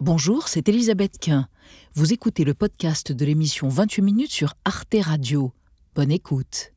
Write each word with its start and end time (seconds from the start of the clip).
Bonjour, 0.00 0.46
c'est 0.46 0.68
Elisabeth 0.68 1.18
Quint. 1.18 1.48
Vous 1.94 2.12
écoutez 2.12 2.44
le 2.44 2.54
podcast 2.54 3.10
de 3.10 3.24
l'émission 3.24 3.68
28 3.68 4.02
minutes 4.02 4.30
sur 4.30 4.54
Arte 4.64 4.94
Radio. 5.02 5.50
Bonne 5.96 6.12
écoute. 6.12 6.72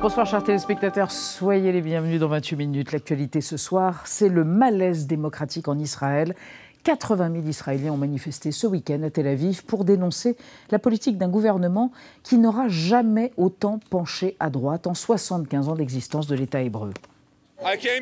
Bonsoir 0.00 0.24
chers 0.24 0.44
téléspectateurs, 0.44 1.10
soyez 1.10 1.72
les 1.72 1.80
bienvenus 1.80 2.20
dans 2.20 2.28
28 2.28 2.54
minutes. 2.54 2.92
L'actualité 2.92 3.40
ce 3.40 3.56
soir, 3.56 4.06
c'est 4.06 4.28
le 4.28 4.44
malaise 4.44 5.08
démocratique 5.08 5.66
en 5.66 5.76
Israël. 5.76 6.36
80 6.84 7.32
000 7.32 7.46
Israéliens 7.48 7.92
ont 7.92 7.96
manifesté 7.96 8.52
ce 8.52 8.68
week-end 8.68 9.02
à 9.02 9.10
Tel 9.10 9.26
Aviv 9.26 9.64
pour 9.64 9.84
dénoncer 9.84 10.36
la 10.70 10.78
politique 10.78 11.18
d'un 11.18 11.28
gouvernement 11.28 11.90
qui 12.22 12.38
n'aura 12.38 12.68
jamais 12.68 13.32
autant 13.36 13.80
penché 13.90 14.36
à 14.38 14.48
droite 14.48 14.86
en 14.86 14.94
75 14.94 15.68
ans 15.68 15.74
d'existence 15.74 16.28
de 16.28 16.36
l'État 16.36 16.62
hébreu. 16.62 16.92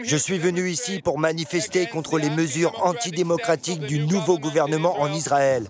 Je 0.05 0.17
suis 0.17 0.39
venu 0.39 0.69
ici 0.69 1.01
pour 1.01 1.19
manifester 1.19 1.87
contre 1.87 2.19
les 2.19 2.31
mesures 2.31 2.81
antidémocratiques 2.85 3.81
du 3.81 4.01
nouveau 4.01 4.39
gouvernement 4.39 5.01
en 5.01 5.13
Israël. 5.13 5.69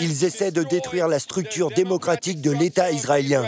Ils 0.00 0.24
essaient 0.24 0.50
de 0.50 0.62
détruire 0.62 1.08
la 1.08 1.18
structure 1.18 1.70
démocratique 1.70 2.42
de 2.42 2.50
l'État 2.50 2.90
israélien. 2.90 3.42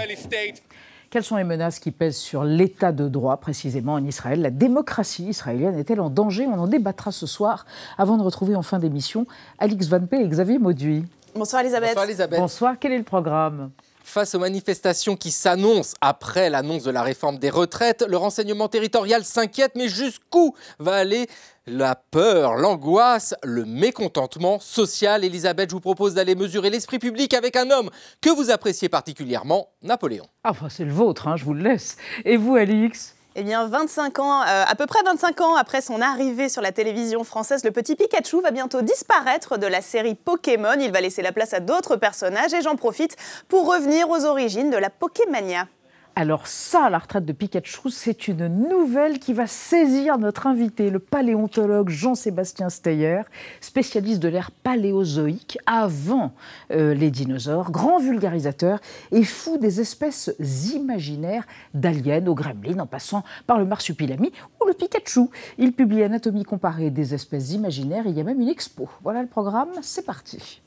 Quelles 1.11 1.25
sont 1.25 1.37
les 1.37 1.45
menaces 1.45 1.79
qui 1.79 1.93
pèsent 1.93 2.17
sur 2.17 2.43
l'état 2.45 2.91
de 2.93 3.09
droit 3.09 3.37
précisément 3.37 3.95
en 3.95 4.05
Israël? 4.05 4.43
La 4.43 4.51
démocratie 4.51 5.29
israélienne 5.29 5.79
est-elle 5.79 6.01
en 6.01 6.11
danger? 6.11 6.47
On 6.47 6.59
en 6.59 6.67
débattra 6.67 7.13
ce 7.13 7.27
soir 7.27 7.65
avant 7.97 8.17
de 8.17 8.23
retrouver 8.23 8.57
en 8.57 8.63
fin 8.63 8.79
d'émission 8.79 9.27
Alix 9.59 9.89
Van 9.89 10.05
P 10.05 10.17
et 10.17 10.29
Xavier 10.29 10.59
Mauduit. 10.59 11.05
Bonsoir 11.35 11.63
Elisabeth. 11.63 11.91
Bonsoir 11.91 12.05
Elisabeth. 12.07 12.41
Bonsoir, 12.41 12.75
quel 12.81 12.93
est 12.93 12.99
le 12.99 13.05
programme? 13.05 13.71
Face 14.09 14.37
aux 14.37 14.39
manifestations 14.39 15.17
qui 15.17 15.33
s'annoncent 15.33 15.97
après 16.01 16.49
l'annonce 16.49 16.85
de 16.85 16.93
la 16.93 17.03
réforme 17.03 17.39
des 17.39 17.51
retraites, 17.51 18.05
le 18.09 18.17
renseignement 18.17 18.69
territorial 18.69 19.25
s'inquiète, 19.25 19.73
mais 19.75 19.89
jusqu'où 19.89 20.55
va 20.79 20.95
aller 20.95 21.27
la 21.67 21.97
peur, 21.97 22.55
l'angoisse, 22.55 23.35
le 23.43 23.65
mécontentement 23.65 24.61
social? 24.61 25.25
Elisabeth, 25.25 25.71
je 25.71 25.75
vous 25.75 25.81
propose 25.81 26.15
d'aller 26.15 26.37
mesurer 26.37 26.71
l'esprit 26.71 27.01
public 27.01 27.35
avec 27.35 27.57
un 27.57 27.69
homme 27.73 27.91
que 28.21 28.31
vous 28.31 28.51
appréciez 28.51 28.89
particulièrement, 28.89 29.71
Napoléon. 29.83 30.29
Ah, 30.45 30.53
c'est 30.71 30.85
le 30.85 30.93
vôtre, 30.93 31.27
hein, 31.27 31.37
je 31.37 31.45
vous 31.45 31.55
le 31.55 31.65
laisse. 31.65 31.97
Et 32.25 32.37
vous, 32.37 32.55
Alix? 32.55 33.16
Eh 33.39 33.43
bien, 33.43 33.67
25 33.67 34.19
ans, 34.19 34.41
euh, 34.41 34.65
à 34.67 34.75
peu 34.77 34.87
près 34.87 35.03
25 35.05 35.43
ans 35.43 35.57
après 35.57 35.83
son 35.83 36.01
arrivée 36.01 36.49
sur 36.49 36.63
la 36.63 36.73
télévision 36.73 37.23
française, 37.23 37.65
le 37.65 37.71
petit 37.71 37.95
Pikachu 37.95 38.41
va 38.41 38.51
bientôt 38.51 38.81
disparaître 38.81 39.59
de 39.59 39.67
la 39.67 39.83
série 39.83 40.15
Pokémon. 40.15 40.79
Il 40.81 40.91
va 40.91 41.03
laisser 41.03 41.21
la 41.21 41.33
place 41.33 41.53
à 41.53 41.61
d'autres 41.61 41.97
personnages 41.97 42.55
et 42.55 42.63
j'en 42.63 42.77
profite 42.77 43.15
pour 43.49 43.71
revenir 43.71 44.09
aux 44.09 44.25
origines 44.25 44.71
de 44.71 44.79
la 44.79 44.89
Pokémania. 44.89 45.69
Alors 46.19 46.47
ça, 46.47 46.89
la 46.89 46.97
retraite 46.97 47.27
de 47.27 47.33
Pikachu, 47.35 47.91
c'est 47.91 48.27
une 48.27 48.49
nouvelle 48.49 49.19
qui 49.19 49.35
va 49.35 49.47
saisir 49.47 50.17
notre 50.17 50.47
invité, 50.47 50.89
le 50.89 50.99
paléontologue 50.99 51.91
Jean-Sébastien 51.91 52.71
Steyer, 52.71 53.21
spécialiste 53.61 54.23
de 54.23 54.29
l'ère 54.29 54.51
paléozoïque 54.51 55.59
avant 55.67 56.33
euh, 56.71 56.95
les 56.95 57.11
dinosaures, 57.11 57.71
grand 57.71 57.99
vulgarisateur 57.99 58.79
et 59.13 59.25
fou 59.25 59.59
des 59.59 59.83
espèces 59.83 60.35
imaginaires 60.75 61.47
d'aliens 61.75 62.27
au 62.27 62.35
gremlin 62.35 62.79
en 62.79 62.87
passant 62.87 63.23
par 63.47 63.59
le 63.59 63.67
marsupilami 63.67 64.33
ou 64.63 64.67
le 64.67 64.73
Pikachu. 64.73 65.29
Il 65.59 65.75
publie 65.75 66.03
Anatomie 66.03 66.45
comparée 66.45 66.89
des 66.89 67.13
espèces 67.13 67.53
imaginaires 67.53 68.07
et 68.07 68.11
il 68.11 68.17
y 68.17 68.23
a 68.23 68.25
même 68.25 68.41
une 68.41 68.49
expo. 68.49 68.89
Voilà 69.03 69.21
le 69.21 69.29
programme, 69.29 69.69
c'est 69.83 70.07
parti. 70.07 70.63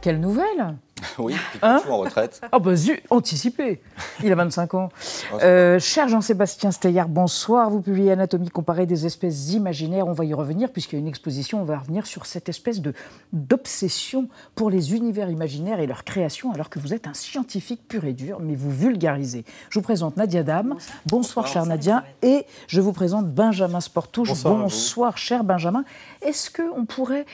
Quelle 0.00 0.20
nouvelle 0.20 0.76
Oui, 1.18 1.34
Pikachu 1.52 1.88
en 1.90 1.98
retraite. 1.98 2.40
Ah 2.52 2.58
bah 2.58 2.74
zut, 2.74 3.02
anticipé. 3.10 3.80
Il 4.22 4.32
a 4.32 4.34
25 4.34 4.74
ans. 4.74 4.88
Euh, 5.42 5.78
cher 5.78 6.08
Jean-Sébastien 6.08 6.70
Steyer, 6.70 7.04
bonsoir. 7.08 7.70
Vous 7.70 7.80
publiez 7.80 8.12
Anatomie 8.12 8.48
comparée 8.48 8.84
des 8.84 9.06
espèces 9.06 9.52
imaginaires. 9.52 10.06
On 10.06 10.12
va 10.12 10.24
y 10.24 10.34
revenir 10.34 10.70
puisqu'il 10.70 10.96
y 10.96 10.98
a 10.98 11.00
une 11.00 11.08
exposition. 11.08 11.60
On 11.60 11.64
va 11.64 11.78
revenir 11.78 12.04
sur 12.04 12.26
cette 12.26 12.48
espèce 12.48 12.80
de 12.80 12.92
d'obsession 13.32 14.28
pour 14.54 14.70
les 14.70 14.94
univers 14.94 15.30
imaginaires 15.30 15.80
et 15.80 15.86
leur 15.86 16.04
création, 16.04 16.52
alors 16.52 16.68
que 16.68 16.78
vous 16.78 16.92
êtes 16.92 17.06
un 17.06 17.14
scientifique 17.14 17.86
pur 17.88 18.04
et 18.04 18.12
dur, 18.12 18.40
mais 18.40 18.54
vous 18.54 18.70
vulgarisez. 18.70 19.44
Je 19.70 19.78
vous 19.78 19.84
présente 19.84 20.16
Nadia 20.16 20.42
Dame. 20.42 20.76
Bonsoir, 21.06 21.46
cher 21.46 21.64
Nadia. 21.64 22.04
Et 22.22 22.44
je 22.66 22.80
vous 22.80 22.92
présente 22.92 23.28
Benjamin 23.28 23.80
Sportouche. 23.80 24.28
Bonsoir, 24.28 24.56
bonsoir 24.56 25.16
cher 25.16 25.44
Benjamin. 25.44 25.84
Est-ce 26.22 26.50
qu'on 26.50 26.84
pourrait 26.84 27.24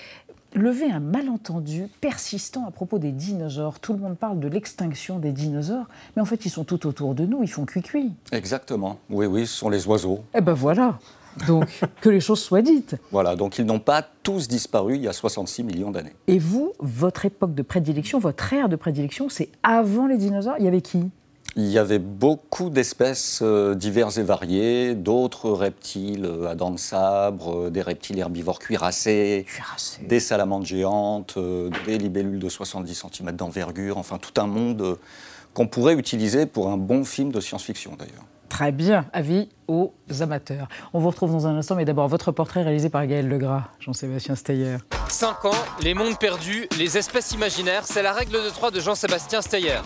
lever 0.57 0.91
un 0.91 1.01
malentendu 1.01 1.89
persistant 2.01 2.67
à 2.67 2.71
propos 2.71 2.99
des 2.99 3.13
dinosaures. 3.13 3.79
Tout 3.79 3.93
le 3.93 3.99
monde 4.01 4.17
parle 4.17 4.41
de 4.41 4.49
l'extinction 4.49 5.19
des 5.19 5.33
dinosaures, 5.33 5.87
mais 6.15 6.23
en 6.23 6.25
fait, 6.25 6.45
ils 6.47 6.51
sont 6.51 6.65
tout 6.65 6.87
autour 6.87 7.15
de 7.15 7.27
nous, 7.27 7.43
ils 7.43 7.49
font 7.49 7.67
cuit-cuit. 7.67 8.13
Exactement. 8.33 8.99
Oui, 9.11 9.27
oui, 9.27 9.47
ce 9.47 9.55
sont 9.55 9.69
les 9.69 9.87
oiseaux. 9.87 10.21
Eh 10.35 10.41
ben 10.41 10.55
voilà. 10.55 10.99
Donc, 11.47 11.69
que 12.01 12.09
les 12.09 12.21
choses 12.21 12.41
soient 12.41 12.63
dites. 12.63 12.97
Voilà, 13.13 13.37
donc 13.37 13.59
ils 13.59 13.67
n'ont 13.67 13.79
pas 13.79 14.03
tous 14.23 14.49
disparu 14.49 14.97
il 14.97 15.03
y 15.03 15.09
a 15.09 15.13
66 15.13 15.65
millions 15.65 15.91
d'années. 15.91 16.15
Et 16.27 16.39
vous, 16.39 16.73
votre 16.79 17.27
époque 17.27 17.55
de 17.55 17.63
prédilection, 17.63 18.19
votre 18.19 18.53
ère 18.55 18.71
de 18.71 18.77
prédilection, 18.77 19.29
c'est 19.29 19.51
avant 19.63 20.07
les 20.07 20.17
dinosaures 20.17 20.57
Il 20.59 20.65
y 20.65 20.69
avait 20.69 20.81
qui? 20.81 21.11
Il 21.57 21.69
y 21.69 21.79
avait 21.79 21.99
beaucoup 21.99 22.69
d'espèces 22.69 23.41
euh, 23.43 23.75
diverses 23.75 24.19
et 24.19 24.23
variées, 24.23 24.95
d'autres 24.95 25.51
reptiles 25.51 26.27
euh, 26.27 26.51
à 26.51 26.55
dents 26.55 26.71
de 26.71 26.79
sabre, 26.79 27.67
euh, 27.67 27.71
des 27.71 27.81
reptiles 27.81 28.19
herbivores 28.19 28.59
cuirassés, 28.59 29.47
des 30.03 30.21
salamandres 30.21 30.67
géantes, 30.67 31.39
des 31.87 31.97
libellules 31.97 32.39
de 32.39 32.49
70 32.49 33.07
cm 33.11 33.33
d'envergure, 33.33 33.97
enfin 33.97 34.19
tout 34.19 34.39
un 34.41 34.47
monde 34.47 34.99
qu'on 35.55 35.67
pourrait 35.67 35.95
utiliser 35.95 36.45
pour 36.45 36.69
un 36.69 36.77
bon 36.77 37.05
film 37.05 37.33
de 37.33 37.41
science-fiction 37.41 37.97
d'ailleurs. 37.99 38.25
Très 38.51 38.71
bien, 38.71 39.07
avis 39.13 39.49
aux 39.67 39.93
amateurs. 40.21 40.69
On 40.93 41.01
vous 41.01 41.09
retrouve 41.09 41.33
dans 41.33 41.47
un 41.47 41.57
instant, 41.57 41.75
mais 41.75 41.85
d'abord 41.85 42.07
votre 42.07 42.33
portrait 42.33 42.63
réalisé 42.63 42.91
par 42.91 43.07
Gaël 43.07 43.29
Legras, 43.29 43.65
Jean-Sébastien 43.81 44.35
Steyer. 44.35 44.77
5 45.09 45.45
ans, 45.47 45.51
les 45.83 45.95
mondes 45.95 46.19
perdus, 46.19 46.69
les 46.79 46.97
espèces 46.99 47.33
imaginaires, 47.33 47.85
c'est 47.85 48.03
la 48.03 48.13
règle 48.13 48.33
de 48.33 48.51
3 48.51 48.71
de 48.71 48.81
Jean-Sébastien 48.81 49.41
Steyer. 49.43 49.81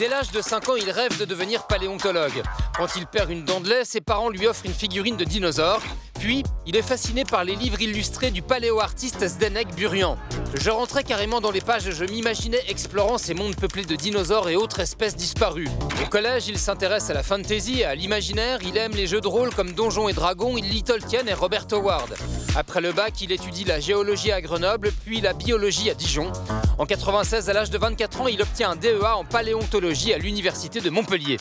Dès 0.00 0.08
l'âge 0.08 0.30
de 0.30 0.40
5 0.40 0.66
ans, 0.70 0.76
il 0.76 0.90
rêve 0.90 1.18
de 1.18 1.26
devenir 1.26 1.66
paléontologue. 1.66 2.42
Quand 2.74 2.96
il 2.96 3.06
perd 3.06 3.30
une 3.30 3.44
dent 3.44 3.60
de 3.60 3.68
lait, 3.68 3.84
ses 3.84 4.00
parents 4.00 4.30
lui 4.30 4.46
offrent 4.46 4.64
une 4.64 4.72
figurine 4.72 5.18
de 5.18 5.24
dinosaure. 5.24 5.82
Puis, 6.18 6.42
il 6.66 6.74
est 6.74 6.82
fasciné 6.82 7.24
par 7.24 7.44
les 7.44 7.54
livres 7.54 7.82
illustrés 7.82 8.30
du 8.30 8.40
paléo-artiste 8.40 9.28
Zdenek 9.28 9.74
Burian. 9.74 10.16
Je 10.54 10.70
rentrais 10.70 11.04
carrément 11.04 11.42
dans 11.42 11.50
les 11.50 11.60
pages 11.60 11.90
je 11.90 12.04
m'imaginais 12.06 12.62
explorant 12.68 13.18
ces 13.18 13.34
mondes 13.34 13.56
peuplés 13.56 13.84
de 13.84 13.94
dinosaures 13.94 14.48
et 14.48 14.56
autres 14.56 14.80
espèces 14.80 15.16
disparues. 15.16 15.68
Au 16.02 16.08
collège, 16.08 16.48
il 16.48 16.58
s'intéresse 16.58 17.10
à 17.10 17.14
la 17.14 17.22
fantasy 17.22 17.80
et 17.80 17.84
à 17.84 17.94
l'imaginaire, 17.94 18.58
il 18.62 18.78
aime 18.78 18.92
les 18.92 19.06
jeux 19.06 19.20
de 19.20 19.28
rôle 19.28 19.54
comme 19.54 19.72
Donjons 19.72 20.08
et 20.08 20.14
Dragons, 20.14 20.56
il 20.56 20.82
Tolkien 20.82 21.26
et 21.26 21.34
Robert 21.34 21.66
Howard. 21.72 22.14
Après 22.56 22.80
le 22.80 22.92
bac, 22.92 23.20
il 23.20 23.32
étudie 23.32 23.64
la 23.64 23.80
géologie 23.80 24.32
à 24.32 24.40
Grenoble, 24.40 24.92
puis 25.04 25.20
la 25.20 25.34
biologie 25.34 25.90
à 25.90 25.94
Dijon. 25.94 26.32
En 26.78 26.86
96, 26.86 27.48
à 27.48 27.52
l'âge 27.52 27.70
de 27.70 27.78
24 27.78 28.22
ans, 28.22 28.28
il 28.28 28.40
obtient 28.42 28.70
un 28.70 28.76
DEA 28.76 29.16
en 29.16 29.24
paléontologie 29.24 29.89
à 29.90 30.18
l'université 30.18 30.80
de 30.80 30.88
Montpellier. 30.88 31.36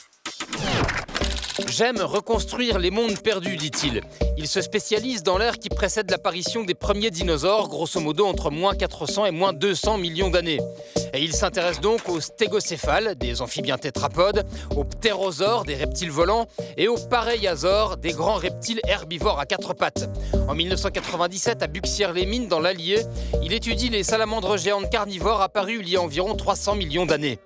J'aime 1.67 2.01
reconstruire 2.01 2.79
les 2.79 2.89
mondes 2.89 3.19
perdus, 3.19 3.57
dit-il. 3.57 4.01
Il 4.37 4.47
se 4.47 4.59
spécialise 4.59 5.21
dans 5.21 5.37
l'ère 5.37 5.59
qui 5.59 5.69
précède 5.69 6.09
l'apparition 6.09 6.63
des 6.63 6.73
premiers 6.73 7.11
dinosaures, 7.11 7.67
grosso 7.67 7.99
modo 7.99 8.25
entre 8.25 8.49
moins 8.49 8.73
400 8.73 9.27
et 9.27 9.31
moins 9.31 9.53
200 9.53 9.99
millions 9.99 10.31
d'années. 10.31 10.59
Et 11.13 11.21
il 11.21 11.33
s'intéresse 11.33 11.79
donc 11.79 12.09
aux 12.09 12.21
stégocéphales, 12.21 13.15
des 13.15 13.43
amphibiens 13.43 13.77
tétrapodes, 13.77 14.47
aux 14.75 14.83
ptérosaures, 14.83 15.63
des 15.63 15.75
reptiles 15.75 16.11
volants, 16.11 16.47
et 16.75 16.87
aux 16.87 16.97
pareiasaures, 16.97 17.97
des 17.97 18.13
grands 18.13 18.35
reptiles 18.35 18.81
herbivores 18.87 19.39
à 19.39 19.45
quatre 19.45 19.75
pattes. 19.75 20.09
En 20.47 20.55
1997, 20.55 21.61
à 21.61 21.67
Buxières-les-Mines, 21.67 22.47
dans 22.47 22.59
l'Allier, 22.59 23.03
il 23.43 23.53
étudie 23.53 23.89
les 23.89 24.03
salamandres 24.03 24.57
géantes 24.57 24.89
carnivores 24.89 25.41
apparus 25.41 25.81
il 25.81 25.89
y 25.89 25.97
a 25.97 26.01
environ 26.01 26.35
300 26.35 26.75
millions 26.75 27.05
d'années. 27.05 27.39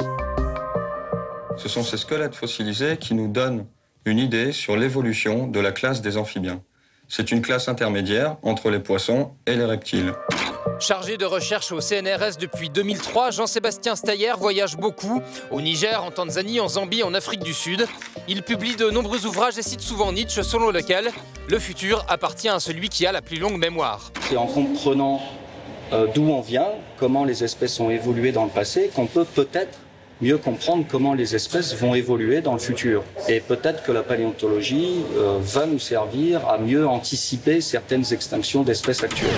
Ce 1.57 1.69
sont 1.69 1.83
ces 1.83 1.97
squelettes 1.97 2.35
fossilisés 2.35 2.97
qui 2.97 3.13
nous 3.13 3.27
donnent 3.27 3.65
une 4.05 4.19
idée 4.19 4.51
sur 4.51 4.75
l'évolution 4.75 5.47
de 5.47 5.59
la 5.59 5.71
classe 5.71 6.01
des 6.01 6.17
amphibiens. 6.17 6.61
C'est 7.07 7.31
une 7.31 7.41
classe 7.41 7.67
intermédiaire 7.67 8.37
entre 8.41 8.69
les 8.69 8.79
poissons 8.79 9.31
et 9.45 9.55
les 9.55 9.65
reptiles. 9.65 10.13
Chargé 10.79 11.17
de 11.17 11.25
recherche 11.25 11.71
au 11.71 11.79
CNRS 11.79 12.37
depuis 12.39 12.69
2003, 12.69 13.31
Jean-Sébastien 13.31 13.95
Steyer 13.95 14.33
voyage 14.37 14.77
beaucoup, 14.77 15.21
au 15.51 15.61
Niger, 15.61 16.03
en 16.03 16.11
Tanzanie, 16.11 16.59
en 16.59 16.67
Zambie, 16.67 17.03
en 17.03 17.13
Afrique 17.13 17.43
du 17.43 17.53
Sud. 17.53 17.85
Il 18.27 18.41
publie 18.41 18.75
de 18.75 18.89
nombreux 18.89 19.25
ouvrages 19.25 19.57
et 19.57 19.61
cite 19.61 19.81
souvent 19.81 20.11
Nietzsche, 20.11 20.43
selon 20.43 20.71
lequel 20.71 21.11
le 21.47 21.59
futur 21.59 22.03
appartient 22.09 22.49
à 22.49 22.59
celui 22.59 22.89
qui 22.89 23.05
a 23.05 23.11
la 23.11 23.21
plus 23.21 23.37
longue 23.37 23.57
mémoire. 23.57 24.11
C'est 24.27 24.37
en 24.37 24.47
comprenant 24.47 25.21
euh, 25.91 26.07
d'où 26.13 26.23
on 26.23 26.41
vient, 26.41 26.69
comment 26.97 27.23
les 27.23 27.43
espèces 27.43 27.79
ont 27.79 27.91
évolué 27.91 28.31
dans 28.31 28.45
le 28.45 28.49
passé, 28.49 28.89
qu'on 28.95 29.05
peut 29.05 29.25
peut-être 29.25 29.77
mieux 30.21 30.37
comprendre 30.37 30.85
comment 30.89 31.13
les 31.13 31.35
espèces 31.35 31.75
vont 31.75 31.95
évoluer 31.95 32.41
dans 32.41 32.53
le 32.53 32.59
futur. 32.59 33.03
Et 33.27 33.39
peut-être 33.39 33.83
que 33.83 33.91
la 33.91 34.03
paléontologie 34.03 35.03
euh, 35.17 35.37
va 35.41 35.65
nous 35.65 35.79
servir 35.79 36.47
à 36.47 36.57
mieux 36.57 36.87
anticiper 36.87 37.61
certaines 37.61 38.13
extinctions 38.13 38.63
d'espèces 38.63 39.03
actuelles. 39.03 39.29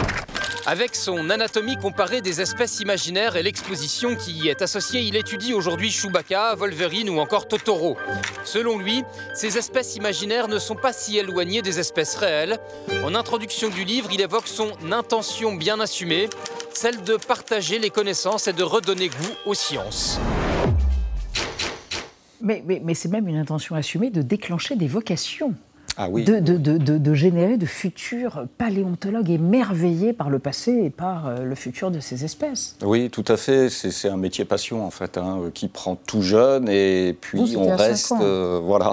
Avec 0.67 0.95
son 0.95 1.29
anatomie 1.29 1.77
comparée 1.77 2.21
des 2.21 2.41
espèces 2.41 2.79
imaginaires 2.79 3.35
et 3.35 3.43
l'exposition 3.43 4.15
qui 4.15 4.31
y 4.31 4.47
est 4.47 4.63
associée, 4.63 5.01
il 5.01 5.15
étudie 5.15 5.53
aujourd'hui 5.53 5.91
Chewbacca, 5.91 6.55
Wolverine 6.55 7.07
ou 7.11 7.19
encore 7.19 7.47
Totoro. 7.47 7.97
Selon 8.43 8.79
lui, 8.79 9.03
ces 9.35 9.59
espèces 9.59 9.95
imaginaires 9.95 10.47
ne 10.47 10.57
sont 10.57 10.73
pas 10.73 10.91
si 10.91 11.19
éloignées 11.19 11.61
des 11.61 11.79
espèces 11.79 12.15
réelles. 12.15 12.57
En 13.03 13.13
introduction 13.13 13.69
du 13.69 13.83
livre, 13.83 14.09
il 14.11 14.21
évoque 14.21 14.47
son 14.47 14.71
intention 14.91 15.53
bien 15.53 15.79
assumée, 15.79 16.29
celle 16.73 17.03
de 17.03 17.15
partager 17.15 17.77
les 17.77 17.91
connaissances 17.91 18.47
et 18.47 18.53
de 18.53 18.63
redonner 18.63 19.09
goût 19.09 19.35
aux 19.45 19.53
sciences. 19.53 20.19
Mais, 22.45 22.63
mais, 22.83 22.93
c'est 22.93 23.09
même 23.09 23.27
une 23.27 23.37
intention 23.37 23.75
assumée 23.75 24.11
de 24.11 24.21
déclencher 24.21 24.75
des 24.75 24.87
vocations. 24.87 25.55
Ah 25.97 26.09
oui. 26.09 26.25
de, 26.25 26.39
de, 26.39 26.57
de, 26.57 26.77
de, 26.77 27.13
générer 27.13 27.55
de 27.55 27.65
futurs 27.65 28.47
paléontologues 28.57 29.29
émerveillés 29.29 30.11
par 30.11 30.29
le 30.29 30.39
passé 30.39 30.73
et 30.73 30.89
par 30.89 31.27
euh, 31.27 31.43
le 31.45 31.55
futur 31.55 31.89
de 31.89 32.01
ces 32.01 32.25
espèces. 32.25 32.75
Oui, 32.83 33.09
tout 33.09 33.23
à 33.29 33.37
fait. 33.37 33.69
C'est 33.69 34.09
un 34.09 34.17
métier 34.17 34.43
passion 34.43 34.85
en 34.85 34.89
fait, 34.91 35.17
hein, 35.17 35.39
qui 35.53 35.69
prend 35.69 35.95
tout 35.95 36.21
jeune 36.21 36.67
et 36.67 37.17
puis 37.19 37.55
on 37.55 37.73
reste, 37.73 38.13
euh, 38.19 38.59
voilà, 38.61 38.91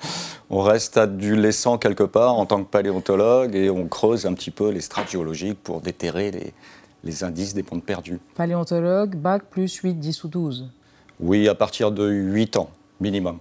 on 0.50 0.60
reste 0.60 0.96
adolescent 0.96 1.78
quelque 1.78 2.02
part 2.02 2.34
en 2.34 2.46
tant 2.46 2.64
que 2.64 2.68
paléontologue 2.68 3.54
et 3.54 3.70
on 3.70 3.86
creuse 3.86 4.26
un 4.26 4.34
petit 4.34 4.50
peu 4.50 4.70
les 4.70 4.80
strates 4.80 5.12
géologiques 5.12 5.62
pour 5.62 5.80
déterrer 5.80 6.32
les, 6.32 6.52
les 7.04 7.22
indices 7.22 7.54
des 7.54 7.62
ponts 7.62 7.78
perdus. 7.78 8.18
Paléontologue, 8.34 9.14
bac 9.14 9.44
plus 9.48 9.72
8, 9.72 9.94
10 9.94 10.24
ou 10.24 10.28
12 10.28 10.68
Oui, 11.20 11.48
à 11.48 11.54
partir 11.54 11.92
de 11.92 12.10
8 12.10 12.56
ans 12.56 12.70
minimum. 13.00 13.38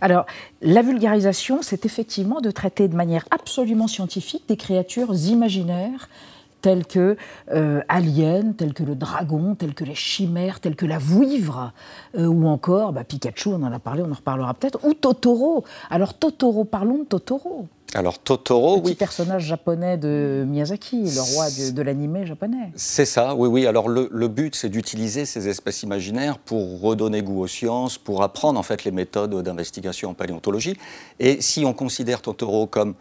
Alors, 0.00 0.26
la 0.62 0.82
vulgarisation, 0.82 1.62
c'est 1.62 1.86
effectivement 1.86 2.40
de 2.40 2.50
traiter 2.50 2.88
de 2.88 2.96
manière 2.96 3.26
absolument 3.30 3.86
scientifique 3.86 4.44
des 4.48 4.56
créatures 4.56 5.14
imaginaires 5.14 6.08
telles 6.60 6.86
que 6.86 7.16
euh, 7.52 7.80
Alien, 7.88 8.54
telles 8.54 8.74
que 8.74 8.82
le 8.82 8.94
dragon, 8.94 9.54
telles 9.54 9.74
que 9.74 9.84
les 9.84 9.94
chimères, 9.94 10.60
telles 10.60 10.76
que 10.76 10.86
la 10.86 10.98
vouivre, 10.98 11.72
euh, 12.16 12.26
ou 12.26 12.46
encore 12.46 12.92
bah, 12.92 13.04
Pikachu, 13.04 13.48
on 13.48 13.62
en 13.62 13.72
a 13.72 13.78
parlé, 13.78 14.02
on 14.02 14.10
en 14.10 14.14
reparlera 14.14 14.54
peut-être, 14.54 14.78
ou 14.84 14.94
Totoro. 14.94 15.64
Alors 15.90 16.14
Totoro, 16.14 16.64
parlons 16.64 16.98
de 16.98 17.04
Totoro. 17.04 17.66
Alors 17.94 18.20
Totoro, 18.20 18.80
Petit 18.80 18.94
personnage 18.94 19.44
japonais 19.44 19.96
de 19.96 20.44
Miyazaki, 20.46 21.02
le 21.02 21.34
roi 21.34 21.50
de, 21.50 21.70
de 21.70 21.82
l'animé 21.82 22.24
japonais. 22.24 22.70
C'est 22.76 23.04
ça, 23.04 23.34
oui, 23.34 23.48
oui. 23.48 23.66
Alors 23.66 23.88
le, 23.88 24.28
but, 24.28 24.54
c'est 24.54 24.68
d'utiliser 24.68 25.26
ces 25.26 25.48
espèces 25.48 25.82
imaginaires 25.82 26.38
pour 26.38 26.80
redonner 26.80 27.22
goût 27.22 27.40
aux 27.40 27.48
sciences, 27.48 27.98
pour 27.98 28.22
apprendre 28.22 28.60
en 28.60 28.62
fait 28.62 28.84
les 28.84 28.92
méthodes 28.92 29.42
d'investigation 29.42 30.10
en 30.10 30.14
paléontologie. 30.14 30.76
Et 31.18 31.40
si 31.40 31.64
on 31.64 31.72
considère 31.72 32.22
Totoro 32.22 32.68
comme 32.68 32.94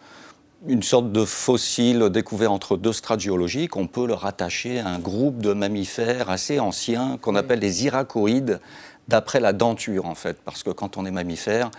une 0.67 0.83
sorte 0.83 1.11
de 1.11 1.23
fossile 1.23 2.09
découvert 2.09 2.51
entre 2.51 2.75
deux 2.75 2.91
strates 2.91 3.19
géologiques, 3.19 3.77
on 3.77 3.87
peut 3.87 4.07
le 4.07 4.15
rattacher 4.15 4.79
à 4.79 4.87
un 4.87 4.99
groupe 4.99 5.37
de 5.37 5.53
mammifères 5.53 6.29
assez 6.29 6.59
anciens 6.59 7.17
qu'on 7.21 7.35
appelle 7.35 7.59
les 7.59 7.85
iracoïdes, 7.85 8.59
d'après 9.07 9.39
la 9.39 9.53
denture 9.53 10.05
en 10.05 10.15
fait, 10.15 10.37
parce 10.43 10.63
que 10.63 10.69
quand 10.69 10.97
on 10.97 11.05
est 11.05 11.11
mammifère, 11.11 11.71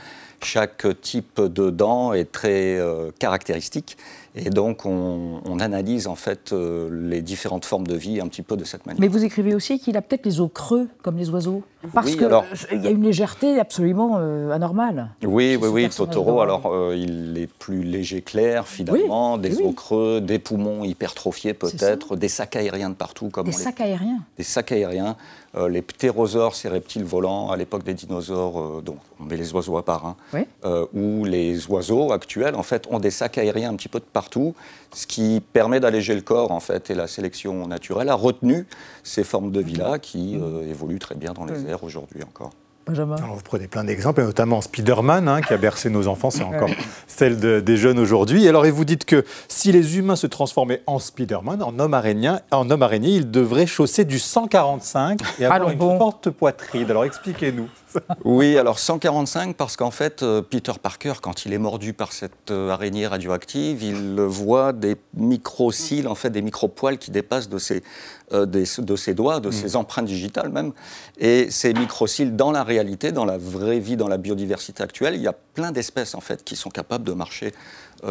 chaque 0.45 0.87
type 1.01 1.41
de 1.41 1.71
dent 1.71 2.13
est 2.13 2.31
très 2.31 2.77
euh, 2.79 3.11
caractéristique. 3.19 3.97
Et 4.37 4.49
donc, 4.49 4.87
on, 4.87 5.59
analyse 5.59 6.07
en 6.07 6.15
fait 6.15 6.53
euh, 6.53 6.89
les 7.09 7.21
différentes 7.21 7.65
formes 7.65 7.87
de 7.87 7.97
vie 7.97 8.21
un 8.21 8.29
petit 8.29 8.43
peu 8.43 8.57
de 8.57 8.65
cette 8.65 8.87
manière. 8.87 9.01
Mais 9.01 9.09
vous 9.09 9.25
écrivez 9.25 9.55
aussi 9.55 9.79
qu'il 9.79 9.97
a 9.97 10.03
peut-être 10.03 10.25
les 10.25 10.41
os 10.41 10.49
creux, 10.55 10.89
comme 11.03 11.19
les 11.19 11.29
oiseaux. 11.31 11.63
Parce 11.93 12.13
qu'il 12.13 12.23
y 12.23 12.87
a 12.87 12.91
une 12.91 13.03
légèreté 13.03 13.59
absolument 13.59 14.19
euh, 14.19 14.53
anormale. 14.53 15.11
Oui, 15.25 15.59
oui, 15.61 15.69
oui. 15.69 15.89
Totoro, 15.91 16.41
alors, 16.41 16.95
il 16.95 17.37
est 17.37 17.49
plus 17.49 17.83
léger, 17.83 18.23
clair, 18.23 18.69
finalement. 18.69 19.37
des 19.37 19.61
os 19.61 19.75
creux, 19.75 20.21
des 20.21 20.39
poumons 20.39 20.85
hypertrophiés, 20.85 21.53
peut-être, 21.53 22.17
des 22.17 22.29
sacs 22.29 22.57
aériens 22.57 22.91
de 22.91 22.95
partout. 22.95 23.29
Comme 23.31 23.47
des 23.47 23.53
sacs 23.53 23.81
aériens 23.81 24.21
Des 24.39 24.45
sacs 24.45 24.73
aériens. 24.73 25.17
Les 25.69 25.83
ptérosaures, 25.83 26.55
ces 26.55 26.69
reptiles 26.69 27.05
volants, 27.05 27.51
à 27.51 27.57
l'époque 27.57 27.83
des 27.83 27.95
dinosaures, 27.95 28.83
donc 28.83 28.99
on 29.21 29.25
met 29.25 29.37
les 29.37 29.53
oiseaux 29.53 29.77
à 29.77 29.85
part, 29.85 30.07
hein, 30.07 30.17
euh, 30.65 30.87
où 30.95 31.25
les 31.25 31.67
oiseaux 31.67 32.13
actuels 32.13 32.55
en 32.55 32.63
fait 32.63 32.87
ont 32.91 32.99
des 32.99 33.11
sacs 33.11 33.39
aériens 33.39 33.71
un 33.71 33.77
petit 33.77 33.89
peu 33.89 33.99
de 33.99 34.05
partout, 34.05 34.55
ce 34.95 35.07
qui 35.07 35.43
permet 35.53 35.81
d'alléger 35.81 36.15
le 36.15 36.23
corps 36.23 36.53
en 36.53 36.61
fait. 36.61 36.91
Et 36.91 36.95
la 36.95 37.07
sélection 37.07 37.67
naturelle 37.67 38.09
a 38.09 38.15
retenu 38.15 38.67
ces 39.03 39.25
formes 39.25 39.51
de 39.51 39.61
vie-là 39.61 39.99
qui 39.99 40.39
euh, 40.41 40.69
évoluent 40.69 40.99
très 40.99 41.15
bien 41.15 41.33
dans 41.33 41.45
les 41.45 41.67
airs 41.67 41.85
aujourd'hui 41.85 42.23
encore. 42.23 42.51
Alors 43.19 43.35
vous 43.37 43.43
prenez 43.43 43.67
plein 43.67 43.85
d'exemples, 43.85 44.21
et 44.21 44.25
notamment 44.25 44.61
Spider-Man, 44.61 45.29
hein, 45.29 45.41
qui 45.41 45.53
a 45.53 45.57
bercé 45.57 45.91
nos 45.91 46.09
enfants, 46.09 46.31
c'est 46.31 46.43
encore 46.43 46.71
celle 47.07 47.39
des 47.39 47.77
jeunes 47.77 47.99
aujourd'hui. 47.99 48.49
Alors, 48.49 48.67
et 48.67 48.71
vous 48.71 48.85
dites 48.85 49.05
que 49.05 49.25
si 49.49 49.73
les 49.73 49.99
humains 49.99 50.17
se 50.17 50.27
transformaient 50.27 50.83
en 50.87 50.99
Spider-Man, 50.99 51.63
en 51.63 51.79
homme 51.79 51.95
araignée, 51.95 52.37
en 52.51 52.71
homme 52.71 52.83
araignée, 52.83 53.11
ils 53.11 53.31
devraient 53.31 53.67
chausser 53.67 54.05
du 54.05 54.19
145 54.19 55.21
et 55.39 55.45
avoir 55.45 55.71
une 55.71 55.79
forte 55.79 56.31
poitrine. 56.31 56.91
Alors, 56.91 57.05
expliquez-nous. 57.05 57.69
Oui, 58.25 58.57
alors 58.57 58.79
145 58.79 59.57
parce 59.57 59.77
qu'en 59.77 59.91
fait, 59.91 60.23
euh, 60.23 60.43
Peter 60.43 60.73
Parker, 60.81 61.15
quand 61.21 61.45
il 61.45 61.53
est 61.53 61.59
mordu 61.59 61.93
par 61.93 62.13
cette 62.13 62.51
euh, 62.51 62.71
araignée 62.71 63.07
radioactive, 63.07 63.83
il 63.83 64.21
voit 64.21 64.73
des 64.73 64.97
micro-cils, 65.15 66.09
en 66.09 66.15
fait, 66.15 66.31
des 66.31 66.43
micro-poils 66.43 66.99
qui 66.99 67.11
dépassent 67.11 67.49
de 67.49 67.59
ses, 67.59 67.83
euh, 68.33 68.47
de 68.47 68.97
ses 68.97 69.15
doigts, 69.15 69.41
de 69.41 69.49
mm. 69.49 69.53
ses 69.53 69.77
empreintes 69.77 70.07
digitales 70.07 70.51
même. 70.51 70.73
Et 71.19 71.51
ces 71.51 71.73
micro-cils, 71.73 72.37
dans 72.37 72.53
la 72.53 72.65
réalité, 72.65 73.13
dans 73.13 73.25
la 73.25 73.39
vraie 73.39 73.81
vie, 73.81 73.97
dans 73.97 74.09
la 74.09 74.19
biodiversité 74.19 74.83
actuelle, 74.83 75.15
il 75.15 75.23
y 75.23 75.29
a 75.29 75.35
plein 75.55 75.73
d'espèces, 75.73 76.15
en 76.15 76.21
fait, 76.21 76.45
qui 76.45 76.57
sont 76.57 76.71
capables 76.71 77.05
de 77.05 77.13
marcher 77.13 77.53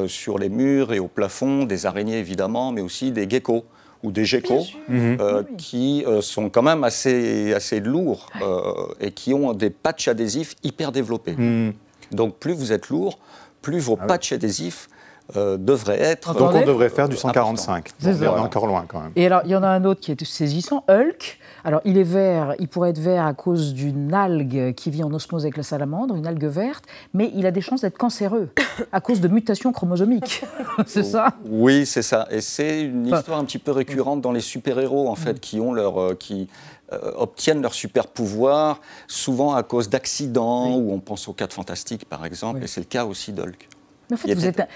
sur 0.05 0.37
les 0.37 0.49
murs 0.49 0.93
et 0.93 0.99
au 0.99 1.07
plafond, 1.07 1.63
des 1.63 1.87
araignées 1.87 2.19
évidemment, 2.19 2.71
mais 2.71 2.81
aussi 2.81 3.11
des 3.11 3.27
geckos 3.27 3.65
ou 4.03 4.11
des 4.11 4.25
geckos 4.25 4.67
euh, 4.89 5.17
ah 5.19 5.47
qui 5.57 6.03
euh, 6.05 6.21
sont 6.21 6.49
quand 6.49 6.61
même 6.61 6.83
assez, 6.83 7.53
assez 7.53 7.79
lourds 7.79 8.29
euh, 8.41 8.93
et 9.01 9.11
qui 9.11 9.33
ont 9.33 9.53
des 9.53 9.69
patchs 9.69 10.07
adhésifs 10.07 10.55
hyper 10.63 10.91
développés. 10.91 11.35
Mhm. 11.37 11.73
Donc 12.11 12.37
plus 12.37 12.53
vous 12.53 12.71
êtes 12.71 12.89
lourd, 12.89 13.19
plus 13.61 13.79
vos 13.79 13.97
ah 14.01 14.07
patchs 14.07 14.31
adhésifs 14.31 14.89
devraient 15.35 16.01
être. 16.01 16.33
Donc 16.33 16.53
on 16.53 16.65
devrait 16.65 16.89
faire 16.89 17.09
du 17.09 17.15
145. 17.15 17.89
On 18.03 18.09
est 18.09 18.27
encore 18.27 18.67
loin 18.67 18.85
quand 18.87 19.01
même. 19.01 19.11
Et 19.15 19.25
alors 19.25 19.41
il 19.45 19.51
y 19.51 19.55
en 19.55 19.63
a 19.63 19.67
un 19.67 19.85
autre 19.85 20.01
qui 20.01 20.11
est 20.11 20.25
saisissant, 20.25 20.83
Hulk. 20.89 21.39
Alors, 21.63 21.81
il 21.83 21.97
est 21.97 22.03
vert, 22.03 22.55
il 22.59 22.67
pourrait 22.67 22.91
être 22.91 22.99
vert 22.99 23.25
à 23.25 23.33
cause 23.33 23.73
d'une 23.73 24.13
algue 24.13 24.73
qui 24.75 24.89
vit 24.89 25.03
en 25.03 25.11
osmose 25.13 25.43
avec 25.43 25.57
la 25.57 25.63
salamandre, 25.63 26.15
une 26.15 26.27
algue 26.27 26.45
verte, 26.45 26.85
mais 27.13 27.31
il 27.35 27.45
a 27.45 27.51
des 27.51 27.61
chances 27.61 27.81
d'être 27.81 27.97
cancéreux 27.97 28.49
à 28.91 29.01
cause 29.01 29.19
de 29.19 29.27
mutations 29.27 29.71
chromosomiques. 29.71 30.43
c'est 30.85 31.03
ça? 31.03 31.33
Oui, 31.45 31.85
c'est 31.85 32.01
ça. 32.01 32.27
Et 32.31 32.41
c'est 32.41 32.81
une 32.81 33.07
histoire 33.07 33.39
un 33.39 33.45
petit 33.45 33.59
peu 33.59 33.71
récurrente 33.71 34.21
dans 34.21 34.31
les 34.31 34.41
super-héros, 34.41 35.09
en 35.09 35.15
fait, 35.15 35.39
qui 35.39 35.59
ont 35.59 35.73
leur. 35.73 35.99
Euh, 35.99 36.15
qui, 36.15 36.47
euh, 36.91 37.11
obtiennent 37.17 37.61
leur 37.61 37.75
super 37.75 38.07
pouvoir, 38.07 38.81
souvent 39.07 39.53
à 39.53 39.61
cause 39.61 39.89
d'accidents, 39.89 40.75
ou 40.75 40.91
on 40.91 40.99
pense 40.99 41.27
aux 41.27 41.33
quatre 41.33 41.53
fantastiques 41.53 42.05
par 42.05 42.25
exemple, 42.25 42.63
et 42.63 42.67
c'est 42.67 42.81
le 42.81 42.87
cas 42.87 43.05
aussi 43.05 43.31
d'Hulk. 43.31 43.69
Mais 44.09 44.15
en 44.15 44.17
fait, 44.17 44.33
vous 44.33 44.45
êtes, 44.47 44.67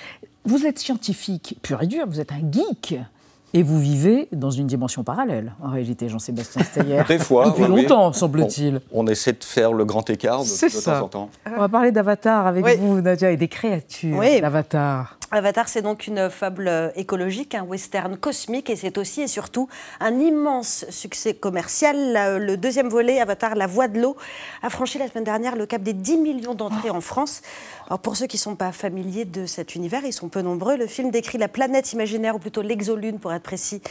vous 0.46 0.66
êtes 0.66 0.80
scientifique 0.80 1.58
pur 1.62 1.82
et 1.82 1.88
dur, 1.88 2.06
vous 2.08 2.20
êtes 2.20 2.32
un 2.32 2.52
geek. 2.52 3.00
Et 3.56 3.62
vous 3.62 3.80
vivez 3.80 4.28
dans 4.32 4.50
une 4.50 4.66
dimension 4.66 5.04
parallèle, 5.04 5.54
en 5.62 5.70
réalité, 5.70 6.10
Jean-Sébastien 6.10 6.64
Steyer. 6.64 7.04
Des 7.08 7.20
fois. 7.20 7.52
Depuis 7.52 7.68
longtemps, 7.68 8.12
semble-t-il. 8.12 8.82
On, 8.92 9.06
essaie 9.06 9.34
de 9.34 9.44
faire 9.44 9.74
le 9.74 9.86
grand 9.86 10.10
écart 10.10 10.44
de, 10.44 10.84
temps 10.84 11.04
en 11.04 11.08
temps. 11.08 11.30
On 11.46 11.60
va 11.60 11.70
parler 11.70 11.92
d'Avatar 11.92 12.48
avec 12.48 12.66
vous, 12.80 13.02
Nadia, 13.02 13.30
et 13.30 13.38
des 13.38 13.48
créatures 13.48 14.20
d'Avatar. 14.20 15.20
Avatar, 15.36 15.68
c'est 15.68 15.82
donc 15.82 16.06
une 16.06 16.30
fable 16.30 16.68
euh, 16.68 16.90
écologique, 16.96 17.56
un 17.56 17.64
western 17.64 18.18
cosmique, 18.18 18.70
et 18.70 18.76
c'est 18.76 19.00
aussi 19.00 19.22
et 19.22 19.28
surtout 19.28 19.68
un 20.00 20.20
immense 20.20 20.86
succès 20.90 21.34
commercial. 21.34 22.40
Le 22.40 22.56
deuxième 22.56 22.88
volet, 22.88 23.20
Avatar, 23.20 23.56
La 23.56 23.66
Voix 23.66 23.88
de 23.88 24.00
l'eau, 24.00 24.16
a 24.62 24.70
franchi 24.70 25.00
la 25.00 25.08
semaine 25.08 25.24
dernière 25.24 25.56
le 25.56 25.66
cap 25.66 25.82
des 25.82 25.94
10 25.94 26.18
millions 26.18 26.54
d'entrées 26.54 26.92
en 26.92 27.02
France. 27.02 27.42
Alors 27.88 27.98
pour 27.98 28.16
ceux 28.16 28.28
qui 28.28 28.38
ne 28.38 28.42
sont 28.42 28.56
pas 28.56 28.72
familiers 28.72 29.26
de 29.26 29.48
cet 29.48 29.74
univers, 29.74 30.02
ils 30.06 30.14
sont 30.14 30.30
peu 30.30 30.42
nombreux. 30.42 30.78
Le 30.78 30.86
film 30.86 31.10
décrit 31.10 31.40
la 31.40 31.48
planète 31.48 31.94
imaginaire, 31.94 32.36
ou 32.36 32.40
plutôt 32.40 32.62
l'exolune 32.62 33.18
pour 33.18 33.34
être 33.34 33.43
précis, 33.44 33.82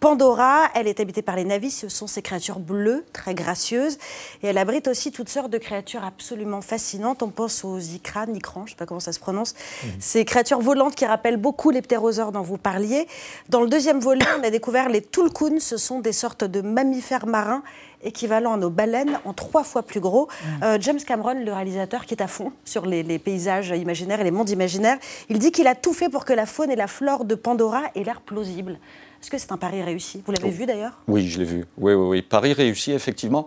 Pandora. 0.00 0.68
Elle 0.74 0.88
est 0.88 0.98
habitée 0.98 1.22
par 1.22 1.36
les 1.36 1.44
navis, 1.44 1.70
ce 1.70 1.88
sont 1.88 2.06
ces 2.06 2.22
créatures 2.22 2.58
bleues, 2.58 3.04
très 3.12 3.34
gracieuses, 3.34 3.98
et 4.42 4.48
elle 4.48 4.58
abrite 4.58 4.88
aussi 4.88 5.12
toutes 5.12 5.28
sortes 5.28 5.50
de 5.50 5.58
créatures 5.58 6.04
absolument 6.04 6.60
fascinantes. 6.60 7.22
On 7.22 7.30
pense 7.30 7.64
aux 7.64 7.78
Ikran, 7.78 8.26
Ikran, 8.34 8.60
je 8.60 8.64
ne 8.64 8.70
sais 8.70 8.76
pas 8.76 8.86
comment 8.86 9.00
ça 9.00 9.12
se 9.12 9.20
prononce, 9.20 9.54
mmh. 9.54 9.86
ces 10.00 10.24
créatures 10.24 10.60
volantes 10.60 10.94
qui 10.94 11.06
rappellent 11.06 11.36
beaucoup 11.36 11.70
les 11.70 11.82
ptérosaures 11.82 12.32
dont 12.32 12.42
vous 12.42 12.58
parliez. 12.58 13.06
Dans 13.48 13.60
le 13.60 13.68
deuxième 13.68 14.00
volet, 14.00 14.24
on 14.40 14.42
a 14.42 14.50
découvert 14.50 14.88
les 14.88 15.02
tulkuns. 15.02 15.60
Ce 15.60 15.76
sont 15.76 16.00
des 16.00 16.12
sortes 16.12 16.44
de 16.44 16.60
mammifères 16.60 17.26
marins 17.26 17.62
équivalents 18.02 18.54
à 18.54 18.56
nos 18.56 18.70
baleines, 18.70 19.18
en 19.24 19.32
trois 19.32 19.64
fois 19.64 19.82
plus 19.82 20.00
gros. 20.00 20.26
Mm. 20.26 20.64
Euh, 20.64 20.78
James 20.80 21.00
Cameron, 21.06 21.44
le 21.44 21.52
réalisateur, 21.52 22.06
qui 22.06 22.14
est 22.14 22.22
à 22.22 22.28
fond 22.28 22.52
sur 22.64 22.86
les, 22.86 23.02
paysages 23.18 23.70
imaginaires 23.70 24.20
et 24.20 24.24
les 24.24 24.30
mondes 24.30 24.50
imaginaires, 24.50 24.98
il 25.28 25.38
dit 25.38 25.52
qu'il 25.52 25.66
a 25.66 25.74
tout 25.74 25.92
fait 25.92 26.08
pour 26.08 26.24
que 26.24 26.32
la 26.32 26.46
faune 26.46 26.70
et 26.70 26.76
la 26.76 26.86
flore 26.86 27.24
de 27.24 27.34
Pandora 27.34 27.82
aient 27.94 28.04
l'air 28.04 28.20
plausibles. 28.20 28.78
Est-ce 29.20 29.30
que 29.30 29.38
c'est 29.38 29.52
un 29.52 29.56
pari 29.56 29.82
réussi? 29.82 30.22
Vous 30.26 30.32
l'avez 30.32 30.50
vu 30.50 30.66
d'ailleurs? 30.66 30.98
Oui, 31.06 31.28
je 31.28 31.38
l'ai 31.38 31.44
vu. 31.44 31.64
Oui, 31.78 31.94
oui, 31.94 32.08
oui. 32.08 32.22
Pari 32.22 32.52
réussi, 32.52 32.92
effectivement. 32.92 33.46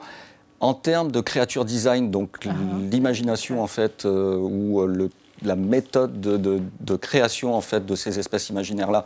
En 0.62 0.74
termes 0.74 1.12
de 1.12 1.20
créature 1.20 1.66
design, 1.66 2.12
donc 2.12 2.38
ah. 2.48 2.54
l'imagination 2.90 3.62
en 3.62 3.68
fait, 3.68 4.06
euh, 4.06 4.38
ou 4.38 4.82
euh, 4.82 4.88
le 4.88 5.10
la 5.44 5.56
méthode 5.56 6.20
de, 6.20 6.96
création 6.96 7.56
en 7.56 7.62
fait 7.62 7.86
de 7.86 7.96
ces 7.96 8.20
espèces 8.20 8.50
imaginaires 8.50 8.92
là 8.92 9.06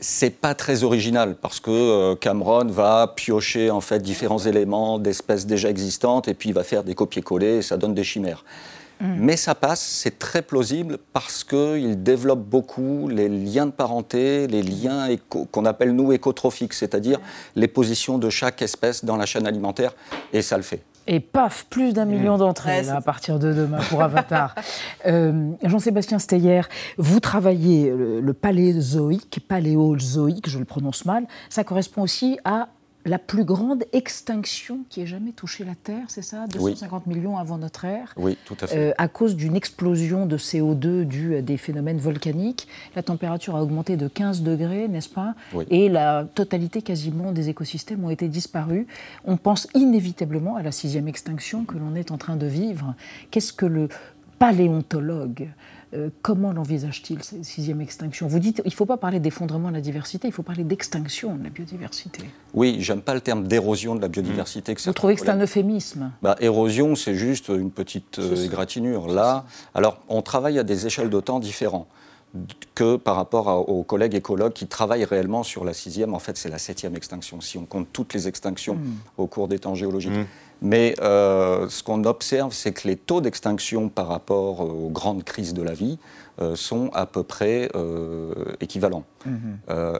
c'est 0.00 0.40
pas 0.40 0.54
très 0.54 0.82
original 0.82 1.36
parce 1.40 1.60
que 1.60 1.70
euh, 1.70 2.16
Cameron 2.16 2.64
va 2.66 3.12
piocher 3.14 3.70
en 3.70 3.80
fait 3.80 4.00
différents 4.00 4.38
éléments 4.38 4.98
d'espèces 4.98 5.46
déjà 5.46 5.68
existantes 5.68 6.26
et 6.26 6.34
puis 6.34 6.48
il 6.48 6.54
va 6.54 6.64
faire 6.64 6.84
des 6.84 6.94
copier-coller 6.94 7.58
et 7.58 7.62
ça 7.62 7.76
donne 7.76 7.94
des 7.94 8.04
chimères. 8.04 8.44
Mm. 9.00 9.16
Mais 9.18 9.36
ça 9.36 9.54
passe, 9.54 9.80
c'est 9.80 10.18
très 10.18 10.42
plausible 10.42 10.98
parce 11.12 11.44
qu'il 11.44 12.02
développe 12.02 12.40
beaucoup 12.40 13.08
les 13.08 13.28
liens 13.28 13.66
de 13.66 13.72
parenté, 13.72 14.46
les 14.46 14.62
liens 14.62 15.08
qu'on 15.28 15.64
appelle 15.64 15.92
nous 15.92 16.12
écotrophiques, 16.12 16.74
c'est-à-dire 16.74 17.18
les 17.54 17.68
positions 17.68 18.18
de 18.18 18.30
chaque 18.30 18.62
espèce 18.62 19.04
dans 19.04 19.16
la 19.16 19.26
chaîne 19.26 19.46
alimentaire, 19.46 19.94
et 20.32 20.42
ça 20.42 20.56
le 20.56 20.62
fait. 20.62 20.82
Et 21.12 21.18
paf, 21.18 21.66
plus 21.68 21.92
d'un 21.92 22.04
million 22.04 22.36
mmh. 22.36 22.38
d'entrées 22.38 22.88
à 22.88 23.00
partir 23.00 23.40
de 23.40 23.52
demain 23.52 23.80
pour 23.88 24.00
Avatar. 24.04 24.54
Euh, 25.06 25.50
Jean-Sébastien 25.64 26.20
Steyer, 26.20 26.62
vous 26.98 27.18
travaillez 27.18 27.90
le, 27.90 28.20
le 28.20 28.32
paléozoïque, 28.32 29.40
paléozoïque, 29.48 30.48
je 30.48 30.60
le 30.60 30.64
prononce 30.64 31.04
mal. 31.04 31.26
Ça 31.48 31.64
correspond 31.64 32.02
aussi 32.02 32.38
à 32.44 32.68
la 33.04 33.18
plus 33.18 33.44
grande 33.44 33.84
extinction 33.92 34.80
qui 34.88 35.00
ait 35.00 35.06
jamais 35.06 35.32
touché 35.32 35.64
la 35.64 35.74
Terre, 35.74 36.04
c'est 36.08 36.22
ça 36.22 36.46
250 36.46 37.06
millions 37.06 37.38
avant 37.38 37.56
notre 37.56 37.84
ère. 37.84 38.12
Oui, 38.16 38.36
tout 38.44 38.56
à 38.60 38.66
fait. 38.66 38.76
Euh, 38.76 38.92
à 38.98 39.08
cause 39.08 39.36
d'une 39.36 39.56
explosion 39.56 40.26
de 40.26 40.36
CO2 40.36 41.04
due 41.04 41.36
à 41.36 41.42
des 41.42 41.56
phénomènes 41.56 41.98
volcaniques. 41.98 42.68
La 42.94 43.02
température 43.02 43.56
a 43.56 43.62
augmenté 43.62 43.96
de 43.96 44.08
15 44.08 44.42
degrés, 44.42 44.88
n'est-ce 44.88 45.08
pas? 45.08 45.34
Et 45.70 45.88
la 45.88 46.26
totalité 46.34 46.82
quasiment 46.82 47.32
des 47.32 47.48
écosystèmes 47.48 48.04
ont 48.04 48.10
été 48.10 48.28
disparus. 48.28 48.86
On 49.24 49.36
pense 49.36 49.66
inévitablement 49.74 50.56
à 50.56 50.62
la 50.62 50.72
sixième 50.72 51.08
extinction 51.08 51.64
que 51.64 51.78
l'on 51.78 51.94
est 51.94 52.10
en 52.10 52.18
train 52.18 52.36
de 52.36 52.46
vivre. 52.46 52.94
Qu'est-ce 53.30 53.52
que 53.52 53.66
le 53.66 53.88
paléontologue 54.38 55.48
euh, 55.92 56.10
comment 56.22 56.52
l'envisage-t-il, 56.52 57.22
cette 57.22 57.44
sixième 57.44 57.80
extinction? 57.80 58.28
Vous 58.28 58.38
dites 58.38 58.62
il 58.64 58.68
ne 58.68 58.74
faut 58.74 58.86
pas 58.86 58.96
parler 58.96 59.18
d'effondrement 59.18 59.68
de 59.70 59.74
la 59.74 59.80
diversité, 59.80 60.28
il 60.28 60.32
faut 60.32 60.42
parler 60.42 60.62
d'extinction 60.64 61.34
de 61.34 61.44
la 61.44 61.50
biodiversité. 61.50 62.22
Oui, 62.54 62.76
j'aime 62.80 63.02
pas 63.02 63.14
le 63.14 63.20
terme 63.20 63.46
d'érosion 63.46 63.96
de 63.96 64.00
la 64.00 64.08
biodiversité. 64.08 64.74
Vous 64.84 64.92
trouvez 64.92 65.14
que 65.16 65.20
c'est 65.20 65.30
un 65.30 65.40
euphémisme? 65.40 66.12
Bah, 66.22 66.36
Érosion, 66.40 66.94
c'est 66.94 67.14
juste 67.14 67.48
une 67.48 67.70
petite 67.70 68.18
euh, 68.18 68.36
égratignure. 68.36 69.08
Là, 69.08 69.44
alors, 69.74 70.00
on 70.08 70.22
travaille 70.22 70.58
à 70.58 70.62
des 70.62 70.86
échelles 70.86 71.10
de 71.10 71.20
temps 71.20 71.40
différentes 71.40 71.88
que 72.74 72.96
par 72.96 73.16
rapport 73.16 73.68
aux 73.68 73.82
collègues 73.82 74.14
écologues 74.14 74.52
qui 74.52 74.66
travaillent 74.66 75.04
réellement 75.04 75.42
sur 75.42 75.64
la 75.64 75.72
sixième. 75.72 76.14
En 76.14 76.18
fait, 76.18 76.36
c'est 76.36 76.48
la 76.48 76.58
septième 76.58 76.94
extinction, 76.94 77.40
si 77.40 77.58
on 77.58 77.64
compte 77.64 77.88
toutes 77.92 78.14
les 78.14 78.28
extinctions 78.28 78.76
hmm. 78.76 78.94
au 79.18 79.26
cours 79.26 79.48
des 79.48 79.58
temps 79.58 79.74
géologiques. 79.74 80.12
Hmm. 80.12 80.26
Mais 80.62 80.94
euh, 81.00 81.68
ce 81.68 81.82
qu'on 81.82 82.04
observe, 82.04 82.52
c'est 82.52 82.72
que 82.72 82.86
les 82.86 82.96
taux 82.96 83.20
d'extinction 83.20 83.88
par 83.88 84.08
rapport 84.08 84.60
aux 84.60 84.90
grandes 84.90 85.24
crises 85.24 85.54
de 85.54 85.62
la 85.62 85.72
vie 85.72 85.98
euh, 86.40 86.54
sont 86.54 86.90
à 86.92 87.06
peu 87.06 87.22
près 87.22 87.70
euh, 87.74 88.32
équivalents. 88.60 89.04
Mhm. 89.26 89.58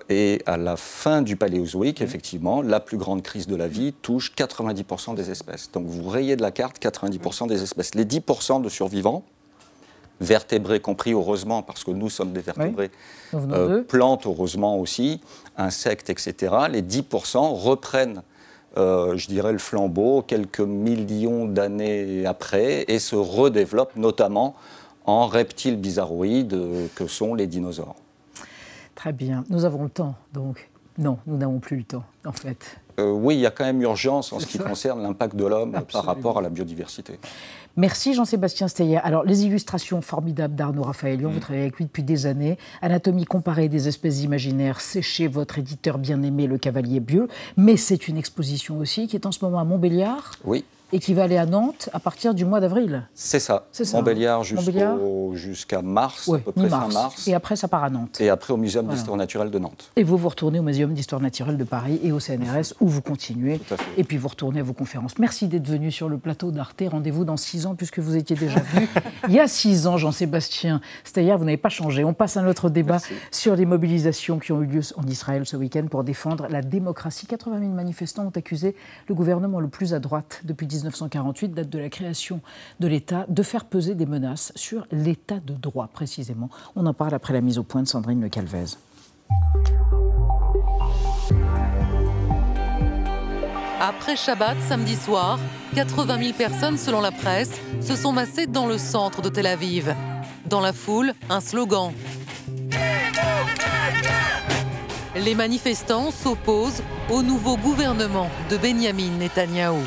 et 0.09 0.41
à 0.47 0.57
la 0.57 0.77
fin 0.77 1.21
du 1.21 1.37
Paléozoïque, 1.37 2.01
effectivement, 2.01 2.63
la 2.63 2.81
plus 2.81 2.97
grande 2.97 3.23
crise 3.23 3.47
de 3.47 3.55
la 3.55 3.69
vie 3.69 3.93
touche 3.93 4.33
90% 4.35 5.15
des 5.15 5.31
espèces. 5.31 5.71
Donc 5.73 5.87
vous 5.87 6.09
rayez 6.09 6.37
de 6.37 6.43
la 6.43 6.51
carte 6.51 6.81
90% 6.83 7.47
des 7.49 7.63
espèces. 7.63 7.95
Les 7.95 8.07
10% 8.07 8.63
de 8.63 8.69
survivants, 8.71 9.25
vertébrés 10.21 10.81
compris 10.81 11.13
heureusement, 11.13 11.63
parce 11.63 11.85
que 11.85 11.91
nous 11.91 12.09
sommes 12.09 12.33
des 12.33 12.41
vertébrés, 12.41 12.91
plantes 13.89 14.27
heureusement 14.27 14.79
aussi, 14.79 15.21
insectes, 15.57 16.09
etc., 16.11 16.55
les 16.71 16.83
10% 16.83 17.61
reprennent 17.61 18.23
euh, 18.77 19.17
je 19.17 19.27
dirais, 19.27 19.53
le 19.53 19.59
flambeau 19.59 20.23
quelques 20.23 20.61
millions 20.61 21.47
d'années 21.47 22.25
après 22.27 22.85
et 22.89 22.99
se 22.99 23.17
redéveloppe 23.17 23.97
notamment 23.97 24.55
en 25.07 25.27
reptiles 25.27 25.77
bizarroïdes 25.77 26.57
que 26.95 27.07
sont 27.07 27.35
les 27.35 27.47
dinosaures. 27.47 27.97
Très 28.95 29.13
bien. 29.13 29.45
Nous 29.49 29.65
avons 29.65 29.85
le 29.85 29.91
temps, 29.91 30.15
donc. 30.33 30.69
Non, 30.99 31.19
nous 31.27 31.39
n'avons 31.39 31.61
plus 31.61 31.79
le 31.79 31.85
temps, 31.85 32.05
en 32.27 32.33
fait. 32.33 32.79
Euh, 33.01 33.11
oui, 33.11 33.37
il 33.37 33.41
y 33.41 33.47
a 33.47 33.51
quand 33.51 33.65
même 33.65 33.81
urgence 33.83 34.33
en 34.33 34.39
ce 34.39 34.47
qui 34.47 34.59
concerne 34.59 35.03
l'impact 35.03 35.37
de 35.37 35.45
l'homme 35.45 35.81
par 35.93 36.05
rapport 36.05 36.39
à 36.39 36.43
la 36.43 36.49
biodiversité. 36.49 37.19
Merci 37.77 38.15
Jean-Sébastien 38.15 38.69
Steyer. 38.69 38.99
Alors, 38.99 39.25
les 39.25 39.45
illustrations 39.45 40.01
formidables 40.03 40.55
d'Arnaud 40.55 40.83
Raphaëlion, 40.83 41.31
vous 41.31 41.37
mm. 41.37 41.41
travaillez 41.41 41.63
avec 41.63 41.77
lui 41.77 41.85
depuis 41.85 42.03
des 42.03 42.27
années. 42.27 42.59
Anatomie 42.83 43.25
comparée 43.25 43.69
des 43.69 43.89
espèces 43.89 44.23
imaginaires, 44.23 44.81
c'est 44.81 45.03
chez 45.03 45.29
votre 45.29 45.59
éditeur 45.59 45.99
bien-aimé, 45.99 46.47
Le 46.47 46.59
Cavalier 46.59 47.01
Bieux. 47.01 47.29
Mais 47.57 47.77
c'est 47.77 48.09
une 48.09 48.17
exposition 48.17 48.79
aussi 48.79 49.07
qui 49.07 49.17
est 49.17 49.27
en 49.27 49.33
ce 49.33 49.45
moment 49.45 49.61
à 49.61 49.65
Montbéliard? 49.65 50.33
Oui 50.45 50.65
et 50.93 50.99
qui 50.99 51.15
va 51.15 51.25
aller 51.25 51.37
à 51.37 51.47
Nantes 51.47 51.89
à 51.93 52.01
partir 52.01 52.35
du 52.35 52.45
mois 52.45 52.61
d'avril. 52.61 53.09
C'est 53.15 53.41
ça. 53.41 53.67
ça. 53.73 53.97
Montbéliard 53.97 54.45
jusqu'à 54.45 55.83
mars, 55.83 56.29
à 56.29 56.39
peu 56.39 56.53
près 56.53 56.69
fin 56.69 56.89
mars. 56.89 57.29
Et 57.29 57.35
après, 57.35 57.57
ça 57.57 57.69
part 57.69 57.85
à 57.85 57.91
Nantes. 57.91 58.21
Et 58.21 58.29
après 58.29 58.53
au 58.53 58.57
Muséum 58.57 58.87
d'histoire 58.87 59.17
naturelle 59.17 59.51
de 59.51 59.59
Nantes. 59.59 59.91
Et 59.97 60.03
vous, 60.03 60.17
vous 60.17 60.29
retournez 60.29 60.59
au 60.59 60.63
Muséum 60.63 60.93
d'histoire 60.93 61.21
naturelle 61.21 61.57
de 61.57 61.65
Paris 61.65 62.01
et 62.03 62.13
au 62.13 62.21
CNRS, 62.21 62.75
où 62.81 62.89
vous 62.89 63.03
continuez. 63.03 63.61
Et 63.97 64.05
puis 64.05 64.17
vous 64.17 64.29
retournez 64.29 64.61
à 64.61 64.63
vos 64.63 64.73
conférences. 64.73 65.19
Merci 65.19 65.49
d'être 65.49 65.67
venu 65.67 65.91
sur 65.91 66.09
le 66.09 66.19
plateau 66.19 66.51
d'Arte. 66.51 66.83
Rendez-vous 66.91 67.25
dans 67.25 67.37
six 67.37 67.67
ans, 67.67 67.75
puisque 67.75 67.99
vous 67.99 68.17
étiez 68.17 68.37
déjà 68.37 68.61
venu 68.61 68.89
il 69.29 69.35
y 69.35 69.41
a 69.41 69.49
six 69.49 69.87
ans, 69.87 69.97
Jean-Sébastien. 69.97 70.81
C'est-à-dire, 71.05 71.39
vous 71.39 71.45
n'avez 71.45 71.57
pas 71.57 71.69
changé. 71.69 72.05
On 72.05 72.15
passe 72.15 72.37
à 72.37 72.43
notre 72.43 72.71
débat 72.71 72.99
sur 73.31 73.57
les 73.57 73.67
mobilisations 73.67 74.39
qui 74.39 74.53
ont 74.53 74.63
eu 74.63 74.67
lieu 74.67 74.81
en 74.97 75.07
Israël 75.07 75.47
ce 75.47 75.57
week-end 75.57 75.87
pour 75.91 76.05
défendre 76.05 76.47
la 76.49 76.63
démocratie. 76.63 77.27
80 77.27 77.61
000 77.61 77.73
manifestants 77.73 78.27
ont 78.27 78.33
accusé 78.35 78.75
le 79.09 79.15
gouvernement 79.15 79.61
le 79.61 79.69
plus 79.69 79.95
à 79.95 79.99
droite 79.99 80.41
depuis 80.45 80.67
1948 80.81 81.55
de 81.55 81.79
la 81.79 81.89
création 81.89 82.41
de 82.81 82.87
l'État, 82.87 83.27
de 83.29 83.43
faire 83.43 83.65
peser 83.65 83.95
des 83.95 84.07
menaces 84.07 84.53
sur 84.57 84.87
l'État 84.91 85.41
de 85.41 85.55
droit 85.55 85.89
précisément. 85.89 86.51
On 86.77 86.87
en 86.87 86.95
parle 86.95 87.15
après 87.15 87.33
la 87.33 87.41
mise 87.41 87.59
au 87.59 87.63
point 87.63 87.83
de 87.83 87.89
Sandrine 87.89 88.21
Le 88.21 88.29
Calvez. 88.29 88.77
Après 93.81 94.15
Shabbat, 94.15 94.59
samedi 94.69 94.95
soir, 94.95 95.39
80 95.75 96.19
000 96.23 96.33
personnes, 96.35 96.77
selon 96.77 97.01
la 97.01 97.11
presse, 97.11 97.59
se 97.81 97.97
sont 97.97 98.13
massées 98.13 98.47
dans 98.47 98.67
le 98.67 98.77
centre 98.77 99.23
de 99.23 99.31
Tel 99.31 99.47
Aviv. 99.47 99.95
Dans 100.47 100.61
la 100.61 100.75
foule, 100.75 101.15
un 101.31 101.41
slogan. 101.41 101.93
Les 105.17 105.35
manifestants 105.35 106.11
s'opposent 106.11 106.83
au 107.11 107.23
nouveau 107.23 107.57
gouvernement 107.57 108.29
de 108.51 108.57
Benjamin 108.59 109.11
Netanyahou. 109.19 109.81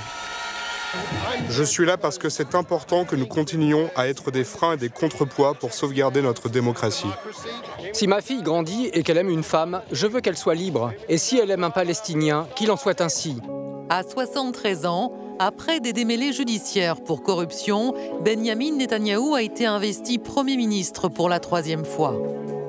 Je 1.49 1.63
suis 1.63 1.85
là 1.85 1.97
parce 1.97 2.17
que 2.17 2.29
c'est 2.29 2.55
important 2.55 3.05
que 3.05 3.15
nous 3.15 3.25
continuions 3.25 3.89
à 3.95 4.07
être 4.07 4.31
des 4.31 4.43
freins 4.43 4.73
et 4.73 4.77
des 4.77 4.89
contrepoids 4.89 5.53
pour 5.53 5.73
sauvegarder 5.73 6.21
notre 6.21 6.49
démocratie. 6.49 7.09
Si 7.93 8.07
ma 8.07 8.21
fille 8.21 8.41
grandit 8.41 8.89
et 8.93 9.03
qu'elle 9.03 9.17
aime 9.17 9.29
une 9.29 9.43
femme, 9.43 9.81
je 9.91 10.07
veux 10.07 10.21
qu'elle 10.21 10.37
soit 10.37 10.55
libre. 10.55 10.91
Et 11.09 11.17
si 11.17 11.37
elle 11.37 11.51
aime 11.51 11.63
un 11.63 11.69
Palestinien, 11.69 12.47
qu'il 12.55 12.71
en 12.71 12.77
soit 12.77 13.01
ainsi. 13.01 13.37
À 13.89 14.03
73 14.03 14.85
ans, 14.85 15.11
après 15.39 15.79
des 15.79 15.93
démêlés 15.93 16.33
judiciaires 16.33 17.01
pour 17.01 17.23
corruption, 17.23 17.93
Benjamin 18.23 18.75
Netanyahou 18.75 19.35
a 19.35 19.41
été 19.41 19.65
investi 19.65 20.17
Premier 20.17 20.57
ministre 20.57 21.09
pour 21.09 21.29
la 21.29 21.39
troisième 21.39 21.85
fois. 21.85 22.15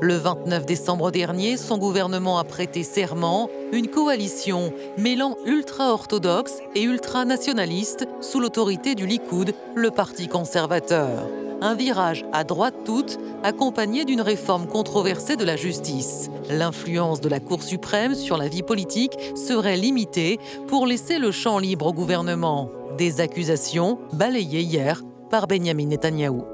Le 0.00 0.14
29 0.14 0.66
décembre 0.66 1.10
dernier, 1.10 1.56
son 1.56 1.78
gouvernement 1.78 2.38
a 2.38 2.44
prêté 2.44 2.82
serment, 2.82 3.48
une 3.72 3.88
coalition 3.88 4.72
mêlant 4.98 5.36
ultra-orthodoxes 5.46 6.58
et 6.74 6.82
ultra-nationalistes 6.82 8.06
sous 8.20 8.40
l'autorité 8.40 8.94
du 8.94 9.06
Likoud, 9.06 9.54
le 9.74 9.90
parti 9.90 10.28
conservateur. 10.28 11.28
Un 11.60 11.74
virage 11.74 12.24
à 12.32 12.44
droite 12.44 12.74
toute, 12.84 13.18
accompagné 13.42 14.04
d'une 14.04 14.20
réforme 14.20 14.66
controversée 14.66 15.36
de 15.36 15.44
la 15.44 15.56
justice. 15.56 16.30
L'influence 16.50 17.20
de 17.20 17.28
la 17.28 17.40
Cour 17.40 17.62
suprême 17.62 18.14
sur 18.14 18.36
la 18.36 18.48
vie 18.48 18.62
politique 18.62 19.16
serait 19.34 19.76
limitée 19.76 20.38
pour 20.68 20.86
laisser 20.86 21.18
le 21.18 21.30
champ 21.30 21.58
libre 21.58 21.86
au 21.86 21.92
gouvernement. 21.92 22.70
Des 22.98 23.20
accusations 23.20 23.98
balayées 24.12 24.62
hier 24.62 25.02
par 25.30 25.46
Benjamin 25.46 25.86
Netanyahou. 25.86 26.44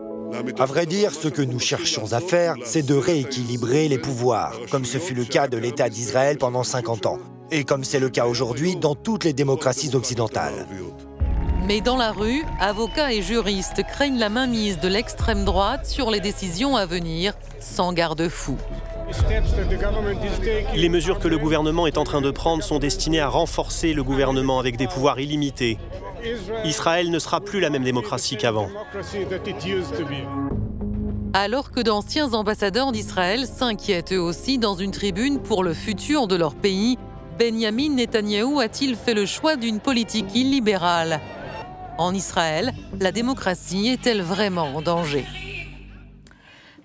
À 0.59 0.67
vrai 0.67 0.87
dire, 0.87 1.13
ce 1.13 1.29
que 1.29 1.43
nous 1.43 1.59
cherchons 1.59 2.13
à 2.13 2.21
faire, 2.21 2.55
c'est 2.65 2.87
de 2.87 2.95
rééquilibrer 2.95 3.89
les 3.89 3.99
pouvoirs, 3.99 4.57
comme 4.71 4.85
ce 4.85 4.99
fut 4.99 5.15
le 5.15 5.25
cas 5.25 5.49
de 5.49 5.59
l'État 5.59 5.89
d'Israël 5.89 6.39
pendant 6.39 6.63
50 6.63 7.07
ans, 7.07 7.19
et 7.51 7.65
comme 7.65 7.83
c'est 7.83 7.99
le 7.99 8.11
cas 8.11 8.27
aujourd'hui 8.27 8.77
dans 8.77 8.95
toutes 8.95 9.25
les 9.25 9.33
démocraties 9.33 9.95
occidentales. 9.95 10.67
Mais 11.71 11.81
dans 11.81 11.97
la 11.97 12.11
rue, 12.11 12.43
avocats 12.59 13.13
et 13.13 13.23
juristes 13.23 13.85
craignent 13.85 14.19
la 14.19 14.29
mainmise 14.29 14.81
de 14.81 14.89
l'extrême 14.89 15.45
droite 15.45 15.87
sur 15.87 16.11
les 16.11 16.19
décisions 16.19 16.75
à 16.75 16.85
venir, 16.85 17.35
sans 17.61 17.93
garde-fou. 17.93 18.57
Les 20.75 20.89
mesures 20.89 21.21
que 21.21 21.29
le 21.29 21.39
gouvernement 21.39 21.87
est 21.87 21.97
en 21.97 22.03
train 22.03 22.23
de 22.23 22.33
prendre 22.33 22.65
sont 22.65 22.81
destinées 22.81 23.21
à 23.21 23.29
renforcer 23.29 23.93
le 23.93 24.03
gouvernement 24.03 24.59
avec 24.59 24.79
des 24.79 24.89
pouvoirs 24.89 25.21
illimités. 25.21 25.79
Israël 26.65 27.09
ne 27.09 27.21
sera 27.21 27.41
plus 27.41 27.61
la 27.61 27.71
même 27.71 27.85
démocratie 27.85 28.37
qu'avant. 28.37 28.69
Alors 31.35 31.71
que 31.71 31.81
d'anciens 31.81 32.33
ambassadeurs 32.33 32.91
d'Israël 32.91 33.47
s'inquiètent 33.47 34.13
eux 34.13 34.21
aussi 34.21 34.59
dans 34.59 34.75
une 34.75 34.91
tribune 34.91 35.39
pour 35.39 35.63
le 35.63 35.73
futur 35.73 36.27
de 36.27 36.35
leur 36.35 36.57
pays, 36.57 36.99
Benjamin 37.39 37.91
Netanyahou 37.91 38.59
a-t-il 38.59 38.97
fait 38.97 39.15
le 39.15 39.25
choix 39.25 39.55
d'une 39.55 39.79
politique 39.79 40.35
illibérale? 40.35 41.21
En 42.01 42.15
Israël, 42.15 42.73
la 42.99 43.13
démocratie 43.13 43.89
est-elle 43.89 44.23
vraiment 44.23 44.75
en 44.75 44.81
danger? 44.81 45.27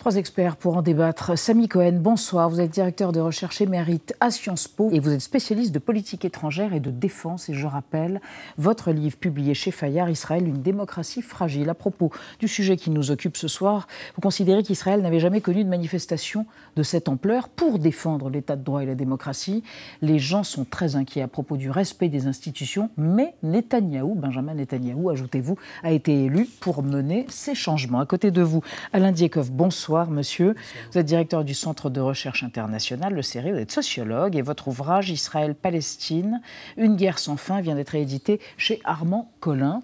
Trois 0.06 0.18
experts 0.18 0.56
pour 0.56 0.78
en 0.78 0.84
débattre. 0.84 1.36
Samy 1.36 1.68
Cohen, 1.68 1.94
bonsoir. 1.94 2.48
Vous 2.48 2.62
êtes 2.62 2.70
directeur 2.70 3.12
de 3.12 3.20
recherche 3.20 3.60
émérite 3.60 4.16
à 4.20 4.30
Sciences 4.30 4.68
Po 4.68 4.92
et 4.92 5.00
vous 5.00 5.12
êtes 5.12 5.22
spécialiste 5.22 5.74
de 5.74 5.80
politique 5.80 6.26
étrangère 6.26 6.76
et 6.76 6.80
de 6.80 6.92
défense. 6.92 7.50
Et 7.50 7.56
je 7.56 7.66
rappelle 7.66 8.22
votre 8.60 8.92
livre 8.92 9.18
publié 9.18 9.56
chez 9.56 9.72
Fayard, 9.72 10.12
Israël, 10.12 10.48
une 10.48 10.62
démocratie 10.62 11.24
fragile. 11.24 11.72
À 11.72 11.74
propos 11.74 12.12
du 12.40 12.48
sujet 12.48 12.78
qui 12.78 12.92
nous 12.92 13.10
occupe 13.10 13.36
ce 13.36 13.48
soir, 13.48 13.88
vous 14.14 14.22
considérez 14.22 14.62
qu'Israël 14.62 15.02
n'avait 15.02 15.20
jamais 15.20 15.42
connu 15.42 15.64
de 15.64 15.70
manifestation 15.70 16.46
de 16.76 16.84
cette 16.84 17.10
ampleur 17.10 17.50
pour 17.50 17.80
défendre 17.80 18.30
l'état 18.30 18.56
de 18.56 18.64
droit 18.64 18.84
et 18.84 18.86
la 18.86 18.94
démocratie. 18.94 19.64
Les 20.04 20.20
gens 20.20 20.44
sont 20.44 20.66
très 20.66 20.96
inquiets 20.96 21.24
à 21.24 21.28
propos 21.28 21.58
du 21.58 21.72
respect 21.72 22.10
des 22.10 22.28
institutions, 22.28 22.92
mais 22.96 23.34
Netanyahou, 23.42 24.14
Benjamin 24.14 24.54
Netanyahou, 24.54 25.10
ajoutez-vous, 25.10 25.58
a 25.82 25.90
été 25.90 26.26
élu 26.26 26.48
pour 26.60 26.84
mener 26.84 27.26
ces 27.28 27.56
changements. 27.56 28.02
À 28.02 28.06
côté 28.06 28.30
de 28.30 28.44
vous, 28.44 28.62
Alain 28.94 29.12
Diekov, 29.12 29.50
bonsoir. 29.52 29.95
Bonsoir, 29.96 30.12
monsieur. 30.12 30.56
Vous 30.92 30.98
êtes 30.98 31.06
directeur 31.06 31.46
du 31.46 31.54
Centre 31.54 31.90
de 31.90 32.02
recherche 32.02 32.44
internationale, 32.44 33.14
le 33.14 33.22
CERI, 33.22 33.54
vous 33.54 33.60
êtes 33.60 33.72
sociologue 33.72 34.36
et 34.36 34.42
votre 34.42 34.68
ouvrage 34.68 35.10
Israël-Palestine, 35.10 36.42
Une 36.76 36.98
guerre 36.98 37.18
sans 37.18 37.38
fin 37.38 37.62
vient 37.62 37.76
d'être 37.76 37.96
édité 37.96 38.42
chez 38.58 38.82
Armand 38.84 39.32
Collin. 39.40 39.84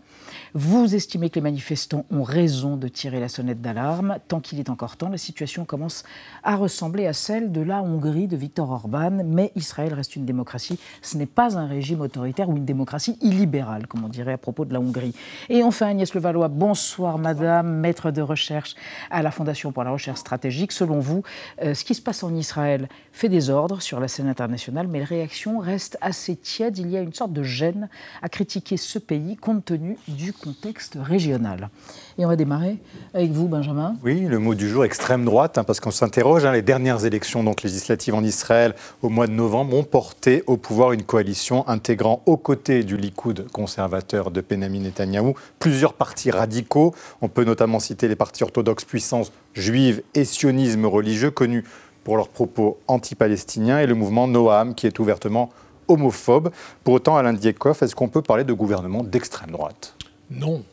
Vous 0.53 0.96
estimez 0.96 1.29
que 1.29 1.36
les 1.36 1.41
manifestants 1.41 2.03
ont 2.12 2.24
raison 2.24 2.75
de 2.75 2.89
tirer 2.89 3.22
la 3.22 3.29
sonnette 3.29 3.62
d'alarme. 3.62 4.17
Tant 4.27 4.41
qu'il 4.41 4.60
est 4.60 4.70
encore 4.70 4.98
temps, 4.98 5.08
la 5.08 5.17
situation 5.17 5.63
commence 5.63 6.03
à 6.43 6.58
ressembler 6.58 7.08
à 7.08 7.13
celle 7.13 7.53
de 7.53 7.62
la 7.62 7.81
Hongrie 7.81 8.27
de 8.27 8.36
Viktor 8.36 8.70
Orban, 8.70 9.24
mais 9.24 9.53
Israël 9.55 9.93
reste 9.93 10.17
une 10.17 10.25
démocratie. 10.25 10.77
Ce 11.01 11.17
n'est 11.17 11.25
pas 11.25 11.58
un 11.58 11.67
régime 11.67 12.01
autoritaire 12.01 12.50
ou 12.50 12.58
une 12.58 12.65
démocratie 12.65 13.17
illibérale, 13.22 13.88
comme 13.88 14.03
on 14.03 14.10
dirait 14.10 14.34
à 14.34 14.38
propos 14.38 14.65
de 14.65 14.74
la 14.74 14.81
Hongrie. 14.81 15.15
Et 15.48 15.63
enfin, 15.63 15.88
Agnès 15.88 16.13
Levallois, 16.13 16.50
bonsoir 16.50 17.17
madame, 17.17 17.79
maître 17.79 18.12
de 18.12 18.22
recherche 18.22 18.75
à 19.10 19.22
la 19.22 19.31
Fondation 19.31 19.72
pour 19.72 19.86
la 19.86 19.91
recherche 19.91 20.20
stratégique. 20.20 20.74
Selon 20.74 21.00
vous, 21.00 21.24
euh, 21.63 21.74
ce 21.74 21.86
qui 21.86 21.96
se 21.96 22.01
passe 22.01 22.24
en 22.24 22.36
Israël 22.36 22.89
fait 23.13 23.29
des 23.29 23.50
ordres 23.50 23.81
sur 23.81 24.01
la 24.01 24.10
scène 24.10 24.27
internationale, 24.27 24.89
mais 24.89 25.00
les 25.00 25.05
réactions 25.05 25.60
restent 25.60 25.98
assez 26.01 26.36
tièdes. 26.36 26.77
Il 26.77 26.89
y 26.89 26.98
a 26.98 27.01
une 27.01 27.13
sorte 27.13 27.31
de 27.31 27.43
gêne 27.43 27.88
à 28.22 28.27
critiquer 28.27 28.75
ce 28.75 29.00
pays 29.00 29.38
compte 29.38 29.63
tenu 29.63 29.98
du 30.10 30.34
contexte 30.41 30.98
régional. 31.00 31.69
Et 32.17 32.25
on 32.25 32.27
va 32.27 32.36
démarrer 32.36 32.77
avec 33.13 33.31
vous, 33.31 33.48
Benjamin. 33.48 33.95
Oui, 34.03 34.21
le 34.21 34.39
mot 34.39 34.55
du 34.55 34.67
jour, 34.67 34.83
extrême 34.83 35.24
droite, 35.25 35.57
hein, 35.57 35.63
parce 35.63 35.79
qu'on 35.79 35.91
s'interroge. 35.91 36.45
Hein, 36.45 36.51
les 36.51 36.62
dernières 36.62 37.05
élections 37.05 37.43
donc, 37.43 37.63
législatives 37.63 38.15
en 38.15 38.24
Israël 38.24 38.75
au 39.01 39.10
mois 39.10 39.27
de 39.27 39.31
novembre 39.31 39.75
ont 39.77 39.83
porté 39.83 40.43
au 40.48 40.57
pouvoir 40.57 40.91
une 40.91 41.03
coalition 41.03 41.67
intégrant 41.67 42.21
aux 42.25 42.38
côtés 42.38 42.83
du 42.83 42.98
Likoud 42.98 43.48
conservateur 43.51 44.31
de 44.31 44.41
Benjamin 44.41 44.79
Netanyahou 44.79 45.36
plusieurs 45.60 45.93
partis 45.93 46.31
radicaux. 46.31 46.93
On 47.21 47.27
peut 47.27 47.43
notamment 47.43 47.79
citer 47.79 48.07
les 48.07 48.15
partis 48.15 48.43
orthodoxes 48.43 48.86
puissance 48.86 49.31
juive 49.53 50.01
et 50.15 50.25
sionisme 50.25 50.86
religieux, 50.86 51.31
connus 51.31 51.63
pour 52.03 52.17
leurs 52.17 52.29
propos 52.29 52.79
anti-palestiniens, 52.88 53.79
et 53.79 53.86
le 53.86 53.93
mouvement 53.93 54.27
Noam, 54.27 54.74
qui 54.74 54.88
est 54.88 55.00
ouvertement 55.00 55.50
homophobe. 55.88 56.51
Pour 56.83 56.95
autant, 56.95 57.17
Alain 57.17 57.33
Diekov, 57.33 57.77
est-ce 57.81 57.95
qu'on 57.95 58.10
peut 58.10 58.21
parler 58.21 58.43
de 58.43 58.53
gouvernement 58.53 59.03
d'extrême 59.03 59.51
droite? 59.51 59.95
Non. 60.31 60.63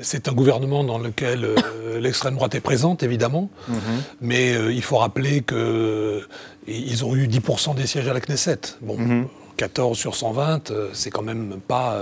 C'est 0.00 0.28
un 0.28 0.32
gouvernement 0.32 0.84
dans 0.84 0.98
lequel 0.98 1.44
euh, 1.44 2.00
l'extrême 2.00 2.34
droite 2.34 2.54
est 2.54 2.60
présente, 2.60 3.02
évidemment, 3.02 3.50
mhm. 3.68 3.76
mais 4.20 4.54
euh, 4.54 4.72
il 4.72 4.82
faut 4.82 4.96
rappeler 4.96 5.42
qu'ils 5.42 7.04
ont 7.04 7.14
eu 7.14 7.26
10% 7.26 7.74
des 7.74 7.86
sièges 7.86 8.08
à 8.08 8.14
la 8.14 8.20
Knesset. 8.20 8.60
Bon, 8.82 9.26
14 9.56 9.90
mhm. 9.90 9.94
sur 9.94 10.14
120, 10.14 10.70
euh, 10.70 10.88
c'est 10.92 11.10
quand 11.10 11.22
même 11.22 11.60
pas 11.66 11.96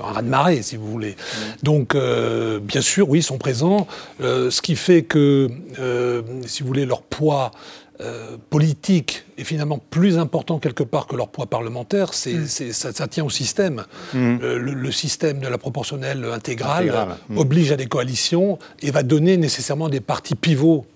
un 0.00 0.12
raz-de-marée, 0.12 0.62
si 0.62 0.76
vous 0.76 0.86
voulez. 0.86 1.16
Donc, 1.62 1.94
euh, 1.94 2.60
bien 2.60 2.80
sûr, 2.80 3.08
oui, 3.08 3.20
ils 3.20 3.22
sont 3.22 3.38
présents. 3.38 3.86
Euh, 4.20 4.50
ce 4.50 4.62
qui 4.62 4.76
fait 4.76 5.02
que, 5.02 5.48
si 6.46 6.62
vous 6.62 6.68
voulez, 6.68 6.86
leur 6.86 7.02
poids 7.02 7.50
politique 8.50 9.24
est 9.36 9.44
finalement 9.44 9.78
plus 9.90 10.18
important 10.18 10.58
quelque 10.58 10.84
part 10.84 11.06
que 11.06 11.16
leur 11.16 11.28
poids 11.28 11.46
parlementaire, 11.46 12.14
c'est, 12.14 12.34
mm. 12.34 12.72
ça, 12.72 13.08
tient 13.08 13.24
au 13.24 13.30
système. 13.30 13.84
Mm. 14.14 14.36
Le, 14.38 14.92
système 14.92 15.40
de 15.40 15.48
la 15.48 15.58
proportionnelle 15.58 16.24
intégrale, 16.24 17.16
mm. 17.28 17.38
oblige 17.38 17.72
à 17.72 17.76
des 17.76 17.86
coalitions 17.86 18.58
et 18.82 18.90
va 18.90 19.02
donner 19.02 19.36
nécessairement 19.36 19.88
des 19.88 20.00
partis 20.00 20.34
pivots 20.36 20.86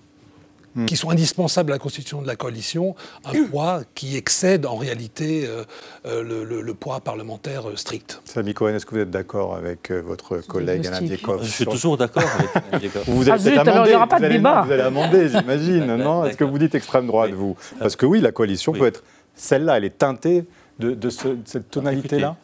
Hmm. 0.75 0.85
qui 0.85 0.95
sont 0.95 1.11
indispensables 1.11 1.71
à 1.71 1.75
la 1.75 1.79
constitution 1.79 2.23
de 2.23 2.27
la 2.27 2.35
coalition, 2.35 2.95
un 3.25 3.43
poids 3.45 3.81
qui 3.93 4.17
excède 4.17 4.65
en 4.65 4.75
réalité 4.75 5.45
euh, 5.45 5.63
euh, 6.07 6.23
le, 6.63 6.73
poids 6.73 6.99
parlementaire 6.99 7.69
euh, 7.69 7.75
strict. 7.75 8.23
Samy 8.25 8.55
Cohen, 8.55 8.73
est-ce 8.73 8.87
que 8.87 8.95
vous 8.95 9.01
êtes 9.01 9.11
d'accord 9.11 9.55
avec 9.55 9.91
votre 9.91 10.37
collègue 10.37 10.87
Alain 10.87 11.01
Diekov 11.01 11.43
Je 11.43 11.51
suis 11.51 11.65
toujours 11.65 11.95
d'accord 11.97 12.23
avec 12.71 12.79
Diekov. 12.81 13.03
Vous 13.05 13.29
allez 13.29 13.55
ah, 13.55 13.83
il 13.85 13.89
n'y 13.89 13.95
aura 13.95 14.07
pas 14.07 14.19
de 14.19 14.27
débat. 14.27 14.63
Vous 14.63 14.71
allez 14.71 14.81
amender, 14.81 15.29
j'imagine, 15.29 15.95
non 15.95 16.25
Est-ce 16.25 16.37
que 16.37 16.43
vous 16.43 16.57
dites 16.57 16.73
extrême 16.73 17.05
droite, 17.05 17.31
vous 17.33 17.55
Parce 17.77 17.95
que 17.95 18.07
oui, 18.07 18.19
la 18.19 18.31
coalition 18.31 18.71
peut 18.73 18.87
être 18.87 19.03
celle-là, 19.35 19.77
elle 19.77 19.85
est 19.85 19.99
teintée 19.99 20.43
de, 20.79 21.09
cette 21.11 21.69
tonalité-là 21.69 22.35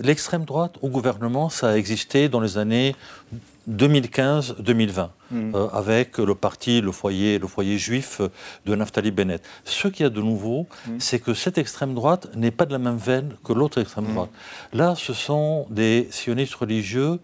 L'extrême 0.00 0.44
droite 0.44 0.74
au 0.82 0.88
gouvernement, 0.88 1.48
ça 1.48 1.70
a 1.70 1.76
existé 1.76 2.28
dans 2.28 2.38
les 2.38 2.58
années 2.58 2.94
2015-2020, 3.70 5.08
hmm. 5.30 5.54
euh, 5.54 5.68
avec 5.68 6.18
le 6.18 6.34
parti, 6.34 6.80
le 6.80 6.92
foyer, 6.92 7.38
le 7.38 7.46
foyer 7.46 7.78
juif 7.78 8.20
de 8.66 8.74
Naftali 8.74 9.10
Bennett. 9.10 9.42
Ce 9.64 9.88
qu'il 9.88 10.04
y 10.04 10.06
a 10.06 10.10
de 10.10 10.20
nouveau, 10.20 10.66
hmm. 10.86 10.96
c'est 10.98 11.20
que 11.20 11.34
cette 11.34 11.58
extrême 11.58 11.94
droite 11.94 12.28
n'est 12.34 12.50
pas 12.50 12.66
de 12.66 12.72
la 12.72 12.78
même 12.78 12.96
veine 12.96 13.34
que 13.44 13.52
l'autre 13.52 13.80
extrême 13.80 14.06
hmm. 14.06 14.14
droite. 14.14 14.30
Là, 14.72 14.94
ce 14.96 15.12
sont 15.12 15.66
des 15.70 16.08
sionistes 16.10 16.54
religieux 16.54 17.20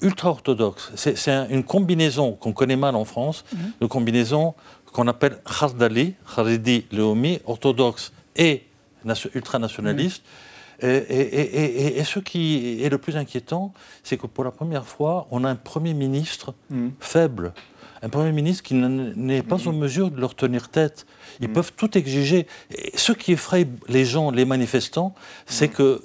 ultra-orthodoxes. 0.00 0.92
C'est 0.94 1.28
une 1.50 1.64
combinaison 1.64 2.32
qu'on 2.32 2.52
connaît 2.52 2.76
mal 2.76 2.94
en 2.94 3.04
France, 3.04 3.44
une 3.80 3.88
combinaison 3.88 4.54
qu'on 4.92 5.08
appelle 5.08 5.38
Khardali, 5.44 6.14
Kharidi, 6.34 6.86
Leomi, 6.92 7.40
orthodoxe 7.46 8.12
et 8.36 8.64
ultranationaliste. 9.34 10.22
Et, 10.80 12.02
ce 12.04 12.18
qui 12.20 12.82
est 12.82 12.88
le 12.88 12.98
plus 12.98 13.16
inquiétant, 13.16 13.72
c'est 14.02 14.16
que 14.16 14.26
pour 14.26 14.44
la 14.44 14.50
première 14.50 14.86
fois, 14.86 15.26
on 15.30 15.44
a 15.44 15.50
un 15.50 15.56
Premier 15.56 15.94
ministre 15.94 16.54
mm. 16.70 16.88
faible. 17.00 17.52
Un 18.02 18.08
Premier 18.08 18.30
ministre 18.30 18.62
qui 18.62 18.74
n'est 18.74 19.42
pas 19.42 19.66
en 19.66 19.72
mesure 19.72 20.10
de 20.10 20.20
leur 20.20 20.36
tenir 20.36 20.68
tête. 20.68 21.06
Ils 21.40 21.48
mm. 21.48 21.52
peuvent 21.52 21.72
tout 21.76 21.98
exiger. 21.98 22.46
Et 22.70 22.92
ce 22.96 23.12
qui 23.12 23.32
effraie 23.32 23.66
les 23.88 24.04
gens, 24.04 24.30
les 24.30 24.44
manifestants, 24.44 25.14
c'est 25.46 25.72
mm. 25.72 25.74
que 25.74 26.04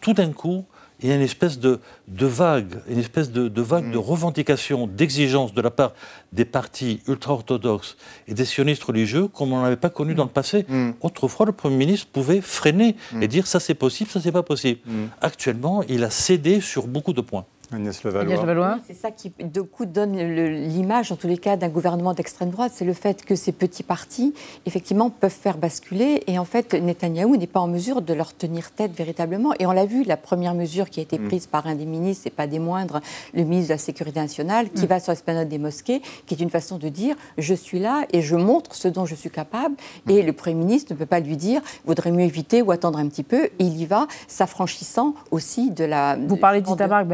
tout 0.00 0.12
d'un 0.12 0.32
coup, 0.32 0.64
il 1.02 1.08
y 1.08 1.12
a 1.12 1.16
une 1.16 1.22
espèce 1.22 1.58
de, 1.58 1.80
vague, 2.08 2.80
une 2.88 2.98
espèce 2.98 3.30
de, 3.30 3.62
vague 3.62 3.90
de 3.90 3.96
mm. 3.96 4.00
revendication, 4.00 4.86
d'exigence 4.86 5.54
de 5.54 5.60
la 5.60 5.70
part 5.70 5.92
des 6.32 6.44
partis 6.44 7.00
ultra-orthodoxes 7.08 7.96
et 8.28 8.34
des 8.34 8.44
sionistes 8.44 8.84
religieux 8.84 9.28
comme 9.28 9.52
on 9.52 9.62
n'avait 9.62 9.76
pas 9.76 9.90
connu 9.90 10.14
dans 10.14 10.24
le 10.24 10.30
passé. 10.30 10.64
Mm. 10.68 10.92
Autrefois, 11.00 11.46
le 11.46 11.52
Premier 11.52 11.76
ministre 11.76 12.08
pouvait 12.12 12.40
freiner 12.40 12.96
et 13.20 13.28
dire 13.28 13.46
ça 13.46 13.60
c'est 13.60 13.74
possible, 13.74 14.10
ça 14.10 14.20
c'est 14.20 14.32
pas 14.32 14.42
possible. 14.42 14.80
Actuellement, 15.20 15.82
il 15.88 16.04
a 16.04 16.10
cédé 16.10 16.60
sur 16.60 16.86
beaucoup 16.86 17.12
de 17.12 17.20
points. 17.20 17.44
Agnès 17.74 18.40
Levallois. 18.40 18.78
C'est 18.86 18.94
ça 18.94 19.10
qui, 19.10 19.32
de 19.40 19.60
coup, 19.60 19.86
donne 19.86 20.16
l'image, 20.16 21.12
en 21.12 21.16
tous 21.16 21.26
les 21.26 21.38
cas, 21.38 21.56
d'un 21.56 21.68
gouvernement 21.68 22.14
d'extrême 22.14 22.50
droite. 22.50 22.72
C'est 22.74 22.84
le 22.84 22.92
fait 22.92 23.24
que 23.24 23.34
ces 23.34 23.52
petits 23.52 23.82
partis, 23.82 24.34
effectivement, 24.66 25.10
peuvent 25.10 25.30
faire 25.30 25.58
basculer. 25.58 26.22
Et 26.26 26.38
en 26.38 26.44
fait, 26.44 26.74
Netanyahou 26.74 27.36
n'est 27.36 27.46
pas 27.46 27.60
en 27.60 27.68
mesure 27.68 28.02
de 28.02 28.14
leur 28.14 28.34
tenir 28.34 28.70
tête 28.72 28.92
véritablement. 28.92 29.52
Et 29.58 29.66
on 29.66 29.72
l'a 29.72 29.86
vu, 29.86 30.04
la 30.04 30.16
première 30.16 30.54
mesure 30.54 30.90
qui 30.90 31.00
a 31.00 31.02
été 31.02 31.18
mm. 31.18 31.28
prise 31.28 31.46
par 31.46 31.66
un 31.66 31.74
des 31.74 31.86
ministres, 31.86 32.26
et 32.26 32.30
pas 32.30 32.46
des 32.46 32.58
moindres, 32.58 33.00
le 33.34 33.44
ministre 33.44 33.68
de 33.68 33.74
la 33.74 33.78
Sécurité 33.78 34.20
nationale, 34.20 34.70
qui 34.70 34.84
mm. 34.84 34.88
va 34.88 35.00
sur 35.00 35.12
l'esplanade 35.12 35.48
des 35.48 35.58
mosquées, 35.58 36.02
qui 36.26 36.34
est 36.34 36.40
une 36.40 36.50
façon 36.50 36.78
de 36.78 36.88
dire 36.88 37.16
je 37.38 37.54
suis 37.54 37.78
là 37.78 38.06
et 38.12 38.22
je 38.22 38.36
montre 38.36 38.74
ce 38.74 38.88
dont 38.88 39.06
je 39.06 39.14
suis 39.14 39.30
capable. 39.30 39.74
Mm. 40.06 40.10
Et 40.10 40.22
le 40.22 40.32
Premier 40.32 40.56
ministre 40.56 40.92
ne 40.92 40.98
peut 40.98 41.06
pas 41.06 41.20
lui 41.20 41.36
dire 41.36 41.60
vaudrait 41.84 42.12
mieux 42.12 42.24
éviter 42.24 42.62
ou 42.62 42.70
attendre 42.70 42.98
un 42.98 43.08
petit 43.08 43.22
peu. 43.22 43.48
il 43.58 43.80
y 43.80 43.86
va, 43.86 44.06
s'affranchissant 44.28 45.14
aussi 45.30 45.70
de 45.70 45.84
la. 45.84 46.16
Vous 46.16 46.36
parlez 46.36 46.60
d'Itamar 46.60 47.04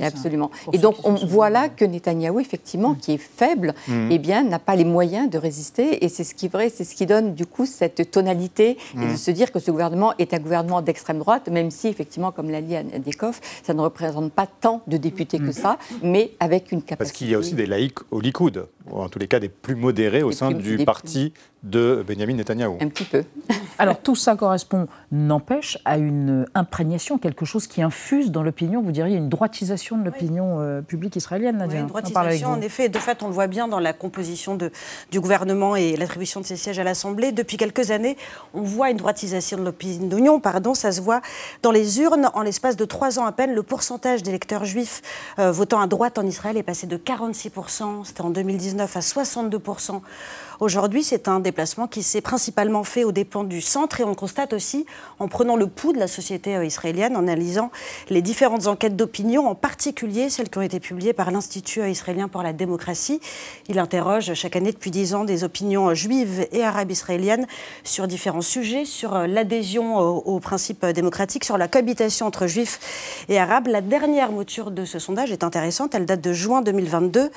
Absolument. 0.00 0.50
Et 0.72 0.78
donc, 0.78 0.96
on 1.04 1.14
voit 1.14 1.50
là 1.50 1.68
que 1.68 1.84
Netanyahou, 1.84 2.40
effectivement, 2.40 2.90
mm. 2.90 2.98
qui 2.98 3.12
est 3.12 3.18
faible, 3.18 3.74
mm. 3.88 4.08
eh 4.10 4.18
bien, 4.18 4.42
n'a 4.44 4.58
pas 4.58 4.76
les 4.76 4.84
moyens 4.84 5.30
de 5.30 5.38
résister. 5.38 6.04
Et 6.04 6.08
c'est 6.08 6.24
ce 6.24 6.34
qui 6.34 6.48
vrai, 6.48 6.70
c'est 6.70 6.84
ce 6.84 6.94
qui 6.94 7.06
donne, 7.06 7.34
du 7.34 7.46
coup, 7.46 7.66
cette 7.66 8.10
tonalité 8.10 8.76
et 8.94 9.06
de 9.06 9.12
mm. 9.12 9.16
se 9.16 9.30
dire 9.30 9.52
que 9.52 9.58
ce 9.58 9.70
gouvernement 9.70 10.14
est 10.18 10.34
un 10.34 10.38
gouvernement 10.38 10.82
d'extrême 10.82 11.18
droite, 11.18 11.48
même 11.48 11.70
si, 11.70 11.88
effectivement, 11.88 12.32
comme 12.32 12.50
l'a 12.50 12.62
dit 12.62 12.76
Adekov, 12.76 13.40
ça 13.62 13.74
ne 13.74 13.80
représente 13.80 14.32
pas 14.32 14.46
tant 14.46 14.82
de 14.86 14.96
députés 14.96 15.38
que 15.38 15.52
ça, 15.52 15.78
mais 16.02 16.32
avec 16.40 16.72
une 16.72 16.82
capacité. 16.82 16.96
Parce 16.96 17.12
qu'il 17.12 17.30
y 17.30 17.34
a 17.34 17.38
aussi 17.38 17.54
des 17.54 17.66
laïcs 17.66 17.98
au 18.10 18.20
Likoud, 18.20 18.66
ou 18.90 19.00
en 19.00 19.08
tous 19.08 19.18
les 19.18 19.28
cas 19.28 19.40
des 19.40 19.48
plus 19.48 19.74
modérés 19.74 20.22
au 20.22 20.32
sein 20.32 20.50
du 20.50 20.84
parti 20.84 21.32
de 21.64 22.04
Benjamin 22.06 22.34
Netanyahou. 22.34 22.76
Un 22.80 22.88
petit 22.88 23.04
peu. 23.04 23.24
Alors 23.78 23.98
tout 23.98 24.14
ça 24.14 24.36
correspond, 24.36 24.86
n'empêche, 25.10 25.78
à 25.84 25.96
une 25.96 26.46
imprégnation, 26.54 27.16
quelque 27.18 27.46
chose 27.46 27.66
qui 27.66 27.80
infuse 27.82 28.30
dans 28.30 28.42
l'opinion, 28.42 28.82
vous 28.82 28.92
diriez 28.92 29.16
une 29.16 29.30
droitisation 29.30 29.96
de 29.96 30.04
l'opinion 30.04 30.60
euh, 30.60 30.82
publique 30.82 31.16
israélienne, 31.16 31.56
Nadia. 31.56 31.76
Oui, 31.76 31.80
une 31.80 31.88
droitisation, 31.88 32.48
en 32.48 32.60
effet. 32.60 32.90
De 32.90 32.98
fait, 32.98 33.22
on 33.22 33.28
le 33.28 33.32
voit 33.32 33.46
bien 33.46 33.66
dans 33.66 33.80
la 33.80 33.94
composition 33.94 34.56
de, 34.56 34.70
du 35.10 35.20
gouvernement 35.20 35.74
et 35.74 35.96
l'attribution 35.96 36.40
de 36.40 36.46
ses 36.46 36.56
sièges 36.56 36.78
à 36.78 36.84
l'Assemblée. 36.84 37.32
Depuis 37.32 37.56
quelques 37.56 37.90
années, 37.90 38.18
on 38.52 38.60
voit 38.60 38.90
une 38.90 38.98
droitisation 38.98 39.56
de 39.56 39.64
l'opinion, 39.64 40.40
pardon, 40.40 40.74
ça 40.74 40.92
se 40.92 41.00
voit 41.00 41.22
dans 41.62 41.72
les 41.72 42.00
urnes. 42.00 42.30
En 42.34 42.42
l'espace 42.42 42.76
de 42.76 42.84
trois 42.84 43.18
ans 43.18 43.24
à 43.24 43.32
peine, 43.32 43.54
le 43.54 43.62
pourcentage 43.62 44.22
d'électeurs 44.22 44.66
juifs 44.66 45.00
euh, 45.38 45.50
votant 45.50 45.80
à 45.80 45.86
droite 45.86 46.18
en 46.18 46.26
Israël 46.26 46.58
est 46.58 46.62
passé 46.62 46.86
de 46.86 46.98
46%, 46.98 48.04
c'était 48.04 48.20
en 48.20 48.30
2019, 48.30 48.73
79 48.74 48.96
à 48.96 49.02
62 49.02 49.58
Aujourd'hui, 50.60 51.02
c'est 51.02 51.26
un 51.26 51.40
déplacement 51.40 51.88
qui 51.88 52.02
s'est 52.02 52.20
principalement 52.20 52.84
fait 52.84 53.02
aux 53.02 53.10
dépens 53.10 53.42
du 53.44 53.60
centre 53.60 54.00
et 54.00 54.04
on 54.04 54.14
constate 54.14 54.52
aussi, 54.52 54.86
en 55.18 55.26
prenant 55.26 55.56
le 55.56 55.66
pouls 55.66 55.92
de 55.92 55.98
la 55.98 56.06
société 56.06 56.54
euh, 56.56 56.64
israélienne, 56.64 57.16
en 57.16 57.24
analysant 57.24 57.70
les 58.08 58.22
différentes 58.22 58.68
enquêtes 58.68 58.94
d'opinion, 58.94 59.48
en 59.48 59.56
particulier 59.56 60.30
celles 60.30 60.48
qui 60.48 60.58
ont 60.58 60.62
été 60.62 60.78
publiées 60.78 61.12
par 61.12 61.32
l'Institut 61.32 61.80
euh, 61.80 61.88
israélien 61.88 62.28
pour 62.28 62.42
la 62.42 62.52
démocratie. 62.52 63.20
Il 63.68 63.80
interroge 63.80 64.32
chaque 64.34 64.54
année 64.54 64.72
depuis 64.72 64.92
dix 64.92 65.14
ans 65.14 65.24
des 65.24 65.42
opinions 65.42 65.88
euh, 65.88 65.94
juives 65.94 66.46
et 66.52 66.62
arabes 66.62 66.92
israéliennes 66.92 67.46
sur 67.82 68.06
différents 68.06 68.40
sujets, 68.40 68.84
sur 68.84 69.26
l'adhésion 69.26 69.98
aux 69.98 70.40
principes 70.40 70.86
démocratiques, 70.86 71.44
sur 71.44 71.58
la 71.58 71.66
cohabitation 71.66 72.26
entre 72.26 72.46
juifs 72.46 73.24
et 73.28 73.38
arabes. 73.38 73.66
La 73.66 73.80
dernière 73.80 74.30
mouture 74.30 74.70
de 74.70 74.84
ce 74.84 74.98
sondage 74.98 75.32
est 75.32 75.42
intéressante, 75.42 75.94
elle 75.94 76.06
date 76.06 76.20
de 76.20 76.32
juin 76.32 76.62
2022 76.62 77.30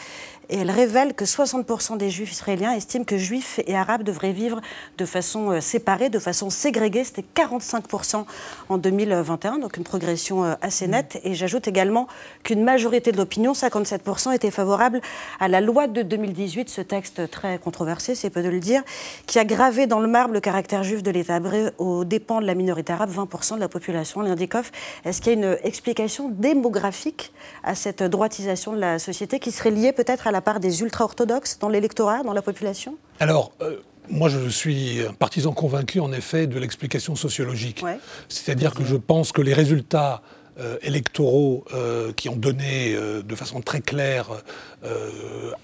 et 0.49 0.57
elle 0.57 0.71
révèle 0.71 1.13
que 1.13 1.25
60% 1.25 1.97
des 1.97 2.09
juifs 2.09 2.31
israéliens 2.31 2.73
estiment 2.73 3.03
que 3.03 3.16
juifs 3.17 3.59
et 3.67 3.75
arabes 3.75 4.03
devraient 4.03 4.31
vivre 4.31 4.61
de 4.97 5.05
façon 5.05 5.51
euh, 5.51 5.61
séparée, 5.61 6.09
de 6.09 6.19
façon 6.19 6.49
ségrégée. 6.49 7.03
C'était 7.03 7.25
45% 7.35 8.25
en 8.69 8.77
2021, 8.77 9.59
donc 9.59 9.77
une 9.77 9.83
progression 9.83 10.43
euh, 10.43 10.53
assez 10.61 10.87
nette. 10.87 11.19
Et 11.23 11.33
j'ajoute 11.33 11.67
également 11.67 12.07
qu'une 12.43 12.63
majorité 12.63 13.11
de 13.11 13.17
l'opinion, 13.17 13.53
57%, 13.53 14.33
était 14.33 14.51
favorable 14.51 15.01
à 15.39 15.47
la 15.47 15.61
loi 15.61 15.87
de 15.87 16.01
2018, 16.01 16.69
ce 16.69 16.81
texte 16.81 17.29
très 17.29 17.57
controversé, 17.57 18.15
c'est 18.15 18.29
peu 18.29 18.43
de 18.43 18.49
le 18.49 18.59
dire, 18.59 18.83
qui 19.25 19.39
a 19.39 19.45
gravé 19.45 19.87
dans 19.87 19.99
le 19.99 20.07
marbre 20.07 20.33
le 20.33 20.39
caractère 20.39 20.83
juif 20.83 21.03
de 21.03 21.11
l'État 21.11 21.37
hébreu 21.37 21.71
aux 21.77 22.05
dépens 22.05 22.41
de 22.41 22.45
la 22.45 22.55
minorité 22.55 22.93
arabe, 22.93 23.11
20% 23.11 23.55
de 23.55 23.59
la 23.59 23.69
population. 23.69 24.21
L'Indikoff, 24.21 24.71
est-ce 25.05 25.21
qu'il 25.21 25.33
y 25.33 25.35
a 25.35 25.39
une 25.39 25.57
explication 25.63 26.29
démographique 26.29 27.31
à 27.63 27.75
cette 27.75 28.03
droitisation 28.03 28.73
de 28.73 28.79
la 28.79 28.99
société 28.99 29.39
qui 29.39 29.51
serait 29.51 29.71
liée 29.71 29.91
peut-être 29.91 30.27
à 30.27 30.31
la 30.31 30.41
part 30.41 30.59
des 30.59 30.81
ultra-orthodoxes 30.81 31.59
dans 31.59 31.69
l'électorat, 31.69 32.23
dans 32.23 32.33
la 32.33 32.41
population? 32.41 32.96
Alors, 33.19 33.51
euh, 33.61 33.77
moi, 34.09 34.29
je 34.29 34.47
suis 34.47 35.01
partisan 35.19 35.51
convaincu, 35.53 35.99
en 35.99 36.11
effet, 36.11 36.47
de 36.47 36.59
l'explication 36.59 37.15
sociologique. 37.15 37.83
C'est-à-dire 38.29 38.73
que 38.73 38.85
je 38.85 38.95
pense 38.95 39.31
que 39.31 39.41
les 39.41 39.53
résultats 39.53 40.21
euh, 40.59 40.77
électoraux 40.81 41.65
euh, 41.73 42.13
qui 42.13 42.29
ont 42.29 42.35
donné 42.35 42.95
de 42.95 43.35
façon 43.35 43.61
très 43.61 43.81
claire, 43.81 44.29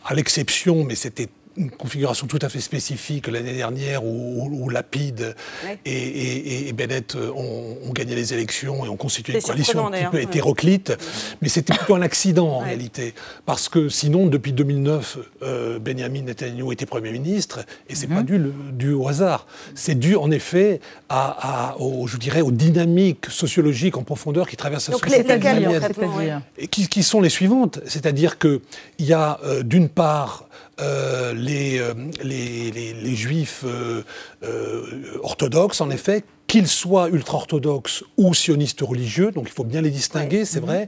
à 0.06 0.14
l'exception, 0.14 0.84
mais 0.84 0.96
c'était 0.96 1.30
une 1.58 1.72
configuration 1.72 2.28
tout 2.28 2.40
à 2.42 2.50
fait 2.50 2.60
spécifique 2.60 3.28
l'année 3.28 3.54
dernière 3.54 4.06
où, 4.06 4.70
Lapide 4.70 5.36
et, 5.86 6.72
Bennett 6.74 7.16
ont, 7.16 7.92
gagné 7.94 8.16
les 8.16 8.34
élections 8.34 8.86
et 8.86 8.90
ont 8.90 8.98
constitué 8.98 9.34
une 9.34 9.42
coalition 9.42 9.88
un 9.88 9.92
petit 9.92 10.06
peu 10.12 10.22
hétéroclite. 10.22 10.94
Mais 11.42 11.50
c'était 11.50 11.74
plutôt 11.74 11.96
un 11.96 12.02
accident 12.02 12.48
en 12.48 12.60
réalité. 12.60 13.14
Parce 13.46 13.70
que 13.70 13.90
sinon, 13.90 14.28
depuis 14.28 14.54
2009, 14.54 15.18
euh, 15.44 15.80
Benjamin 15.80 16.24
Netanyahu 16.24 16.72
était 16.72 16.86
Premier 16.86 17.12
ministre 17.12 17.66
et 17.90 17.96
c'est 17.96 18.08
n'est 18.08 18.16
pas 18.16 18.22
mhm. 18.22 18.72
dû, 18.72 18.94
au 18.94 19.08
hasard. 19.08 19.46
C'est 19.76 19.96
dû 19.96 20.16
en 20.16 20.32
effet 20.32 20.80
à, 21.10 21.76
je 22.06 22.18
dirais, 22.18 22.42
aux 22.42 22.52
dynamiques 22.52 23.28
sociologiques 23.30 23.98
en 23.98 24.04
profondeur 24.04 24.48
qui 24.48 24.58
traversent 24.58 24.90
la 24.90 24.98
société 24.98 25.40
Et 26.58 26.68
qui, 26.68 27.04
sont 27.04 27.22
les 27.22 27.30
suivantes. 27.30 27.80
C'est-à-dire 27.86 28.40
qu'il 28.40 28.60
y 29.00 29.14
a 29.14 29.40
euh, 29.44 29.62
d'une 29.64 29.90
part 29.90 30.48
euh, 30.84 31.34
les, 31.34 31.80
euh, 31.80 31.94
les, 32.24 32.72
les, 32.72 33.16
juifs 33.16 33.64
euh, 33.66 34.04
orthodoxes, 35.22 35.82
en 35.82 35.90
effet, 35.90 36.24
qu'ils 36.48 36.68
soient 36.68 37.10
ultra-orthodoxes 37.10 38.04
ou 38.18 38.34
sionistes 38.34 38.82
religieux, 38.82 39.32
donc 39.32 39.46
il 39.48 39.54
faut 39.54 39.64
bien 39.64 39.82
les 39.82 39.90
distinguer, 39.90 40.46
c'est 40.46 40.60
mhm. 40.60 40.66
vrai, 40.66 40.88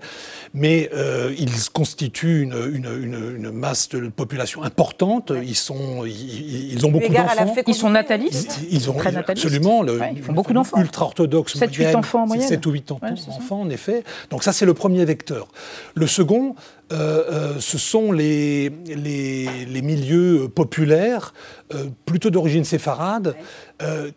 mais 0.54 0.92
ils 1.38 1.70
constituent 1.72 2.42
une, 2.44 2.54
une, 2.74 3.36
une, 3.38 3.52
masse 3.52 3.90
de 3.90 4.10
population 4.10 4.64
importante, 4.64 5.32
ils, 5.44 5.56
sont, 5.56 6.06
ils, 6.06 6.86
ont 6.86 6.92
beaucoup 6.92 7.12
d'enfants. 7.12 7.56
Ils 7.66 7.74
sont 7.74 7.90
natalistes 7.90 8.60
Ils, 8.70 8.90
ont 8.90 8.94
Très 8.94 9.12
natalistes. 9.12 9.46
absolument, 9.46 9.82
le, 9.82 10.00
ils 10.16 10.22
font 10.22 10.34
beaucoup 10.34 10.54
d'enfants. 10.54 10.80
Ultra-orthodoxe 10.80 11.56
7-8 11.56 11.96
enfants 11.96 12.24
en 12.24 12.28
moyenne. 12.28 12.48
7 12.48 12.66
ou 12.66 12.72
8 12.72 12.92
enfants, 12.92 13.62
en 13.62 13.70
effet. 13.70 14.04
Donc 14.30 14.44
ça, 14.44 14.52
c'est 14.52 14.66
le 14.66 14.74
premier 14.74 15.04
vecteur. 15.06 15.48
Le 15.96 16.06
second, 16.06 16.56
euh, 16.92 17.24
euh, 17.32 17.60
ce 17.60 17.80
sont 17.80 18.12
les, 18.12 18.70
les, 18.70 19.82
milieux 19.82 20.48
populaires, 20.54 21.34
euh, 21.74 21.86
plutôt 22.06 22.30
d'origine 22.30 22.64
séfarade, 22.64 23.36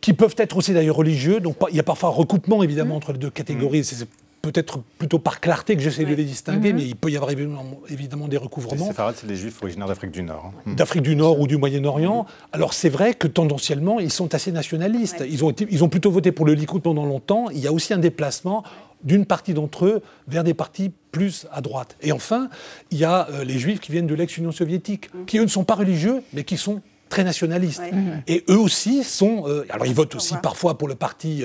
qui 0.00 0.12
peuvent 0.12 0.34
être 0.38 0.56
aussi 0.56 0.72
d'ailleurs 0.72 0.96
religieux. 0.96 1.40
Donc 1.40 1.56
il 1.70 1.76
y 1.76 1.80
a 1.80 1.82
parfois 1.82 2.10
un 2.10 2.12
recoupement 2.12 2.62
évidemment 2.62 2.94
mmh. 2.94 2.98
entre 2.98 3.12
les 3.12 3.18
deux 3.18 3.30
catégories. 3.30 3.80
Mmh. 3.80 3.84
C'est 3.84 4.08
peut-être 4.42 4.80
plutôt 4.98 5.18
par 5.18 5.40
clarté 5.40 5.76
que 5.76 5.82
j'essaie 5.82 6.04
de 6.04 6.14
les 6.14 6.24
distinguer, 6.24 6.72
mmh. 6.72 6.76
mais 6.76 6.82
il 6.84 6.94
peut 6.94 7.10
y 7.10 7.16
avoir 7.16 7.30
évidemment, 7.30 8.28
des 8.28 8.36
recouvrements. 8.36 8.84
Les 8.84 8.90
séfarades, 8.90 9.16
c'est 9.18 9.26
les 9.26 9.34
juifs 9.34 9.60
originaires 9.62 9.88
d'Afrique 9.88 10.12
du 10.12 10.22
Nord. 10.22 10.52
Hein. 10.66 10.74
D'Afrique 10.74 11.02
du 11.02 11.16
Nord 11.16 11.40
ou 11.40 11.46
du 11.46 11.56
Moyen-Orient. 11.56 12.26
Alors 12.52 12.74
c'est 12.74 12.90
vrai 12.90 13.14
que 13.14 13.26
tendanciellement, 13.26 13.98
ils 13.98 14.12
sont 14.12 14.34
assez 14.34 14.52
nationalistes. 14.52 15.24
Ils, 15.28 15.44
ont 15.44 15.52
ils 15.52 15.82
ont 15.82 15.88
plutôt 15.88 16.10
voté 16.10 16.32
pour 16.32 16.44
le 16.44 16.52
Likoud 16.52 16.82
pendant 16.82 17.06
longtemps. 17.06 17.48
Il 17.50 17.58
y 17.58 17.66
a 17.66 17.72
aussi 17.72 17.94
un 17.94 17.98
déplacement 17.98 18.62
d'une 19.02 19.26
partie 19.26 19.54
d'entre 19.54 19.86
eux 19.86 20.02
vers 20.26 20.44
des 20.44 20.54
partis 20.54 20.92
plus 21.12 21.46
à 21.52 21.60
droite. 21.60 21.96
Et 22.00 22.12
enfin, 22.12 22.48
il 22.90 22.98
y 22.98 23.04
a 23.04 23.28
euh, 23.30 23.44
les 23.44 23.58
juifs 23.58 23.80
qui 23.80 23.92
viennent 23.92 24.06
de 24.06 24.14
l'ex-Union 24.14 24.52
soviétique, 24.52 25.12
mmh. 25.12 25.24
qui 25.26 25.38
eux 25.38 25.42
ne 25.42 25.48
sont 25.48 25.64
pas 25.64 25.74
religieux, 25.74 26.22
mais 26.32 26.44
qui 26.44 26.56
sont 26.56 26.82
très 27.08 27.24
nationalistes. 27.24 27.82
Mmh. 27.92 28.22
Et 28.26 28.44
eux 28.48 28.58
aussi 28.58 29.04
sont... 29.04 29.44
Euh, 29.46 29.64
alors 29.70 29.86
ils 29.86 29.94
votent 29.94 30.14
aussi 30.14 30.34
parfois 30.42 30.78
pour 30.78 30.88
le 30.88 30.94
parti 30.94 31.42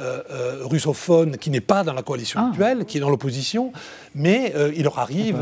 euh, 0.00 0.62
russophone 0.64 1.36
qui 1.36 1.50
n'est 1.50 1.60
pas 1.60 1.84
dans 1.84 1.92
la 1.92 2.02
coalition 2.02 2.40
ah. 2.42 2.48
actuelle, 2.48 2.84
qui 2.84 2.98
est 2.98 3.00
dans 3.00 3.10
l'opposition, 3.10 3.72
mais 4.14 4.52
il 4.74 4.82
leur 4.82 4.98
arrive... 4.98 5.38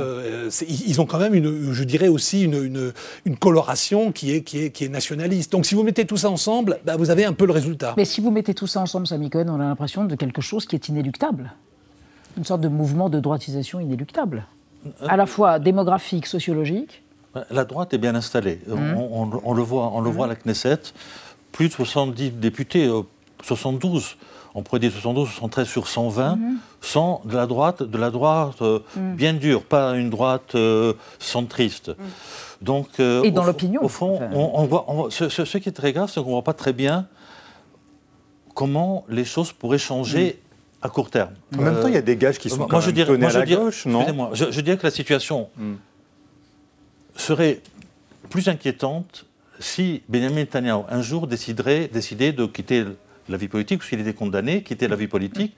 ils 0.69 1.01
ont 1.01 1.07
quand 1.07 1.19
même, 1.19 1.35
une, 1.35 1.73
je 1.73 1.85
dirais 1.85 2.09
aussi, 2.09 2.43
une, 2.43 2.93
une, 3.25 3.37
coloration 3.37 4.13
qui 4.13 4.33
est, 4.33 4.43
qui, 4.43 4.65
est, 4.65 4.71
qui 4.71 4.85
est 4.85 4.89
nationaliste. 4.89 5.53
Donc 5.53 5.67
si 5.67 5.75
vous 5.75 5.83
mettez 5.83 6.07
tout 6.07 6.17
ça 6.17 6.31
ensemble, 6.31 6.79
bah, 6.85 6.97
vous 6.97 7.11
avez 7.11 7.25
un 7.25 7.33
peu 7.33 7.47
le 7.47 7.53
résultat. 7.53 7.95
Mais 7.97 8.05
si 8.05 8.21
vous 8.21 8.31
mettez 8.31 8.55
tout 8.55 8.67
ça 8.67 8.81
ensemble, 8.81 9.07
Samy 9.07 9.31
Cohen, 9.31 9.49
on 9.49 9.61
a 9.61 9.65
l'impression 9.65 10.05
de 10.05 10.15
quelque 10.15 10.41
chose 10.41 10.67
qui 10.67 10.77
est 10.77 10.89
inéluctable 10.89 11.53
une 12.37 12.45
sorte 12.45 12.61
de 12.61 12.69
mouvement 12.69 13.09
de 13.09 13.21
droitisation 13.21 13.81
inéluctable, 13.81 14.47
euh, 14.87 14.91
à 15.09 15.17
la 15.17 15.27
fois 15.27 15.59
démographique, 15.59 16.27
sociologique. 16.27 17.03
La 17.51 17.65
droite 17.65 17.95
est 17.95 17.99
bien 17.99 18.15
installée. 18.15 18.61
Mmh. 18.67 18.97
On, 18.97 19.55
le 19.55 19.63
voit, 19.63 19.91
on 19.93 20.01
le 20.01 20.11
voit 20.11 20.27
à 20.27 20.29
la 20.29 20.37
Knesset. 20.37 20.79
Plus 21.53 21.69
de 21.69 21.73
70 21.73 22.31
députés, 22.33 22.91
72. 23.43 24.05
Euh, 24.05 24.25
on 24.57 24.63
pourrait 24.63 24.79
dire 24.79 24.93
72, 24.93 25.29
73 25.29 25.67
sur 25.67 25.89
120, 25.89 26.37
mmh. 26.37 26.57
sont 26.81 27.21
de 27.25 27.35
la 27.35 27.47
droite, 27.47 27.83
de 27.83 27.99
la 27.99 28.11
droite 28.11 28.63
euh, 28.63 28.79
mmh. 28.97 29.15
bien 29.15 29.33
dure, 29.35 29.65
pas 29.65 29.97
une 29.97 30.11
droite 30.11 30.57
centriste. 31.19 31.91
Donc, 32.63 33.01
Et 33.01 33.31
dans 33.31 33.45
l'opinion. 33.45 33.83
Au 33.83 33.89
fond, 33.89 34.21
on, 34.33 34.65
voit, 34.67 34.87
ce, 35.11 35.29
ce, 35.29 35.59
qui 35.59 35.69
est 35.69 35.73
très 35.73 35.93
grave, 35.93 36.09
c'est 36.09 36.21
qu'on 36.21 36.29
ne 36.29 36.33
voit 36.33 36.43
pas 36.43 36.55
très 36.55 36.73
bien 36.73 37.07
comment 38.55 39.05
les 39.09 39.25
choses 39.25 39.53
pourraient 39.53 39.79
changer 39.79 40.41
à 40.81 40.89
court 40.89 41.11
terme. 41.11 41.33
En 41.59 41.63
même 41.63 41.81
temps, 41.81 41.89
il 41.89 41.95
y 41.95 41.99
a 41.99 42.03
des 42.03 42.17
gages 42.17 42.39
qui 42.39 42.49
sont 42.49 42.59
moi, 42.59 42.67
quand 42.71 42.81
je 42.81 42.91
dirais, 42.91 43.17
moi, 43.17 43.31
à 43.31 43.39
la 43.39 43.47
gauche, 43.47 43.87
non? 43.87 44.31
je, 44.35 44.51
je, 44.51 44.61
dirais 44.61 44.77
que 44.77 44.85
la 44.85 44.91
situation. 44.91 45.49
Serait 47.17 47.61
plus 48.31 48.49
inquiétante 48.49 49.27
si 49.61 50.03
Benjamin 50.09 50.37
Netanyahu, 50.37 50.83
un 50.89 51.03
jour, 51.03 51.27
déciderait, 51.27 51.89
décidait 51.89 52.33
de 52.33 52.47
quitter 52.47 52.85
la 53.29 53.37
vie 53.37 53.49
politique, 53.49 53.83
ou 53.83 53.85
s'il 53.85 54.01
était 54.01 54.15
condamné, 54.15 54.63
quitter 54.63 54.89
la 54.89 54.97
vie 54.97 55.07
politique, 55.07 55.57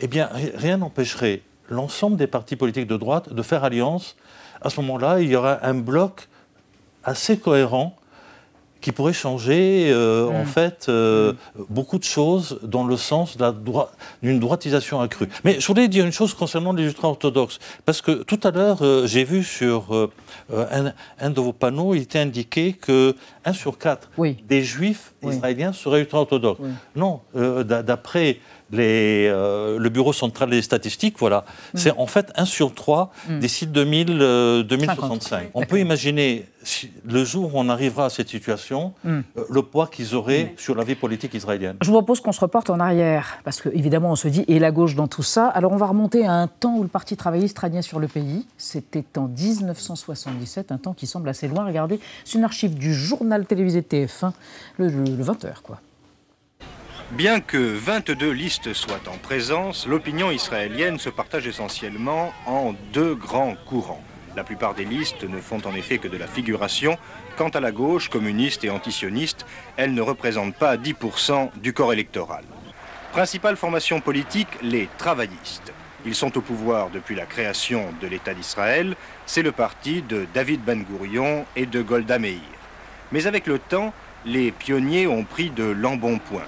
eh 0.00 0.06
bien, 0.06 0.28
rien 0.54 0.76
n'empêcherait 0.76 1.42
l'ensemble 1.68 2.16
des 2.16 2.26
partis 2.26 2.56
politiques 2.56 2.86
de 2.86 2.96
droite 2.96 3.32
de 3.32 3.42
faire 3.42 3.64
alliance. 3.64 4.16
À 4.60 4.70
ce 4.70 4.80
moment-là, 4.80 5.20
il 5.20 5.28
y 5.28 5.36
aura 5.36 5.64
un 5.66 5.74
bloc 5.74 6.28
assez 7.04 7.38
cohérent 7.38 7.96
qui 8.80 8.92
pourrait 8.92 9.12
changer 9.12 9.90
euh, 9.90 10.28
en 10.28 10.42
mm. 10.42 10.46
fait 10.46 10.86
euh, 10.88 11.32
mm. 11.32 11.62
beaucoup 11.68 11.98
de 11.98 12.04
choses 12.04 12.58
dans 12.62 12.84
le 12.84 12.96
sens 12.96 13.36
d'une 14.22 14.40
droitisation 14.40 15.00
accrue. 15.00 15.28
Mais 15.44 15.60
je 15.60 15.66
voulais 15.66 15.88
dire 15.88 16.04
une 16.04 16.12
chose 16.12 16.34
concernant 16.34 16.72
les 16.72 16.84
ultra-orthodoxes, 16.84 17.58
parce 17.84 18.02
que 18.02 18.22
tout 18.22 18.40
à 18.44 18.50
l'heure, 18.50 18.78
euh, 18.82 19.06
j'ai 19.06 19.24
vu 19.24 19.42
sur 19.42 20.10
un, 20.50 21.30
de 21.30 21.40
vos 21.40 21.52
panneaux, 21.52 21.94
il 21.94 22.02
était 22.02 22.18
indiqué 22.18 22.72
que 22.72 23.14
1 23.44 23.52
sur 23.52 23.78
4 23.78 24.10
des 24.48 24.62
juifs 24.62 25.12
israéliens 25.22 25.72
seraient 25.72 26.00
ultra-orthodoxes. 26.00 26.60
Non, 26.96 27.20
d'après 27.34 28.38
les, 28.70 29.26
euh, 29.28 29.78
le 29.78 29.88
Bureau 29.88 30.12
central 30.12 30.50
des 30.50 30.62
statistiques, 30.62 31.16
voilà, 31.18 31.44
mm. 31.74 31.78
c'est 31.78 31.92
en 31.92 32.06
fait 32.06 32.30
1 32.36 32.44
sur 32.44 32.74
3 32.74 33.12
mm. 33.28 33.38
d'ici 33.38 33.66
2000, 33.66 34.64
2065. 34.68 35.50
On 35.54 35.64
peut 35.64 35.80
imaginer, 35.80 36.46
le 37.04 37.24
jour 37.24 37.54
où 37.54 37.58
on 37.58 37.68
arrivera 37.68 38.06
à 38.06 38.10
cette 38.10 38.28
situation, 38.28 38.92
mm. 39.04 39.08
euh, 39.08 39.22
le 39.50 39.62
poids 39.62 39.86
qu'ils 39.86 40.14
auraient 40.14 40.54
sur 40.56 40.74
la 40.74 40.84
vie 40.84 40.94
politique 40.94 41.34
israélienne. 41.34 41.76
Je 41.82 41.86
vous 41.86 41.94
propose 41.94 42.20
qu'on 42.20 42.32
se 42.32 42.40
reporte 42.40 42.70
en 42.70 42.80
arrière, 42.80 43.38
parce 43.44 43.60
qu'évidemment, 43.60 44.12
on 44.12 44.16
se 44.16 44.28
dit, 44.28 44.44
et 44.48 44.58
la 44.58 44.70
gauche 44.70 44.94
dans 44.94 45.08
tout 45.08 45.22
ça 45.22 45.46
Alors, 45.48 45.72
on 45.72 45.76
va 45.76 45.86
remonter 45.86 46.26
à 46.26 46.32
un 46.32 46.46
temps 46.46 46.76
où 46.76 46.82
le 46.82 46.88
Parti 46.88 47.16
travailliste 47.16 47.58
régnait 47.58 47.82
sur 47.82 47.98
le 48.00 48.08
pays. 48.08 48.46
C'était 48.56 49.04
en 49.16 49.28
1977, 49.28 50.72
un 50.72 50.78
temps 50.78 50.92
qui 50.94 51.06
semble 51.06 51.28
assez 51.28 51.48
loin. 51.48 51.64
Regardez, 51.64 52.00
c'est 52.24 52.38
une 52.38 52.44
archive 52.44 52.74
du 52.74 52.92
journal 52.92 53.46
télévisé 53.46 53.80
TF1, 53.80 54.32
le, 54.78 54.88
le 54.88 55.24
20h, 55.24 55.62
quoi. 55.62 55.80
Bien 57.12 57.40
que 57.40 57.56
22 57.56 58.30
listes 58.32 58.74
soient 58.74 59.00
en 59.08 59.16
présence, 59.16 59.86
l'opinion 59.86 60.30
israélienne 60.30 60.98
se 60.98 61.08
partage 61.08 61.46
essentiellement 61.46 62.34
en 62.44 62.74
deux 62.92 63.14
grands 63.14 63.56
courants. 63.66 64.04
La 64.36 64.44
plupart 64.44 64.74
des 64.74 64.84
listes 64.84 65.24
ne 65.24 65.40
font 65.40 65.62
en 65.64 65.74
effet 65.74 65.96
que 65.96 66.06
de 66.06 66.18
la 66.18 66.26
figuration. 66.26 66.98
Quant 67.38 67.48
à 67.48 67.60
la 67.60 67.72
gauche, 67.72 68.10
communiste 68.10 68.62
et 68.64 68.70
antisioniste, 68.70 69.46
elle 69.78 69.94
ne 69.94 70.02
représente 70.02 70.54
pas 70.54 70.76
10% 70.76 71.50
du 71.56 71.72
corps 71.72 71.94
électoral. 71.94 72.44
Principale 73.12 73.56
formation 73.56 74.02
politique, 74.02 74.58
les 74.60 74.86
travaillistes. 74.98 75.72
Ils 76.04 76.14
sont 76.14 76.36
au 76.36 76.42
pouvoir 76.42 76.90
depuis 76.90 77.14
la 77.14 77.24
création 77.24 77.86
de 78.02 78.06
l'État 78.06 78.34
d'Israël. 78.34 78.96
C'est 79.24 79.42
le 79.42 79.52
parti 79.52 80.02
de 80.02 80.26
David 80.34 80.60
Ben 80.60 80.82
Gourion 80.82 81.46
et 81.56 81.64
de 81.64 81.80
Golda 81.80 82.18
Meir. 82.18 82.38
Mais 83.12 83.26
avec 83.26 83.46
le 83.46 83.58
temps, 83.58 83.94
les 84.26 84.52
pionniers 84.52 85.06
ont 85.06 85.24
pris 85.24 85.48
de 85.48 85.64
l'embonpoint. 85.64 86.44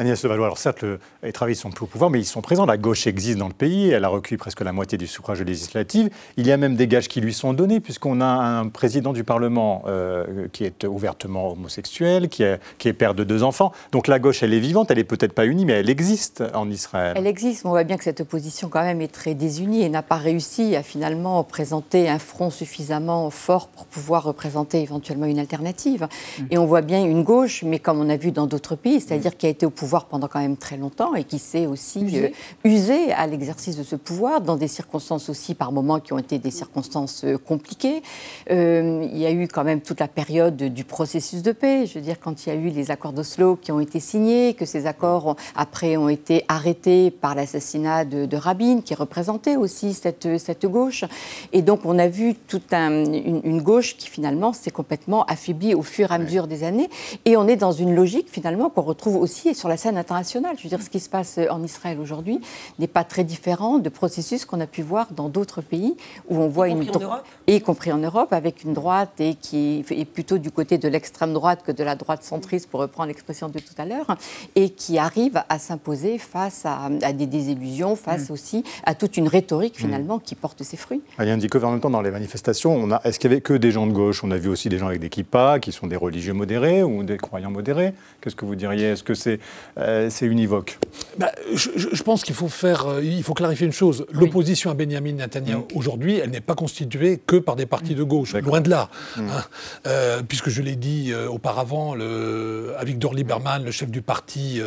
Agnès 0.00 0.22
Levallois, 0.22 0.46
alors 0.46 0.58
certes, 0.58 0.84
les 1.24 1.32
travaillistes 1.32 1.62
sont 1.62 1.70
plus 1.70 1.82
au 1.82 1.88
pouvoir, 1.88 2.08
mais 2.08 2.20
ils 2.20 2.24
sont 2.24 2.40
présents. 2.40 2.66
La 2.66 2.76
gauche 2.76 3.08
existe 3.08 3.36
dans 3.36 3.48
le 3.48 3.52
pays, 3.52 3.90
elle 3.90 4.04
a 4.04 4.08
recueilli 4.08 4.36
presque 4.36 4.60
la 4.60 4.72
moitié 4.72 4.96
du 4.96 5.08
suffrage 5.08 5.42
législatif. 5.42 6.06
Il 6.36 6.46
y 6.46 6.52
a 6.52 6.56
même 6.56 6.76
des 6.76 6.86
gages 6.86 7.08
qui 7.08 7.20
lui 7.20 7.34
sont 7.34 7.52
donnés, 7.52 7.80
puisqu'on 7.80 8.20
a 8.20 8.26
un 8.26 8.68
président 8.68 9.12
du 9.12 9.24
Parlement 9.24 9.82
euh, 9.88 10.46
qui 10.52 10.62
est 10.62 10.84
ouvertement 10.84 11.50
homosexuel, 11.50 12.28
qui 12.28 12.44
est, 12.44 12.60
qui 12.78 12.86
est, 12.86 12.92
père 12.92 13.14
de 13.14 13.24
deux 13.24 13.42
enfants. 13.42 13.72
Donc 13.90 14.06
la 14.06 14.20
gauche, 14.20 14.44
elle 14.44 14.54
est 14.54 14.60
vivante, 14.60 14.92
elle 14.92 14.98
n'est 14.98 15.04
peut-être 15.04 15.32
pas 15.32 15.46
unie, 15.46 15.64
mais 15.64 15.72
elle 15.72 15.90
existe 15.90 16.44
en 16.54 16.70
Israël. 16.70 17.14
Elle 17.16 17.26
existe, 17.26 17.66
on 17.66 17.70
voit 17.70 17.82
bien 17.82 17.96
que 17.96 18.04
cette 18.04 18.20
opposition 18.20 18.68
quand 18.68 18.84
même 18.84 19.00
est 19.00 19.12
très 19.12 19.34
désunie 19.34 19.82
et 19.82 19.88
n'a 19.88 20.02
pas 20.02 20.16
réussi 20.16 20.76
à 20.76 20.84
finalement 20.84 21.42
présenter 21.42 22.08
un 22.08 22.20
front 22.20 22.50
suffisamment 22.50 23.30
fort 23.30 23.66
pour 23.66 23.86
pouvoir 23.86 24.22
représenter 24.22 24.80
éventuellement 24.80 25.26
une 25.26 25.40
alternative. 25.40 26.06
Mmh. 26.38 26.42
Et 26.52 26.58
on 26.58 26.66
voit 26.66 26.82
bien 26.82 27.04
une 27.04 27.24
gauche, 27.24 27.64
mais 27.64 27.80
comme 27.80 27.98
on 27.98 28.08
a 28.08 28.16
vu 28.16 28.30
dans 28.30 28.46
d'autres 28.46 28.76
pays, 28.76 29.00
c'est-à-dire 29.00 29.36
qui 29.36 29.46
a 29.46 29.48
été 29.48 29.66
au 29.66 29.70
pouvoir 29.70 29.87
pendant 30.08 30.28
quand 30.28 30.40
même 30.40 30.56
très 30.56 30.76
longtemps 30.76 31.14
et 31.14 31.24
qui 31.24 31.38
s'est 31.38 31.66
aussi 31.66 32.04
euh, 32.16 32.28
usé. 32.64 33.12
à 33.12 33.26
l'exercice 33.26 33.76
de 33.76 33.82
ce 33.82 33.96
pouvoir 33.96 34.40
dans 34.40 34.56
des 34.56 34.68
circonstances 34.68 35.28
aussi 35.28 35.54
par 35.54 35.72
moments 35.72 36.00
qui 36.00 36.12
ont 36.12 36.18
été 36.18 36.38
des 36.38 36.50
circonstances 36.50 37.24
euh, 37.24 37.38
compliquées. 37.38 38.02
Euh, 38.50 39.06
il 39.10 39.18
y 39.18 39.26
a 39.26 39.30
eu 39.30 39.48
quand 39.48 39.64
même 39.64 39.80
toute 39.80 40.00
la 40.00 40.08
période 40.08 40.56
du 40.56 40.84
processus 40.84 41.42
de 41.42 41.52
paix. 41.52 41.86
Je 41.86 41.94
veux 41.94 42.00
dire, 42.00 42.20
quand 42.20 42.46
il 42.46 42.48
y 42.50 42.52
a 42.52 42.54
eu 42.54 42.68
les 42.68 42.90
accords 42.90 43.12
d'Oslo 43.12 43.56
qui 43.56 43.72
ont 43.72 43.80
été 43.80 44.00
signés, 44.00 44.54
que 44.54 44.66
ces 44.66 44.86
accords 44.86 45.36
après 45.56 45.96
ont 45.96 46.08
été 46.08 46.44
arrêtés 46.48 47.10
par 47.10 47.34
l'assassinat 47.34 48.04
de, 48.04 48.36
Rabin, 48.36 48.80
qui 48.82 48.94
représentait 48.94 49.56
aussi 49.56 49.94
cette, 49.94 50.38
cette 50.38 50.66
gauche. 50.66 51.04
Et 51.52 51.62
donc 51.62 51.80
on 51.84 51.98
a 51.98 52.08
vu 52.08 52.34
toute 52.34 52.72
une, 52.72 53.62
gauche 53.62 53.96
qui 53.96 54.08
finalement 54.08 54.52
s'est 54.52 54.70
complètement 54.70 55.24
affaiblie 55.24 55.74
au 55.74 55.82
fur 55.82 56.12
et 56.12 56.14
à 56.14 56.18
mesure 56.18 56.46
des 56.46 56.64
années. 56.64 56.88
Et 57.24 57.36
on 57.36 57.48
est 57.48 57.56
dans 57.56 57.72
une 57.72 57.94
logique 57.94 58.28
finalement 58.30 58.70
qu'on 58.70 58.82
retrouve 58.82 59.16
aussi 59.16 59.54
sur 59.54 59.68
la 59.68 59.76
scène 59.78 59.96
internationale. 59.96 60.56
Je 60.58 60.62
veux 60.62 60.68
dire, 60.68 60.82
ce 60.82 60.90
qui 60.90 61.00
se 61.00 61.08
passe 61.08 61.38
en 61.50 61.62
Israël 61.62 61.98
aujourd'hui 62.00 62.40
n'est 62.78 62.86
pas 62.86 63.04
très 63.04 63.24
différent 63.24 63.78
de 63.78 63.88
processus 63.88 64.44
qu'on 64.44 64.60
a 64.60 64.66
pu 64.66 64.82
voir 64.82 65.08
dans 65.12 65.28
d'autres 65.28 65.60
pays 65.60 65.96
où 66.28 66.38
on 66.38 66.48
voit 66.48 66.68
une 66.68 66.84
droite, 66.84 67.24
y 67.46 67.60
compris 67.60 67.92
en 67.92 67.98
Europe, 67.98 68.32
avec 68.32 68.64
une 68.64 68.74
droite 68.74 69.20
et 69.20 69.34
qui 69.34 69.84
est 69.90 70.04
plutôt 70.04 70.38
du 70.38 70.50
côté 70.50 70.78
de 70.78 70.88
l'extrême 70.88 71.32
droite 71.32 71.62
que 71.64 71.72
de 71.72 71.84
la 71.84 71.94
droite 71.94 72.22
centriste, 72.22 72.68
pour 72.68 72.80
reprendre 72.80 73.08
l'expression 73.08 73.48
de 73.48 73.58
tout 73.58 73.74
à 73.78 73.84
l'heure, 73.84 74.16
et 74.54 74.70
qui 74.70 74.98
arrive 74.98 75.42
à 75.48 75.58
s'imposer 75.58 76.18
face 76.18 76.64
à, 76.64 76.88
des 77.12 77.26
désillusions, 77.26 77.96
face 77.96 78.30
mm. 78.30 78.32
aussi 78.32 78.64
à 78.84 78.94
toute 78.94 79.16
une 79.16 79.28
rhétorique 79.28 79.78
mm. 79.78 79.82
finalement 79.82 80.18
qui 80.18 80.34
porte 80.34 80.62
ses 80.62 80.76
fruits. 80.76 81.02
Il 81.18 81.26
y 81.26 81.30
a 81.30 81.34
un 81.34 81.36
dit 81.36 81.48
en 81.62 81.70
même 81.70 81.80
temps 81.80 81.90
dans 81.90 82.02
les 82.02 82.10
manifestations, 82.10 82.88
est-ce 83.04 83.18
qu'il 83.18 83.30
y 83.30 83.32
avait 83.34 83.40
que 83.40 83.54
des 83.54 83.70
gens 83.70 83.86
de 83.86 83.92
gauche? 83.92 84.22
On 84.24 84.30
a 84.30 84.36
vu 84.36 84.48
aussi 84.48 84.68
des 84.68 84.78
gens 84.78 84.88
avec 84.88 85.00
des 85.00 85.08
kippas, 85.08 85.58
qui 85.58 85.72
sont 85.72 85.86
des 85.86 85.96
religieux 85.96 86.32
modérés 86.32 86.82
ou 86.82 87.02
des 87.02 87.16
croyants 87.16 87.50
modérés. 87.50 87.94
Qu'est-ce 88.20 88.36
que 88.36 88.44
vous 88.44 88.54
diriez? 88.54 88.90
Est-ce 88.90 89.02
que 89.02 89.14
c'est 89.14 89.40
euh, 89.78 90.08
c'est 90.10 90.26
univoque 90.26 90.78
bah, 91.18 91.30
je, 91.52 92.02
pense 92.02 92.22
qu'il 92.22 92.34
faut 92.34 92.48
faire, 92.48 92.86
euh, 92.86 93.02
il 93.02 93.22
faut 93.22 93.34
clarifier 93.34 93.66
une 93.66 93.72
chose. 93.72 94.06
L'opposition 94.12 94.70
à 94.70 94.74
Benjamin 94.74 95.12
Netanyahu 95.12 95.62
aujourd'hui, 95.74 96.18
elle 96.18 96.30
n'est 96.30 96.40
pas 96.40 96.54
constituée 96.54 97.20
que 97.24 97.36
par 97.36 97.56
des 97.56 97.66
partis 97.66 97.94
de 97.94 98.02
gauche, 98.02 98.34
loin 98.34 98.60
de 98.60 98.70
là. 98.70 98.88
Mm. 99.16 99.20
Hein. 99.20 99.44
Euh, 99.86 100.22
puisque 100.26 100.48
je 100.48 100.62
l'ai 100.62 100.76
dit 100.76 101.12
auparavant, 101.14 101.94
le, 101.94 102.74
Victor 102.84 103.14
Lieberman, 103.14 103.64
le 103.64 103.70
chef 103.70 103.90
du 103.90 104.02
parti 104.02 104.60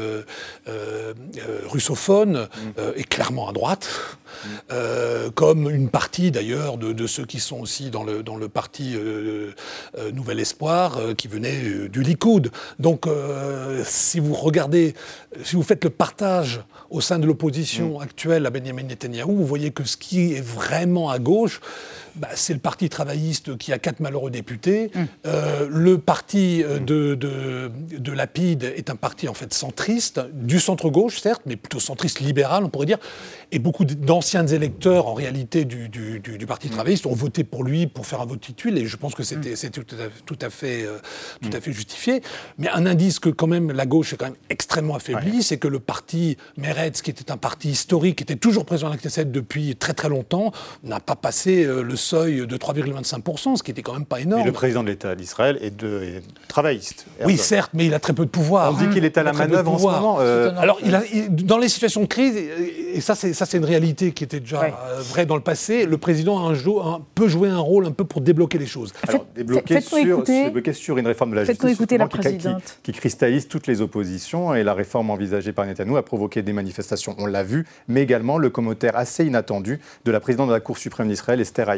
russophone, 1.69 2.47
mm. 2.55 2.81
est 2.95 3.07
clairement 3.07 3.49
à 3.49 3.53
droite. 3.53 3.89
comme 5.35 5.69
une 5.69 5.89
partie 5.89 6.31
d'ailleurs 6.31 6.77
de, 6.77 7.07
ceux 7.07 7.25
qui 7.25 7.39
sont 7.39 7.59
aussi 7.59 7.89
dans 7.91 8.03
le, 8.03 8.23
dans 8.23 8.35
le 8.35 8.49
parti 8.49 8.95
Nouvel 10.13 10.39
Espoir, 10.39 10.99
qui 11.17 11.27
venait 11.27 11.87
du 11.89 12.01
Likoud. 12.01 12.51
Donc, 12.79 13.05
si 13.83 14.19
vous 14.19 14.33
regardez 14.33 14.80
si 15.43 15.55
vous 15.55 15.63
faites 15.63 15.83
le 15.83 15.89
partage 15.89 16.61
au 16.89 17.01
sein 17.01 17.19
de 17.19 17.25
l'opposition 17.25 17.99
mm. 17.99 18.03
actuelle 18.03 18.45
à 18.45 18.49
Benjamin 18.49 18.83
Netanyahu, 18.83 19.33
vous 19.33 19.45
voyez 19.45 19.71
que 19.71 19.83
ce 19.83 19.97
qui 19.97 20.33
est 20.33 20.41
vraiment 20.41 21.09
à 21.09 21.19
gauche, 21.19 21.61
bah, 22.15 22.29
c'est 22.35 22.53
le 22.53 22.59
Parti 22.59 22.89
travailliste 22.89 23.57
qui 23.57 23.71
a 23.73 23.79
quatre 23.79 23.99
malheureux 23.99 24.31
députés. 24.31 24.91
Mm. 24.93 24.99
Euh, 25.25 25.67
le 25.69 25.97
parti 25.97 26.63
euh, 26.63 26.79
de, 26.79 27.15
de, 27.15 27.71
de, 27.97 28.11
Lapide 28.11 28.63
est 28.75 28.89
un 28.89 28.95
parti 28.95 29.27
en 29.27 29.33
fait 29.33 29.53
centriste, 29.53 30.19
du 30.33 30.59
centre-gauche 30.59 31.19
certes, 31.19 31.43
mais 31.45 31.55
plutôt 31.55 31.79
centriste 31.79 32.19
libéral, 32.19 32.63
on 32.63 32.69
pourrait 32.69 32.85
dire. 32.85 32.97
Et 33.51 33.59
beaucoup 33.59 33.85
d'anciens 33.85 34.45
électeurs, 34.45 35.07
en 35.07 35.13
réalité, 35.13 35.65
du, 35.65 35.89
du, 35.89 36.19
du, 36.19 36.45
Parti 36.45 36.67
mm. 36.67 36.71
travailliste 36.71 37.05
ont 37.05 37.13
voté 37.13 37.43
pour 37.43 37.63
lui 37.63 37.87
pour 37.87 38.05
faire 38.05 38.21
un 38.21 38.25
vote 38.25 38.41
titule, 38.41 38.77
et 38.77 38.85
je 38.85 38.97
pense 38.97 39.15
que 39.15 39.23
c'était 39.23 39.55
tout, 39.69 39.83
tout, 40.25 40.39
à 40.41 40.49
fait, 40.49 40.83
euh, 40.83 40.97
tout 41.41 41.49
à 41.53 41.61
fait 41.61 41.71
justifié. 41.71 42.21
Mais 42.57 42.69
un 42.69 42.85
indice 42.85 43.19
que 43.19 43.29
quand 43.29 43.47
même 43.47 43.71
la 43.71 43.85
gauche 43.85 44.13
est 44.13 44.17
quand 44.17 44.25
même 44.25 44.35
extrêmement 44.49 44.95
affaiblie, 44.95 45.43
c'est 45.43 45.57
que 45.57 45.67
le 45.67 45.79
parti 45.79 46.37
Meretz, 46.57 47.01
qui 47.01 47.11
était 47.11 47.31
un 47.31 47.37
parti 47.37 47.69
historique, 47.69 48.17
qui 48.17 48.23
était 48.23 48.35
toujours 48.35 48.65
présent 48.65 48.87
à 48.87 48.89
la 48.91 48.97
Knesset 48.97 49.25
depuis 49.25 49.75
très 49.75 49.93
très 49.93 50.09
longtemps, 50.09 50.51
n'a 50.83 50.99
pas 50.99 51.15
passé 51.15 51.63
le 51.65 51.95
seuil 52.01 52.45
de 52.45 52.57
3,25%, 52.57 53.55
ce 53.55 53.63
qui 53.63 53.71
était 53.71 53.81
quand 53.81 53.93
même 53.93 54.05
pas 54.05 54.19
énorme. 54.19 54.41
Mais 54.41 54.47
le 54.47 54.51
président 54.51 54.83
de 54.83 54.89
l'État 54.89 55.15
d'Israël 55.15 55.57
est, 55.61 55.75
de, 55.75 56.21
travailliste. 56.47 57.05
Oui, 57.23 57.37
certes, 57.37 57.71
mais 57.73 57.85
il 57.85 57.93
a 57.93 57.99
très 57.99 58.13
peu 58.13 58.25
de 58.25 58.29
pouvoir. 58.29 58.73
On 58.73 58.77
dit 58.77 58.89
qu'il 58.89 59.05
est 59.05 59.17
à 59.17 59.23
la 59.23 59.33
manœuvre 59.33 59.71
en 59.71 59.77
ce 59.77 59.83
moment. 59.83 60.17
Euh, 60.19 60.51
Alors, 60.57 60.79
il 60.83 60.93
a, 60.95 61.03
dans 61.29 61.57
les 61.57 61.69
situations 61.69 62.01
de 62.01 62.07
crise, 62.07 62.35
et 62.35 63.01
ça 63.01 63.15
c'est 63.15 63.57
une 63.57 63.65
réalité 63.65 64.11
qui 64.11 64.23
était 64.23 64.39
déjà 64.39 64.63
euh, 64.63 65.01
vraie 65.01 65.25
dans 65.25 65.35
le 65.35 65.41
passé, 65.41 65.85
le 65.85 65.97
président 65.97 66.47
a 66.47 66.51
un, 66.51 67.01
peut 67.15 67.27
jouer 67.27 67.49
un 67.49 67.59
rôle 67.59 67.85
un 67.85 67.91
peu 67.91 68.03
pour 68.03 68.21
débloquer 68.21 68.57
les 68.57 68.65
choses. 68.65 68.93
Alors, 69.07 69.25
débloquer, 69.35 69.81
sur, 69.81 70.23
débloquer, 70.23 70.73
sur, 70.73 70.97
une 70.97 71.07
réforme 71.07 71.31
de 71.31 71.35
la 71.37 71.45
justice 71.45 71.71
écouter 71.71 71.97
la 71.97 72.07
présidente. 72.07 72.79
Qui, 72.83 72.91
qui, 72.91 72.99
cristallise 72.99 73.47
toutes 73.47 73.67
les 73.67 73.81
oppositions 73.81 74.53
et 74.55 74.63
la 74.63 74.73
réforme 74.73 75.09
envisagée 75.09 75.53
par 75.53 75.65
Netanyahu 75.65 75.97
a 75.97 76.01
provoqué 76.01 76.41
des 76.41 76.53
manifestations, 76.53 77.15
on 77.17 77.25
l'a 77.25 77.43
vu, 77.43 77.65
mais 77.87 78.01
également 78.01 78.37
le 78.37 78.49
commentaire 78.49 78.95
assez 78.95 79.25
inattendu 79.25 79.79
de 80.05 80.11
la 80.11 80.19
présidente 80.19 80.49
de 80.49 80.53
la 80.53 80.59
Cour 80.59 80.77
suprême 80.77 81.07
d'Israël, 81.07 81.39
Esther 81.39 81.69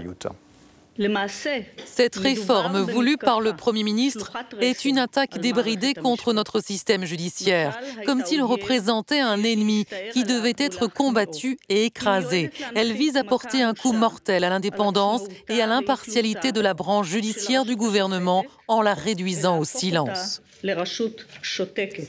Cette 1.85 2.15
réforme 2.15 2.81
voulue 2.81 3.17
par 3.17 3.41
le 3.41 3.53
Premier 3.53 3.83
ministre 3.83 4.31
est 4.61 4.85
une 4.85 4.99
attaque 4.99 5.39
débridée 5.39 5.95
contre 5.95 6.33
notre 6.33 6.63
système 6.63 7.03
judiciaire, 7.03 7.79
comme 8.05 8.23
s'il 8.23 8.43
représentait 8.43 9.19
un 9.19 9.43
ennemi 9.43 9.85
qui 10.11 10.23
devait 10.23 10.53
être 10.57 10.87
combattu 10.87 11.57
et 11.69 11.85
écrasé. 11.85 12.51
Elle 12.75 12.93
vise 12.93 13.17
à 13.17 13.23
porter 13.23 13.63
un 13.63 13.73
coup 13.73 13.93
mortel 13.93 14.43
à 14.43 14.49
l'indépendance 14.49 15.23
et 15.49 15.61
à 15.61 15.67
l'impartialité 15.67 16.51
de 16.51 16.61
la 16.61 16.75
branche 16.75 17.07
judiciaire 17.07 17.65
du 17.65 17.75
gouvernement 17.75 18.45
en 18.67 18.81
la 18.83 18.93
réduisant 18.93 19.57
au 19.57 19.65
silence. 19.65 20.41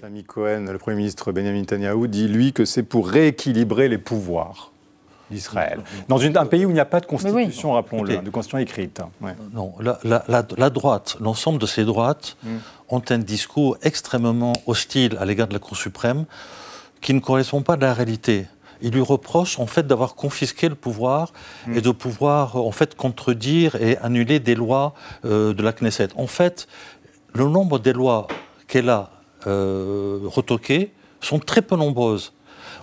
Sami 0.00 0.24
Cohen, 0.24 0.66
le 0.70 0.78
Premier 0.78 0.96
ministre 0.98 1.32
Benjamin 1.32 1.60
Netanyahu, 1.60 2.06
dit 2.06 2.28
lui 2.28 2.52
que 2.52 2.64
c'est 2.66 2.82
pour 2.82 3.08
rééquilibrer 3.08 3.88
les 3.88 3.98
pouvoirs 3.98 4.73
d'Israël. 5.30 5.80
Dans 6.08 6.20
un 6.20 6.46
pays 6.46 6.64
où 6.66 6.70
il 6.70 6.74
n'y 6.74 6.80
a 6.80 6.84
pas 6.84 7.00
de 7.00 7.06
constitution, 7.06 7.72
rappelons-le, 7.72 8.18
de 8.18 8.30
constitution 8.30 8.58
écrite. 8.58 9.00
Non, 9.52 9.74
la, 9.80 10.70
droite, 10.70 11.16
l'ensemble 11.20 11.58
de 11.58 11.66
ces 11.66 11.84
droites 11.84 12.36
mm. 12.42 12.56
ont 12.90 13.02
un 13.08 13.18
discours 13.18 13.76
extrêmement 13.82 14.54
hostile 14.66 15.16
à 15.20 15.24
l'égard 15.24 15.48
de 15.48 15.54
la 15.54 15.58
Cour 15.58 15.76
suprême 15.76 16.24
qui 17.00 17.14
ne 17.14 17.20
correspond 17.20 17.62
pas 17.62 17.74
à 17.74 17.76
la 17.76 17.94
réalité. 17.94 18.46
Ils 18.82 18.90
lui 18.90 19.00
reprochent 19.00 19.58
en 19.58 19.66
fait 19.66 19.86
d'avoir 19.86 20.14
confisqué 20.14 20.68
le 20.68 20.74
pouvoir 20.74 21.32
et 21.72 21.80
de 21.80 21.90
pouvoir 21.90 22.56
en 22.56 22.70
fait 22.70 22.96
contredire 22.96 23.76
et 23.76 23.96
annuler 23.98 24.40
des 24.40 24.54
lois 24.54 24.94
euh, 25.24 25.54
de 25.54 25.62
la 25.62 25.72
Knesset. 25.72 26.08
En 26.16 26.26
fait, 26.26 26.66
le 27.34 27.44
nombre 27.44 27.78
des 27.78 27.92
lois 27.92 28.26
qu'elle 28.66 28.90
a 28.90 29.10
euh, 29.46 30.20
retoquées 30.24 30.92
sont 31.20 31.38
très 31.38 31.62
peu 31.62 31.76
nombreuses. 31.76 32.32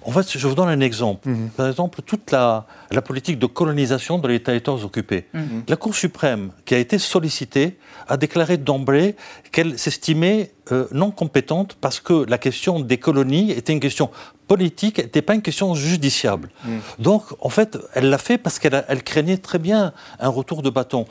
En 0.03 0.11
fait, 0.11 0.37
je 0.37 0.47
vous 0.47 0.55
donne 0.55 0.69
un 0.69 0.79
exemple. 0.79 1.29
Mhm. 1.29 1.49
Par 1.49 1.67
exemple, 1.67 2.01
toute 2.01 2.31
la, 2.31 2.65
politique 3.05 3.37
de 3.37 3.45
colonisation 3.45 4.17
de 4.17 4.27
l'État 4.27 4.51
territoires 4.51 4.83
occupés. 4.83 5.25
Mhm. 5.33 5.63
La 5.67 5.75
Cour 5.75 5.95
suprême, 5.95 6.51
qui 6.65 6.73
a 6.75 6.79
été 6.79 6.97
sollicitée, 6.97 7.77
a 8.07 8.17
déclaré 8.17 8.57
d'emblée 8.57 9.15
qu'elle 9.51 9.77
s'estimait 9.77 10.51
euh, 10.71 10.87
non 10.91 11.11
compétente 11.11 11.77
parce 11.79 11.99
que 11.99 12.25
la 12.27 12.37
question 12.37 12.79
des 12.79 12.97
colonies 12.97 13.51
était 13.51 13.73
une 13.73 13.79
question 13.79 14.09
politique, 14.47 14.97
n'était 14.97 15.21
pas 15.21 15.35
une 15.35 15.41
question 15.41 15.75
judiciable. 15.75 16.49
Mhm. 16.65 16.79
Donc, 16.99 17.23
en 17.39 17.49
fait, 17.49 17.77
elle 17.93 18.09
l'a 18.09 18.17
fait 18.17 18.37
parce 18.37 18.59
qu'elle 18.59 19.03
craignait 19.03 19.37
très 19.37 19.59
bien 19.59 19.93
un 20.19 20.29
retour 20.29 20.61
de 20.61 20.69
bâton. 20.69 21.05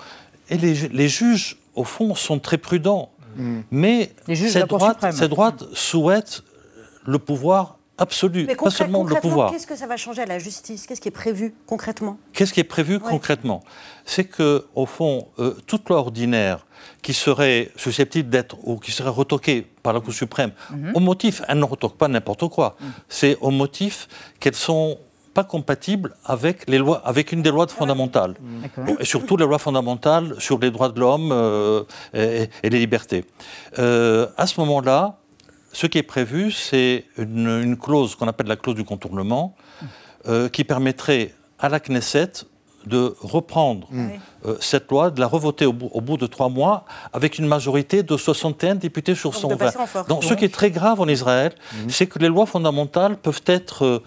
Et 0.48 0.58
les, 0.58 1.08
juges, 1.08 1.58
au 1.76 1.84
fond, 1.84 2.14
sont 2.16 2.40
très 2.40 2.58
prudents. 2.58 3.10
Mais 3.70 4.12
cette 4.26 4.68
droite, 4.68 5.06
cette 5.12 5.30
droite 5.30 5.64
souhaite 5.72 6.42
le 7.06 7.18
pouvoir 7.18 7.78
absolue, 8.00 8.46
pas 8.46 8.70
seulement 8.70 9.04
le 9.04 9.14
pouvoir. 9.16 9.50
Qu'est-ce 9.52 9.66
que 9.66 9.76
ça 9.76 9.86
va 9.86 9.96
changer 9.96 10.22
à 10.22 10.26
la 10.26 10.38
justice? 10.38 10.86
Qu'est-ce 10.86 11.00
qui 11.00 11.08
est 11.08 11.12
prévu 11.12 11.54
concrètement? 11.66 12.18
Qu'est-ce 12.32 12.52
qui 12.52 12.60
est 12.60 12.64
prévu 12.64 12.98
concrètement? 12.98 13.62
C'est 14.04 14.24
que, 14.24 14.66
au 14.74 14.86
fond, 14.86 15.28
euh, 15.38 15.54
toute 15.66 15.88
loi 15.88 15.98
ordinaire 15.98 16.66
qui 17.02 17.12
serait 17.12 17.70
susceptible 17.76 18.30
d'être 18.30 18.56
ou 18.64 18.78
qui 18.78 18.90
serait 18.90 19.10
retoquée 19.10 19.66
par 19.82 19.92
la 19.92 20.00
Cour 20.00 20.12
suprême, 20.12 20.52
mhm. 20.70 20.92
au 20.94 21.00
motif, 21.00 21.42
elle 21.48 21.58
ne 21.58 21.64
retoque 21.64 21.96
pas 21.96 22.08
n'importe 22.08 22.48
quoi. 22.48 22.76
Mhm. 22.80 22.92
C'est 23.08 23.38
au 23.40 23.50
motif 23.50 24.08
qu'elles 24.40 24.54
sont 24.54 24.98
pas 25.34 25.44
compatibles 25.44 26.14
avec, 26.24 26.68
les 26.68 26.78
lois, 26.78 27.00
avec 27.04 27.32
une 27.32 27.42
des 27.42 27.50
lois 27.50 27.68
fondamentales. 27.68 28.34
Et 28.98 29.04
surtout 29.04 29.36
les 29.36 29.46
lois 29.46 29.58
fondamentales 29.58 30.34
sur 30.38 30.58
les 30.58 30.70
droits 30.70 30.88
de 30.88 30.98
l'homme 30.98 31.30
euh, 31.32 31.84
et, 32.14 32.48
les 32.68 32.78
libertés. 32.78 33.24
Euh, 33.78 34.26
à 34.36 34.46
ce 34.46 34.58
moment-là, 34.60 35.19
ce 35.72 35.86
qui 35.86 35.98
est 35.98 36.02
prévu, 36.02 36.50
c'est 36.50 37.04
une, 37.16 37.76
clause 37.76 38.14
qu'on 38.14 38.28
appelle 38.28 38.46
la 38.46 38.56
clause 38.56 38.74
du 38.74 38.84
contournement, 38.84 39.54
euh, 40.28 40.48
qui 40.48 40.64
permettrait 40.64 41.34
à 41.58 41.68
la 41.68 41.80
Knesset 41.80 42.32
de 42.86 43.14
reprendre 43.20 43.88
mm. 43.90 44.08
cette 44.60 44.90
loi, 44.90 45.10
de 45.10 45.20
la 45.20 45.26
revoter 45.26 45.66
au 45.66 45.72
bout, 45.72 46.16
de 46.16 46.26
trois 46.26 46.48
mois, 46.48 46.86
avec 47.12 47.38
une 47.38 47.46
majorité 47.46 48.02
de 48.02 48.16
61 48.16 48.76
députés 48.76 49.14
sur 49.14 49.34
120. 49.34 50.06
Donc, 50.08 50.24
ce 50.24 50.32
qui 50.32 50.46
est 50.46 50.54
très 50.54 50.70
grave 50.70 50.98
en 51.00 51.06
Israël, 51.06 51.52
mm. 51.72 51.90
c'est 51.90 52.06
que 52.06 52.18
les 52.18 52.28
lois 52.28 52.46
fondamentales 52.46 53.16
peuvent 53.18 53.42
être 53.46 54.02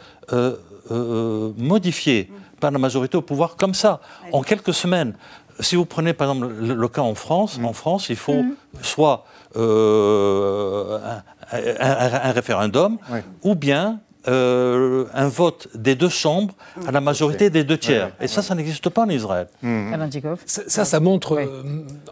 euh, 0.92 1.54
modifié 1.58 2.30
par 2.60 2.72
la 2.72 2.78
majorité 2.78 3.16
au 3.16 3.22
pouvoir 3.22 3.56
comme 3.56 3.74
ça, 3.74 4.02
en 4.34 4.42
quelques 4.42 4.74
semaines. 4.74 5.16
Si 5.62 5.78
vous 5.78 5.86
prenez 5.86 6.14
par 6.14 6.30
exemple 6.30 6.54
le, 6.54 6.88
cas 6.90 7.02
en 7.02 7.16
France, 7.16 7.58
en 7.64 7.74
France, 7.74 8.10
il 8.10 8.18
faut 8.18 8.44
soit 8.82 9.26
euh, 9.56 11.00
un, 11.52 12.32
référendum 12.32 12.98
ou 13.44 13.56
bien 13.56 14.00
euh, 14.28 15.06
un 15.14 15.28
vote 15.28 15.68
des 15.76 15.96
deux 15.96 16.10
chambres 16.10 16.56
à 16.88 16.92
la 16.92 17.02
majorité 17.02 17.50
des 17.50 17.64
deux 17.64 17.78
tiers. 17.78 18.12
Et 18.22 18.28
ça, 18.28 18.42
ça 18.42 18.56
n'existe 18.56 18.90
pas 18.90 19.02
en 19.02 19.10
Israël. 19.10 19.48
Mm. 19.62 19.94
Ça, 20.46 20.86
ça, 20.86 21.00
montre 21.00 21.46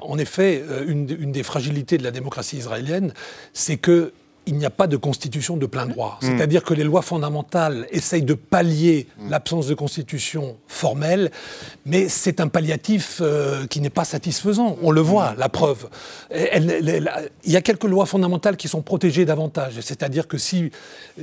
en 0.01 0.17
effet 0.17 0.63
une, 0.87 1.09
une, 1.19 1.31
des 1.31 1.43
fragilités 1.43 1.97
de 1.97 2.03
la 2.03 2.11
démocratie 2.11 2.57
israélienne, 2.57 3.13
c'est 3.53 3.77
que 3.77 4.13
il 4.47 4.55
n'y 4.55 4.65
a 4.65 4.69
pas 4.69 4.87
de 4.87 4.97
constitution 4.97 5.57
de 5.57 5.65
plein 5.65 5.85
droit. 5.85 6.19
Mm. 6.21 6.25
C'est-à-dire 6.25 6.63
que 6.63 6.73
les 6.73 6.83
lois 6.83 7.01
fondamentales 7.01 7.87
essayent 7.91 8.23
de 8.23 8.33
pallier 8.33 9.07
mm. 9.19 9.29
l'absence 9.29 9.67
de 9.67 9.73
constitution 9.73 10.57
formelle, 10.67 11.31
mais 11.85 12.09
c'est 12.09 12.39
un 12.39 12.47
palliatif 12.47 13.19
euh, 13.21 13.67
qui 13.67 13.81
n'est 13.81 13.89
pas 13.89 14.05
satisfaisant. 14.05 14.77
On 14.81 14.91
le 14.91 15.01
voit, 15.01 15.31
mm. 15.31 15.35
la 15.37 15.49
preuve. 15.49 15.89
il 16.33 17.31
y 17.45 17.55
a 17.55 17.61
quelques 17.61 17.83
lois 17.83 18.05
fondamentales 18.05 18.57
qui 18.57 18.67
sont 18.67 18.81
protégées 18.81 19.25
davantage. 19.25 19.79
C'est-à-dire 19.81 20.27
que 20.27 20.37
si, 20.37 20.71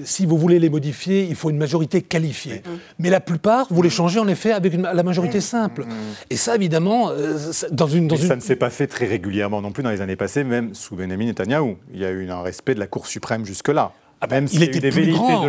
si 0.04 0.26
vous 0.26 0.38
voulez 0.38 0.58
les 0.58 0.70
modifier, 0.70 1.24
il 1.24 1.34
faut 1.34 1.50
une 1.50 1.58
majorité 1.58 2.02
qualifiée. 2.02 2.62
Mais 2.98 3.10
la 3.10 3.20
plupart, 3.20 3.66
vous 3.70 3.82
les 3.82 3.90
changez 3.90 4.20
en 4.20 4.28
effet 4.28 4.52
avec 4.52 4.74
la 4.74 5.02
majorité 5.02 5.40
simple. 5.40 5.86
Et 6.30 6.36
ça, 6.36 6.54
évidemment, 6.54 7.10
euh, 7.10 7.36
dans 7.72 7.86
une... 7.86 8.06
Dans 8.08 8.16
Ça 8.16 8.36
ne 8.36 8.40
s'est 8.40 8.56
pas 8.56 8.70
fait 8.70 8.86
très 8.86 9.06
régulièrement 9.06 9.60
non 9.60 9.72
plus 9.72 9.82
dans 9.82 9.90
les 9.90 10.00
années 10.00 10.16
passées, 10.16 10.44
même 10.44 10.74
sous 10.74 10.94
Benjamin 10.94 11.26
Netanyahu. 11.26 11.76
Il 11.92 12.00
y 12.00 12.04
a 12.04 12.10
eu 12.10 12.28
un 12.30 12.42
respect 12.42 12.74
de 12.74 12.80
la 12.80 12.86
Cour 12.86 13.06
suprême 13.18 13.44
jusque-là. 13.44 13.90
Ah 14.20 14.26
ben, 14.26 14.46
il, 14.52 14.64
était 14.64 14.90
plus 14.90 15.12
grand. 15.12 15.48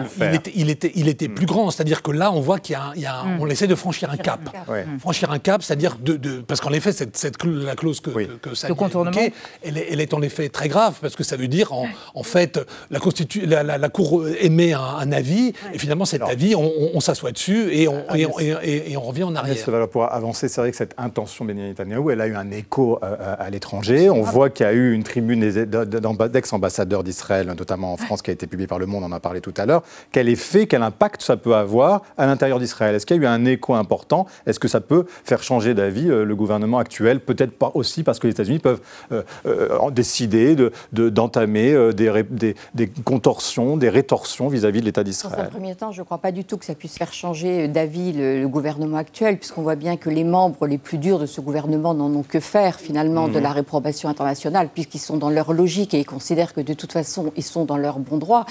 Il, 0.53 0.69
était, 0.69 0.91
il, 0.93 1.07
était, 1.07 1.27
plus 1.27 1.47
grand. 1.47 1.71
C'est-à-dire 1.71 2.03
que 2.03 2.11
là, 2.11 2.31
on 2.31 2.39
voit 2.39 2.59
qu'il 2.59 2.77
y 2.97 3.05
a, 3.05 3.23
mm. 3.23 3.37
on 3.39 3.47
essaie 3.47 3.65
de 3.65 3.73
franchir 3.73 4.11
un 4.11 4.17
cap. 4.17 4.41
Franchir 4.99 5.31
un 5.31 5.39
cap, 5.39 5.63
c'est-à-dire 5.63 5.97
de, 5.99 6.13
de, 6.13 6.41
parce 6.41 6.61
qu'en 6.61 6.71
effet, 6.71 6.91
cette, 6.91 7.17
cette, 7.17 7.43
la 7.43 7.75
clause 7.75 7.99
que, 7.99 8.11
que, 8.37 8.53
ça 8.53 8.69
évoqué, 8.69 9.33
elle, 9.63 9.77
est, 9.77 9.87
elle 9.91 10.01
est 10.01 10.13
en 10.13 10.21
effet 10.21 10.49
très 10.49 10.67
grave 10.67 10.97
parce 11.01 11.15
que 11.15 11.23
ça 11.23 11.35
veut 11.35 11.47
dire 11.47 11.73
en, 11.73 11.87
en 12.13 12.23
fait 12.23 12.59
la, 12.91 12.99
Constitu 12.99 13.45
la, 13.45 13.63
la, 13.63 13.89
Cour 13.89 14.27
émet 14.39 14.73
un, 14.73 15.11
avis 15.11 15.53
et 15.73 15.79
finalement 15.79 16.05
cet 16.05 16.21
avis, 16.21 16.55
on, 16.55 16.99
s'assoit 16.99 17.31
dessus 17.31 17.73
et 17.73 17.87
on, 17.87 18.03
et, 18.13 18.91
et, 18.91 18.97
on 18.97 19.01
revient 19.01 19.23
en 19.23 19.35
arrière. 19.35 19.57
Ça 19.57 19.71
va 19.71 19.87
pouvoir 19.87 20.13
avancer. 20.13 20.47
C'est 20.47 20.61
vrai 20.61 20.69
que 20.69 20.77
cette 20.77 20.93
intention 20.97 21.45
Benjamin 21.45 21.69
Netanyahu, 21.69 22.11
elle 22.11 22.21
a 22.21 22.27
eu 22.27 22.35
un 22.35 22.51
écho 22.51 22.99
à, 23.01 23.33
à 23.33 23.49
l'étranger. 23.49 24.09
On 24.11 24.21
voit 24.21 24.51
qu'il 24.51 24.65
y 24.65 24.69
a 24.69 24.73
eu 24.73 24.93
une 24.93 25.03
tribune 25.03 25.39
d'ex-ambassadeurs 25.39 27.03
d'Israël, 27.03 27.47
notamment 27.47 27.93
en 27.93 27.97
France, 27.97 28.21
qui 28.21 28.29
a 28.29 28.33
été 28.33 28.45
publiée 28.45 28.58
par 28.67 28.79
Le 28.79 28.85
Monde. 28.85 29.03
On 29.03 29.07
en 29.07 29.11
a 29.11 29.19
parlé 29.19 29.41
tout 29.41 29.53
à 29.57 29.65
l'heure. 29.65 29.83
Quel 30.11 30.29
effet, 30.29 30.67
quel 30.67 30.83
impact 30.83 31.21
ça 31.21 31.37
peut 31.37 31.55
avoir 31.55 32.01
à 32.17 32.25
l'intérieur 32.25 32.59
d'Israël? 32.59 32.95
Est-ce 32.95 33.05
qu'il 33.05 33.17
y 33.17 33.19
a 33.19 33.23
eu 33.23 33.27
un 33.27 33.45
écho 33.45 33.73
important? 33.73 34.25
Est-ce 34.45 34.59
que 34.59 34.67
ça 34.67 34.81
peut 34.81 35.05
faire 35.23 35.43
changer 35.43 35.73
d'avis 35.73 36.09
euh, 36.09 36.25
le 36.25 36.35
gouvernement 36.35 36.79
actuel? 36.79 37.19
Peut-être 37.19 37.51
pas 37.51 37.71
aussi 37.73 38.03
parce 38.03 38.19
que 38.19 38.27
les 38.27 38.31
États-Unis 38.31 38.59
peuvent 38.59 38.81
euh, 39.11 39.23
euh, 39.45 39.91
décider 39.91 40.55
d'entamer 40.91 41.73
de, 41.73 41.91
des, 42.29 42.55
des, 42.73 42.87
contorsions, 43.05 43.77
des 43.77 43.89
rétorsions 43.89 44.47
vis-à-vis 44.47 44.81
de 44.81 44.85
l'État 44.85 45.03
d'Israël. 45.03 45.37
Dans 45.37 45.43
un 45.43 45.49
premier 45.49 45.75
temps, 45.75 45.91
je 45.91 46.01
ne 46.01 46.05
crois 46.05 46.17
pas 46.17 46.31
du 46.31 46.43
tout 46.43 46.57
que 46.57 46.65
ça 46.65 46.75
puisse 46.75 46.97
faire 46.97 47.13
changer 47.13 47.67
d'avis 47.67 48.13
le, 48.13 48.47
gouvernement 48.49 48.97
actuel, 48.97 49.37
puisqu'on 49.37 49.61
voit 49.61 49.75
bien 49.75 49.95
que 49.95 50.09
les 50.09 50.23
membres 50.23 50.65
les 50.65 50.79
plus 50.79 50.97
durs 50.97 51.19
de 51.19 51.27
ce 51.27 51.39
gouvernement 51.39 51.93
n'en 51.93 52.11
ont 52.13 52.23
que 52.23 52.39
faire 52.39 52.79
finalement 52.79 53.27
de 53.27 53.37
mhm. 53.37 53.43
la 53.43 53.51
réprobation 53.51 54.09
internationale, 54.09 54.69
puisqu'ils 54.73 54.99
sont 54.99 55.17
dans 55.17 55.29
leur 55.29 55.53
logique 55.53 55.93
et 55.93 55.99
ils 55.99 56.05
considèrent 56.05 56.53
que 56.53 56.61
de 56.61 56.73
toute 56.73 56.91
façon, 56.91 57.31
ils 57.35 57.43
sont 57.43 57.65
dans 57.65 57.77
leur 57.77 57.99
bon 57.99 58.17
droit 58.17 58.45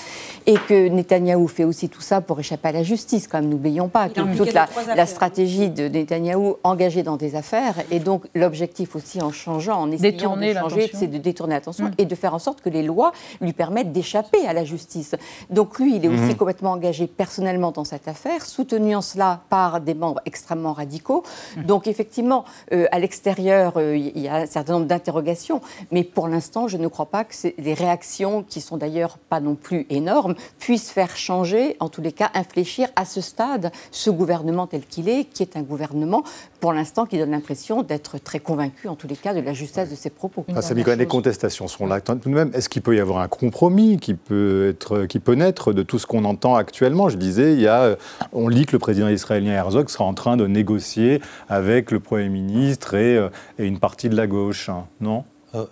et 0.47 0.55
que 0.55 0.89
Netanyahou 0.89 1.47
fait 1.47 1.65
aussi 1.65 1.89
tout 1.89 2.01
ça 2.01 2.21
pour 2.21 2.41
échapper 2.41 2.69
à 2.69 2.73
la 2.73 2.83
justice, 2.83 3.29
quand 3.29 3.41
même, 3.41 3.51
n'oublions 3.51 3.89
pas 3.89 4.09
que 4.09 4.37
toute 4.37 4.55
la, 4.55 5.07
stratégie 5.07 5.69
de 5.69 5.89
Netanyahou 5.89 6.57
engagée 6.65 7.03
dans 7.03 7.17
des 7.17 7.35
affaires, 7.35 7.75
et 7.91 8.01
donc 8.01 8.25
l'objectif 8.35 8.97
aussi 8.97 9.21
en 9.21 9.31
changeant, 9.31 9.81
en 9.81 9.91
essayant 9.91 10.37
de 10.37 10.53
changer, 10.55 10.91
c'est 10.95 11.07
de 11.07 11.19
détourner 11.19 11.55
l'attention 11.55 11.87
mm. 11.87 11.95
et 11.99 12.07
de 12.07 12.15
faire 12.15 12.35
en 12.35 12.39
sorte 12.39 12.61
que 12.61 12.71
les 12.71 12.83
lois 12.83 13.13
lui 13.41 13.53
permettent 13.53 13.93
d'échapper 13.93 14.47
à 14.47 14.53
la 14.53 14.65
justice. 14.65 15.15
Donc 15.51 15.79
lui, 15.79 15.97
il 15.97 16.05
est 16.05 16.09
aussi 16.09 16.23
mm-hmm. 16.23 16.37
complètement 16.37 16.73
engagé 16.73 17.07
personnellement 17.07 17.71
dans 17.71 17.85
cette 17.85 18.09
affaire, 18.09 18.45
soutenu 18.45 18.97
en 18.97 19.03
cela 19.03 19.41
par 19.51 19.81
des 19.81 19.95
membres 19.95 20.21
extrêmement 20.25 20.73
radicaux. 20.73 21.25
Mm. 21.57 21.63
Donc 21.65 21.87
effectivement, 21.87 22.45
euh, 22.73 22.87
à 22.91 22.99
l'extérieur, 22.99 23.75
euh, 23.77 23.97
il 23.97 24.19
y 24.19 24.29
a 24.29 24.37
un 24.37 24.47
certain 24.47 24.75
nombre 24.75 24.87
d'interrogations, 24.87 25.61
mais 25.91 26.05
pour 26.05 26.29
l'instant, 26.29 26.69
je 26.69 26.77
ne 26.77 26.89
crois 26.89 27.07
pas 27.07 27.25
que 27.25 27.35
les 27.59 27.75
réactions, 27.75 28.43
qui 28.43 28.61
sont 28.61 28.77
d'ailleurs 28.77 29.19
pas 29.19 29.41
non 29.41 29.55
plus 29.55 29.87
énormes, 29.91 30.35
puisse 30.59 30.91
faire 30.91 31.17
changer, 31.17 31.77
en 31.81 31.89
tous 31.89 32.03
les 32.03 32.13
cas 32.13 32.31
infléchir 32.35 32.89
à 32.97 33.05
ce 33.05 33.21
stade 33.21 33.71
ce 33.91 34.11
gouvernement 34.11 34.67
tel 34.67 34.85
qu'il 34.85 35.09
est, 35.09 35.25
qui 35.25 35.43
est 35.43 35.57
un 35.57 35.63
gouvernement 35.63 36.23
pour 36.61 36.73
l'instant 36.73 37.07
qui 37.07 37.19
donne 37.19 37.31
l'impression 37.31 37.83
d'être 37.83 38.19
très 38.19 38.41
convaincu, 38.41 38.89
en 38.89 38.97
tous 38.97 39.07
les 39.07 39.17
cas, 39.17 39.35
de 39.35 39.41
la 39.41 39.53
justesse 39.53 39.91
de 39.91 39.95
ses 39.95 40.11
propos. 40.11 40.45
Ah, 40.55 40.63
ça 40.63 40.75
quand 40.75 40.87
même, 40.87 40.99
les 40.99 41.07
contestations 41.07 41.69
sont 41.69 41.87
là 41.87 42.01
tout 42.01 42.15
de 42.15 42.35
même. 42.35 42.51
Est-ce 42.55 42.69
qu'il 42.69 42.83
peut 42.83 42.97
y 42.97 43.01
avoir 43.01 43.19
un 43.19 43.29
compromis 43.29 43.99
qui 43.99 44.15
peut, 44.15 44.69
être, 44.71 45.07
qui 45.07 45.19
peut 45.21 45.35
naître 45.35 45.73
de 45.73 45.83
tout 45.83 45.99
ce 45.99 46.07
qu'on 46.07 46.25
entend 46.25 46.57
actuellement? 46.57 47.09
Je 47.09 47.17
disais, 47.17 47.53
il 47.55 47.61
y 47.61 47.69
a, 47.69 47.97
on 48.33 48.49
lit 48.49 48.67
que 48.67 48.73
le 48.73 48.79
président 48.79 49.09
israélien 49.09 49.53
Herzog 49.53 49.89
sera 49.89 50.05
en 50.05 50.15
train 50.15 50.37
de 50.37 50.47
négocier 50.47 51.21
avec 51.49 51.91
le 51.91 52.01
Premier 52.01 52.29
ministre 52.29 52.95
et, 52.95 53.17
euh, 53.17 53.29
et 53.59 53.67
une 53.67 53.79
partie 53.79 54.09
de 54.09 54.17
la 54.17 54.27
gauche, 54.27 54.69
hein. 54.69 54.87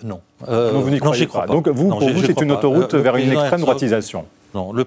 Non 0.03 0.21
euh, 0.49 0.73
non. 0.73 0.79
Euh, 0.79 0.81
vous 0.81 0.91
n'y 0.91 0.99
croyez 0.99 1.27
pas. 1.27 1.47
Donc 1.47 1.69
vous, 1.69 1.89
pour 1.89 2.09
vous, 2.09 2.23
c'est 2.25 2.41
une 2.41 2.53
autoroute 2.53 2.95
vers 2.95 3.17
une 3.17 3.33
extrême 3.33 3.61
droitisation 3.61 4.27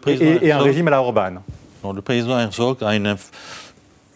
et, 0.08 0.52
un 0.52 0.60
régime 0.60 0.88
à 0.88 0.92
la 0.92 1.02
Orban. 1.02 1.36
le 1.84 2.02
président 2.02 2.40
Herzog 2.40 2.84
a 2.84 2.96
une, 2.96 3.16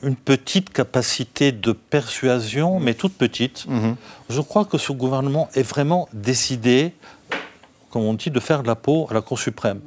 une, 0.04 0.15
petite 0.15 0.72
capacité 0.72 1.52
de 1.52 1.72
persuasion, 1.72 2.80
mais 2.80 2.93
toute 2.93 3.13
petite. 3.13 3.65
Mhm. 3.67 3.96
Je 4.30 4.41
crois 4.41 4.65
que 4.65 4.78
ce 4.78 4.91
gouvernement 4.91 5.50
est 5.54 5.63
vraiment 5.63 6.08
décidé, 6.13 6.93
comme 7.91 8.04
on 8.04 8.13
dit, 8.13 8.32
de 8.32 8.39
faire 8.39 8.63
de 8.63 8.67
la 8.67 8.76
peau 8.76 9.08
à 9.10 9.13
la 9.13 9.22
Cour 9.22 9.39
suprême. 9.39 9.82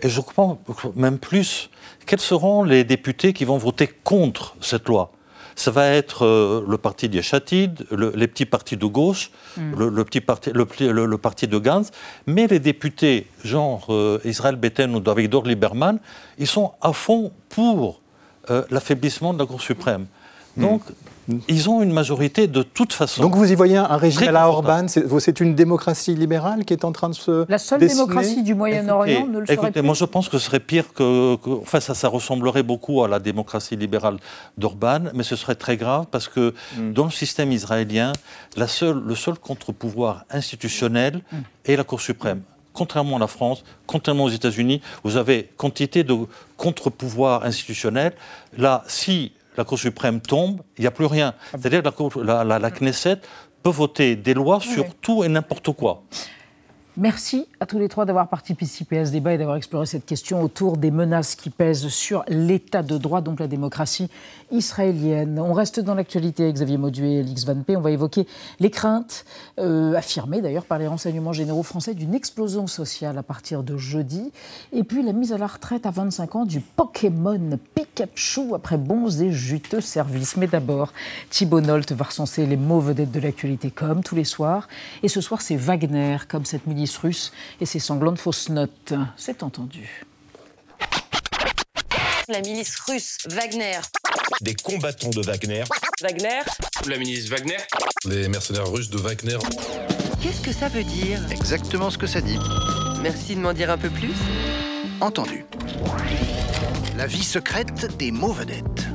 Et 0.00 0.08
je 0.08 0.20
crois 0.20 0.58
même 0.94 1.18
plus, 1.18 1.70
quels 2.06 2.20
seront 2.20 2.62
les 2.62 2.84
députés 2.84 3.32
qui 3.32 3.44
vont 3.44 3.58
voter 3.58 3.88
contre 4.04 4.54
cette 4.60 4.86
loi? 4.88 5.12
Ça 5.58 5.72
va 5.72 5.88
être 5.88 6.24
euh, 6.24 6.64
le 6.68 6.78
parti 6.78 7.08
d'Yeshatid, 7.08 7.84
les 7.90 8.28
petits 8.28 8.46
partis 8.46 8.76
de 8.76 8.86
gauche, 8.86 9.32
mm. 9.56 9.74
le, 9.76 10.04
petit 10.04 10.20
parti, 10.20 10.50
le, 10.54 11.18
parti 11.18 11.48
de 11.48 11.58
Gantz, 11.58 11.90
mais 12.26 12.46
les 12.46 12.60
députés, 12.60 13.26
genre 13.42 13.86
euh, 13.90 14.20
Israël 14.24 14.54
Beten 14.54 14.94
ou 14.94 15.00
David 15.00 15.34
Lieberman, 15.44 15.98
ils 16.38 16.46
sont 16.46 16.72
à 16.80 16.92
fond 16.92 17.32
pour 17.48 18.00
euh, 18.50 18.62
l'affaiblissement 18.70 19.34
de 19.34 19.40
la 19.40 19.46
Cour 19.46 19.60
suprême. 19.60 20.06
Mm. 20.56 20.62
Donc, 20.62 20.82
ils 21.48 21.68
ont 21.68 21.82
une 21.82 21.92
majorité 21.92 22.46
de 22.46 22.62
toute 22.62 22.92
façon. 22.92 23.22
Donc 23.22 23.34
vous 23.34 23.50
y 23.50 23.54
voyez 23.54 23.76
un 23.76 23.96
régime 23.96 24.28
à 24.28 24.32
la 24.32 24.48
Orban, 24.48 24.86
c'est 24.88 25.40
une 25.40 25.54
démocratie 25.54 26.14
libérale 26.14 26.64
qui 26.64 26.72
est 26.72 26.84
en 26.84 26.92
train 26.92 27.08
de 27.10 27.14
se 27.14 27.50
La 27.50 27.58
seule 27.58 27.80
démocratie 27.80 28.42
du 28.42 28.54
Moyen-Orient 28.54 29.26
ne 29.26 29.40
le 29.40 29.46
serait 29.46 29.54
écoutez, 29.54 29.82
moi 29.82 29.94
je 29.94 30.04
pense 30.04 30.28
que 30.28 30.38
ce 30.38 30.46
serait 30.46 30.60
pire 30.60 30.92
que... 30.92 31.36
enfin 31.60 31.80
ça, 31.80 31.94
ça 31.94 32.08
ressemblerait 32.08 32.62
beaucoup 32.62 33.02
à 33.04 33.08
la 33.08 33.18
démocratie 33.18 33.76
libérale 33.76 34.18
d'Orban, 34.56 35.00
mais 35.14 35.22
ce 35.22 35.36
serait 35.36 35.54
très 35.54 35.76
grave 35.76 36.06
parce 36.10 36.28
que 36.28 36.54
mm. 36.76 36.92
dans 36.92 37.04
le 37.04 37.10
système 37.10 37.52
israélien, 37.52 38.12
la 38.56 38.68
seule, 38.68 38.98
le 38.98 39.14
seul 39.14 39.38
contre-pouvoir 39.38 40.24
institutionnel 40.30 41.20
mm. 41.30 41.36
est 41.66 41.76
la 41.76 41.84
Cour 41.84 42.00
suprême 42.00 42.42
contrairement 42.74 43.16
à 43.16 43.18
la 43.18 43.26
France, 43.26 43.64
contrairement 43.86 44.24
aux 44.24 44.28
États-Unis, 44.30 44.80
vous 45.02 45.16
avez 45.16 45.50
quantité 45.56 46.04
de 46.04 46.14
contre-pouvoirs 46.56 47.44
institutionnels. 47.44 48.12
Là, 48.56 48.84
si 48.86 49.32
la 49.58 49.64
Cour 49.64 49.78
suprême 49.78 50.20
tombe, 50.20 50.60
il 50.78 50.82
n'y 50.82 50.86
a 50.86 50.92
plus 50.92 51.06
rien. 51.06 51.34
C'est-à-dire 51.50 51.82
que 51.82 52.20
la, 52.20 52.44
la, 52.44 52.70
Knesset 52.70 53.18
peut 53.62 53.70
voter 53.70 54.14
des 54.14 54.32
lois 54.32 54.60
sur 54.60 54.94
tout 54.94 55.24
et 55.24 55.28
n'importe 55.28 55.72
quoi. 55.72 56.04
Merci 57.00 57.46
à 57.60 57.66
tous 57.66 57.78
les 57.78 57.88
trois 57.88 58.06
d'avoir 58.06 58.26
participé 58.26 58.98
à 58.98 59.06
ce 59.06 59.12
débat 59.12 59.32
et 59.32 59.38
d'avoir 59.38 59.56
exploré 59.56 59.86
cette 59.86 60.04
question 60.04 60.42
autour 60.42 60.76
des 60.76 60.90
menaces 60.90 61.36
qui 61.36 61.48
pèsent 61.48 61.86
sur 61.86 62.24
l'état 62.26 62.82
de 62.82 62.98
droit, 62.98 63.20
donc 63.20 63.38
la 63.38 63.46
démocratie 63.46 64.08
israélienne. 64.50 65.38
On 65.38 65.52
reste 65.52 65.78
dans 65.78 65.94
l'actualité, 65.94 66.52
Xavier 66.52 66.76
Mauduet 66.76 67.18
et 67.18 67.22
Lix 67.22 67.44
Van 67.44 67.62
P. 67.62 67.76
On 67.76 67.80
va 67.80 67.92
évoquer 67.92 68.26
les 68.58 68.70
craintes, 68.70 69.24
euh, 69.60 69.94
affirmées 69.94 70.40
d'ailleurs 70.40 70.64
par 70.64 70.78
les 70.78 70.88
renseignements 70.88 71.32
généraux 71.32 71.62
français, 71.62 71.94
d'une 71.94 72.14
explosion 72.14 72.66
sociale 72.66 73.16
à 73.16 73.22
partir 73.22 73.62
de 73.62 73.76
jeudi. 73.76 74.32
Et 74.72 74.82
puis 74.82 75.04
la 75.04 75.12
mise 75.12 75.32
à 75.32 75.38
la 75.38 75.46
retraite 75.46 75.86
à 75.86 75.92
25 75.92 76.34
ans 76.34 76.46
du 76.46 76.58
Pokémon 76.58 77.60
Pikachu 77.76 78.54
après 78.56 78.76
bons 78.76 79.22
et 79.22 79.30
juteux 79.30 79.80
services. 79.80 80.36
Mais 80.36 80.48
d'abord, 80.48 80.92
Thibault 81.30 81.60
Nolt 81.60 81.92
va 81.92 82.06
recenser 82.06 82.44
les 82.44 82.56
mots 82.56 82.80
vedettes 82.80 83.12
de 83.12 83.20
l'actualité 83.20 83.70
comme 83.70 84.02
tous 84.02 84.16
les 84.16 84.24
soirs. 84.24 84.66
Et 85.04 85.08
ce 85.08 85.20
soir, 85.20 85.42
c'est 85.42 85.54
Wagner, 85.54 86.16
comme 86.28 86.44
cette 86.44 86.66
milice 86.66 86.87
russe 86.96 87.32
et 87.60 87.66
ses 87.66 87.78
sanglantes 87.78 88.18
fausses 88.18 88.48
notes. 88.48 88.94
C'est 89.16 89.42
entendu. 89.42 90.04
La 92.28 92.40
milice 92.40 92.78
russe 92.80 93.18
Wagner. 93.26 93.80
Des 94.42 94.54
combattants 94.54 95.10
de 95.10 95.22
Wagner. 95.22 95.64
Wagner. 96.02 96.40
La 96.86 96.98
milice 96.98 97.28
Wagner. 97.28 97.56
Les 98.04 98.28
mercenaires 98.28 98.70
russes 98.70 98.90
de 98.90 98.98
Wagner. 98.98 99.38
Qu'est-ce 100.22 100.42
que 100.42 100.52
ça 100.52 100.68
veut 100.68 100.84
dire? 100.84 101.20
Exactement 101.30 101.90
ce 101.90 101.96
que 101.96 102.06
ça 102.06 102.20
dit. 102.20 102.38
Merci 103.02 103.34
de 103.34 103.40
m'en 103.40 103.52
dire 103.52 103.70
un 103.70 103.78
peu 103.78 103.88
plus. 103.88 104.14
Entendu. 105.00 105.46
La 106.96 107.06
vie 107.06 107.24
secrète 107.24 107.96
des 107.96 108.10
mots 108.10 108.32
vedettes. 108.32 108.88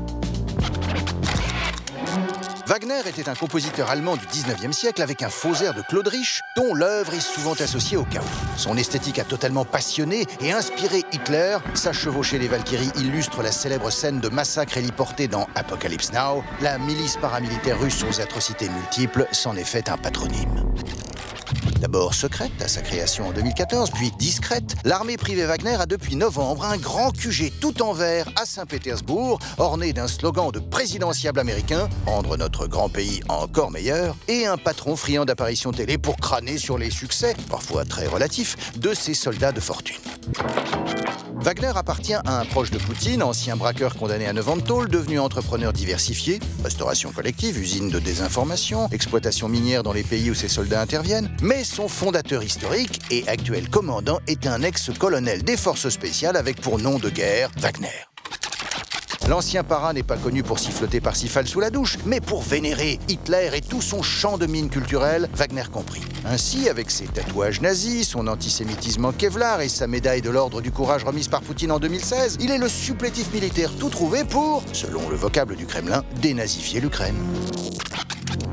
Wagner 2.66 3.02
était 3.06 3.28
un 3.28 3.36
compositeur 3.36 3.90
allemand 3.90 4.16
du 4.16 4.26
19e 4.26 4.72
siècle 4.72 5.02
avec 5.02 5.22
un 5.22 5.30
faux 5.30 5.56
air 5.56 5.74
de 5.74 5.82
Claude 5.82 6.08
Rich, 6.08 6.40
dont 6.56 6.74
l'œuvre 6.74 7.14
est 7.14 7.20
souvent 7.20 7.52
associée 7.54 7.98
au 7.98 8.06
chaos. 8.06 8.24
Son 8.56 8.78
esthétique 8.78 9.20
a 9.20 9.26
totalement 9.26 9.66
passionné 9.66 10.26
et 10.40 10.54
inspiré 10.54 11.04
Hitler. 11.12 11.58
Sa 11.74 11.92
chevauchée 11.92 12.40
les 12.40 12.48
Valkyries 12.48 12.92
illustre 12.96 13.44
la 13.44 13.52
célèbre 13.52 13.90
scène 13.90 14.22
de 14.22 14.30
massacre 14.30 14.78
héliporté 14.78 15.28
dans 15.28 15.50
Apocalypse 15.56 16.14
Now. 16.14 16.42
La 16.62 16.78
milice 16.78 17.18
paramilitaire 17.18 17.78
russe 17.78 18.02
aux 18.10 18.22
atrocités 18.22 18.70
multiples 18.70 19.28
s'en 19.34 19.58
est 19.58 19.66
fait 19.66 19.90
un 19.90 19.98
patronyme. 19.98 20.64
D'abord 21.84 22.14
secrète 22.14 22.62
à 22.62 22.70
sa 22.70 22.82
création 22.82 23.28
en 23.28 23.34
2014, 23.34 23.92
puis 23.92 24.10
discrète, 24.18 24.76
l'armée 24.86 25.18
privée 25.18 25.44
Wagner 25.44 25.76
a 25.78 25.86
depuis 25.86 26.16
novembre 26.16 26.64
un 26.64 26.78
grand 26.78 27.12
QG 27.12 27.52
tout 27.60 27.84
en 27.84 27.92
vert 27.92 28.26
à 28.42 28.46
Saint-Pétersbourg, 28.46 29.38
orné 29.58 29.92
d'un 29.92 30.08
slogan 30.08 30.50
de 30.50 30.60
présidentiable 30.60 31.42
américain, 31.42 31.90
rendre 32.06 32.38
notre 32.38 32.68
grand 32.68 32.88
pays 32.88 33.20
encore 33.28 33.70
meilleur, 33.70 34.16
et 34.30 34.46
un 34.46 34.56
patron 34.56 34.96
friand 34.96 35.26
d'apparitions 35.26 35.74
télé 35.74 35.98
pour 35.98 36.16
crâner 36.16 36.58
sur 36.58 36.78
les 36.78 36.90
succès, 36.90 37.36
parfois 37.50 37.84
très 37.84 38.08
relatifs, 38.08 38.80
de 38.80 38.94
ses 38.94 39.14
soldats 39.14 39.52
de 39.52 39.60
fortune. 39.60 40.00
Wagner 41.44 41.74
appartient 41.76 42.14
à 42.14 42.40
un 42.40 42.46
proche 42.46 42.72
de 42.72 42.78
Poutine, 42.78 43.22
ancien 43.22 43.58
braqueur 43.58 43.96
condamné 43.96 44.28
à 44.28 44.34
9 44.34 44.48
ans 44.48 44.56
de 44.56 44.62
tôle, 44.62 44.88
devenu 44.88 45.20
entrepreneur 45.20 45.74
diversifié, 45.74 46.40
restauration 46.64 47.12
collective, 47.12 47.60
usine 47.60 47.90
de 47.90 48.00
désinformation, 48.00 48.88
exploitation 48.94 49.50
minière 49.50 49.84
dans 49.84 49.92
les 49.92 50.04
pays 50.04 50.32
où 50.32 50.36
ses 50.36 50.48
soldats 50.48 50.82
interviennent, 50.82 51.30
mais 51.42 51.66
son 51.66 51.90
fondateur 51.90 52.44
historique 52.44 53.02
et 53.12 53.28
actuel 53.28 53.70
commandant 53.70 54.22
est 54.28 54.48
un 54.48 54.62
ex-colonel 54.62 55.44
des 55.44 55.58
forces 55.58 55.90
spéciales 55.90 56.38
avec 56.38 56.62
pour 56.62 56.80
nom 56.80 56.98
de 56.98 57.10
guerre 57.10 57.50
Wagner. 57.58 58.13
L'ancien 59.30 59.64
parrain 59.64 59.94
n'est 59.94 60.04
pas 60.04 60.18
connu 60.18 60.44
pour 60.44 60.60
siffloter 60.60 61.00
Parsifal 61.00 61.48
sous 61.48 61.62
la 61.62 61.70
douche, 61.70 61.98
mais 62.06 62.20
pour 62.20 62.42
vénérer 62.42 63.00
Hitler 63.08 63.52
et 63.54 63.62
tout 63.62 63.82
son 63.82 64.02
champ 64.02 64.38
de 64.38 64.46
mines 64.46 64.70
culturelles, 64.70 65.30
Wagner 65.34 65.64
compris. 65.72 66.02
Ainsi, 66.26 66.68
avec 66.68 66.92
ses 66.92 67.06
tatouages 67.06 67.62
nazis, 67.62 68.10
son 68.10 68.28
antisémitisme 68.28 69.06
en 69.06 69.14
Kevlar 69.14 69.62
et 69.62 69.70
sa 69.70 69.88
médaille 69.88 70.22
de 70.22 70.30
l'ordre 70.30 70.62
du 70.62 70.72
courage 70.72 71.06
remise 71.06 71.30
par 71.30 71.42
Poutine 71.42 71.72
en 71.72 71.80
2016, 71.80 72.38
il 72.42 72.52
est 72.52 72.58
le 72.58 72.68
supplétif 72.68 73.34
militaire 73.34 73.72
tout 73.80 73.90
trouvé 73.90 74.26
pour, 74.26 74.62
selon 74.74 75.10
le 75.10 75.16
vocable 75.16 75.56
du 75.56 75.66
Kremlin, 75.66 76.04
dénazifier 76.22 76.82
l'Ukraine. 76.82 77.16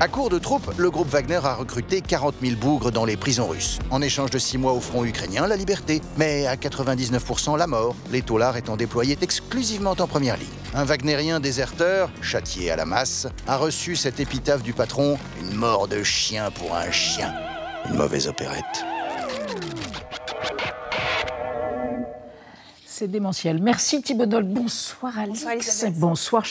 À 0.03 0.09
court 0.09 0.31
de 0.31 0.39
troupes, 0.39 0.73
le 0.79 0.91
groupe 0.91 1.09
Wagner 1.09 1.41
a 1.45 1.53
recruté 1.53 2.01
40 2.01 2.37
000 2.41 2.57
bougres 2.57 2.91
dans 2.91 3.05
les 3.05 3.19
prisons 3.19 3.47
russes. 3.47 3.79
En 3.91 4.01
échange 4.01 4.31
de 4.31 4.39
6 4.39 4.57
mois 4.57 4.73
au 4.73 4.81
front 4.81 5.05
ukrainien, 5.05 5.47
la 5.47 5.57
liberté. 5.57 6.01
Mais 6.17 6.47
à 6.47 6.57
99% 6.57 7.59
la 7.59 7.67
mort, 7.67 7.95
les 8.11 8.23
taulards 8.23 8.57
étant 8.57 8.79
déployés 8.79 9.19
exclusivement 9.21 9.91
en 9.91 10.07
première 10.07 10.39
ligne. 10.39 10.49
Un 10.73 10.85
Wagnérien 10.85 11.39
déserteur, 11.39 12.11
châtié 12.23 12.71
à 12.71 12.77
la 12.77 12.87
masse, 12.87 13.29
a 13.47 13.59
reçu 13.59 13.95
cette 13.95 14.21
épitaphe 14.21 14.63
du 14.63 14.73
patron 14.73 15.19
Une 15.39 15.55
mort 15.55 15.87
de 15.87 16.03
chien 16.03 16.51
pour 16.51 16.75
un 16.75 16.91
chien. 16.91 17.35
Une 17.91 17.97
mauvaise 17.97 18.27
opérette. 18.27 18.87
C'est 22.87 23.09
démentiel. 23.09 23.61
Merci 23.63 24.01
Thibault 24.01 24.25
Nolte. 24.25 24.49
Bonsoir 24.49 25.19
Alex. 25.19 25.85
Bonsoir. 25.91 26.45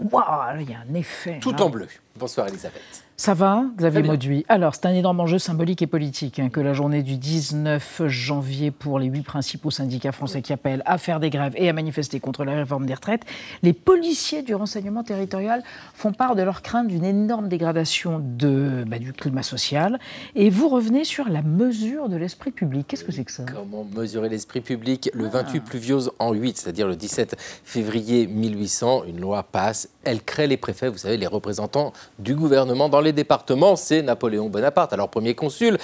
Waouh, 0.00 0.60
il 0.60 0.70
y 0.70 0.74
a 0.74 0.78
un 0.80 0.94
effet. 0.94 1.38
Tout 1.40 1.54
hein. 1.56 1.62
en 1.62 1.70
bleu. 1.70 1.86
Bonsoir 2.18 2.48
Elisabeth. 2.48 2.82
Ça 3.18 3.32
va, 3.32 3.64
Xavier. 3.78 4.02
Mauduit 4.02 4.44
Alors, 4.50 4.74
c'est 4.74 4.84
un 4.84 4.92
énorme 4.92 5.20
enjeu 5.20 5.38
symbolique 5.38 5.80
et 5.80 5.86
politique 5.86 6.38
hein, 6.38 6.50
que 6.50 6.60
la 6.60 6.74
journée 6.74 7.02
du 7.02 7.16
19 7.16 8.02
janvier 8.08 8.70
pour 8.70 8.98
les 8.98 9.06
huit 9.06 9.22
principaux 9.22 9.70
syndicats 9.70 10.12
français 10.12 10.42
qui 10.42 10.52
appellent 10.52 10.82
à 10.84 10.98
faire 10.98 11.18
des 11.18 11.30
grèves 11.30 11.54
et 11.56 11.70
à 11.70 11.72
manifester 11.72 12.20
contre 12.20 12.44
la 12.44 12.52
réforme 12.52 12.84
des 12.84 12.92
retraites. 12.92 13.22
Les 13.62 13.72
policiers 13.72 14.42
du 14.42 14.54
renseignement 14.54 15.02
territorial 15.02 15.62
font 15.94 16.12
part 16.12 16.36
de 16.36 16.42
leur 16.42 16.60
crainte 16.60 16.88
d'une 16.88 17.06
énorme 17.06 17.48
dégradation 17.48 18.20
de, 18.22 18.84
bah, 18.86 18.98
du 18.98 19.14
climat 19.14 19.42
social. 19.42 19.98
Et 20.34 20.50
vous 20.50 20.68
revenez 20.68 21.04
sur 21.04 21.30
la 21.30 21.40
mesure 21.40 22.10
de 22.10 22.16
l'esprit 22.16 22.50
public. 22.50 22.86
Qu'est-ce 22.86 23.04
que 23.04 23.12
c'est 23.12 23.24
que 23.24 23.32
ça? 23.32 23.44
Comment 23.44 23.84
mesurer 23.84 24.28
l'esprit 24.28 24.60
public? 24.60 25.08
Le 25.14 25.26
28 25.26 25.60
pluviose 25.60 26.12
en 26.18 26.34
8, 26.34 26.58
c'est-à-dire 26.58 26.86
le 26.86 26.96
17 26.96 27.36
février 27.64 28.26
1800, 28.26 29.04
une 29.08 29.20
loi 29.20 29.42
passe. 29.42 29.88
Elle 30.06 30.22
crée 30.22 30.46
les 30.46 30.56
préfets, 30.56 30.88
vous 30.88 30.98
savez, 30.98 31.16
les 31.16 31.26
représentants 31.26 31.92
du 32.20 32.36
gouvernement 32.36 32.88
dans 32.88 33.00
les 33.00 33.12
départements. 33.12 33.74
C'est 33.74 34.02
Napoléon 34.02 34.48
Bonaparte, 34.48 34.92
alors 34.92 35.08
premier 35.08 35.34
consul, 35.34 35.78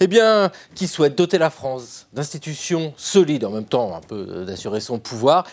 eh 0.00 0.08
bien, 0.08 0.50
qui 0.74 0.88
souhaite 0.88 1.16
doter 1.16 1.38
la 1.38 1.48
France 1.48 2.08
d'institutions 2.12 2.92
solides, 2.96 3.44
en 3.44 3.50
même 3.50 3.66
temps 3.66 3.94
un 3.94 4.00
peu 4.00 4.44
d'assurer 4.44 4.80
son 4.80 4.98
pouvoir. 4.98 5.44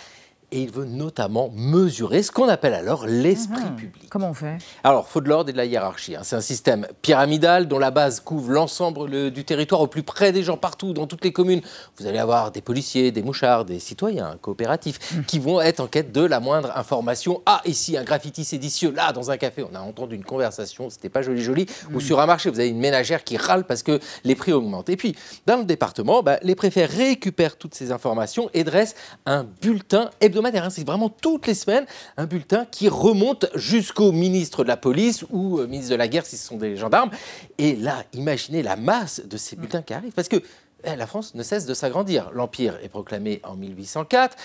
Et 0.52 0.62
il 0.62 0.72
veut 0.72 0.86
notamment 0.86 1.50
mesurer 1.54 2.24
ce 2.24 2.32
qu'on 2.32 2.48
appelle 2.48 2.74
alors 2.74 3.06
l'esprit 3.08 3.64
public. 3.78 4.10
Comment 4.10 4.30
on 4.30 4.34
fait? 4.34 4.58
Alors, 4.84 5.08
faut 5.08 5.20
de 5.20 5.28
l'ordre 5.28 5.50
et 5.50 5.54
de 5.54 5.58
la 5.58 5.66
hiérarchie. 5.66 6.16
hein. 6.16 6.22
C'est 6.24 6.36
un 6.36 6.42
système 6.42 6.88
pyramidal 7.02 7.68
dont 7.68 7.80
la 7.80 7.92
base 7.92 8.20
couvre 8.20 8.52
l'ensemble 8.52 9.06
le- 9.10 9.32
du 9.32 9.44
territoire 9.44 9.82
au 9.82 9.88
plus 9.88 10.04
près 10.04 10.32
des 10.32 10.44
gens 10.44 10.56
partout, 10.56 10.94
dans 10.94 11.08
toutes 11.08 11.24
les 11.26 11.34
communes. 11.34 11.62
Vous 11.98 12.06
allez 12.08 12.20
avoir 12.20 12.52
des 12.52 12.62
policiers, 12.62 13.12
des 13.12 13.24
mouchards, 13.24 13.66
des 13.66 13.80
citoyens 13.80 14.38
coopératifs 14.42 15.24
qui 15.26 15.40
vont 15.40 15.60
être 15.60 15.80
en 15.80 15.88
quête 15.88 16.12
de 16.12 16.22
la 16.22 16.40
moindre 16.40 16.72
information. 16.78 17.42
Ah, 17.46 17.62
ici, 17.66 17.98
un 17.98 18.04
graffiti 18.04 18.46
séditieux. 18.46 18.92
Là, 18.92 19.12
dans 19.12 19.32
un 19.32 19.38
café, 19.38 19.66
on 19.70 19.76
a 19.76 19.80
entendu 19.82 20.16
une 20.16 20.24
conversation, 20.24 20.90
c'était 20.90 21.10
pas 21.10 21.22
joli 21.24 21.42
joli. 21.42 21.66
Ou 21.94 22.00
sur 22.00 22.20
un 22.20 22.26
marché, 22.28 22.50
vous 22.50 22.60
avez 22.60 22.70
une 22.70 22.80
ménagère 22.80 23.24
qui 23.24 23.36
râle 23.38 23.66
parce 23.66 23.84
que 23.84 24.00
les 24.24 24.36
prix 24.36 24.54
augmentent. 24.54 24.90
Et 24.90 24.96
puis, 24.98 25.16
dans 25.48 25.58
le 25.58 25.66
département, 25.66 26.22
bah, 26.24 26.38
les 26.44 26.56
préfets 26.56 26.86
récupèrent 26.86 27.58
toutes 27.58 27.74
ces 27.76 27.92
informations 27.92 28.50
et 28.54 28.64
dressent 28.64 28.96
un 29.26 29.44
bulletin 29.62 30.12
hebdomadaire. 30.22 30.35
Hein. 30.44 30.70
C'est 30.70 30.86
vraiment 30.86 31.10
toutes 31.10 31.48
les 31.48 31.54
semaines 31.54 31.86
un 32.18 32.26
bulletin 32.26 32.66
qui 32.70 32.90
remonte 32.90 33.46
jusqu'au 33.56 34.12
ministre 34.12 34.64
de 34.64 34.68
la 34.68 34.78
police 34.78 35.26
ou 35.30 35.60
euh, 35.60 35.68
ministre 35.68 35.92
de 35.92 35.96
la 35.96 36.08
guerre 36.08 36.26
si 36.26 36.38
ce 36.38 36.48
sont 36.48 36.58
des 36.58 36.76
gendarmes. 36.76 37.12
Et 37.58 37.76
là, 37.76 38.04
imaginez 38.14 38.64
la 38.64 38.76
masse 38.76 39.22
de 39.26 39.38
ces 39.38 39.56
bulletins 39.56 39.82
qui 39.82 39.94
arrivent. 39.94 40.14
Parce 40.14 40.28
que 40.28 40.42
eh, 40.84 40.96
la 40.96 41.08
France 41.08 41.36
ne 41.36 41.44
cesse 41.44 41.66
de 41.66 41.74
s'agrandir. 41.74 42.32
L'Empire 42.34 42.78
est 42.84 42.90
proclamé 42.90 43.42
en 43.44 43.56
1804 43.56 44.38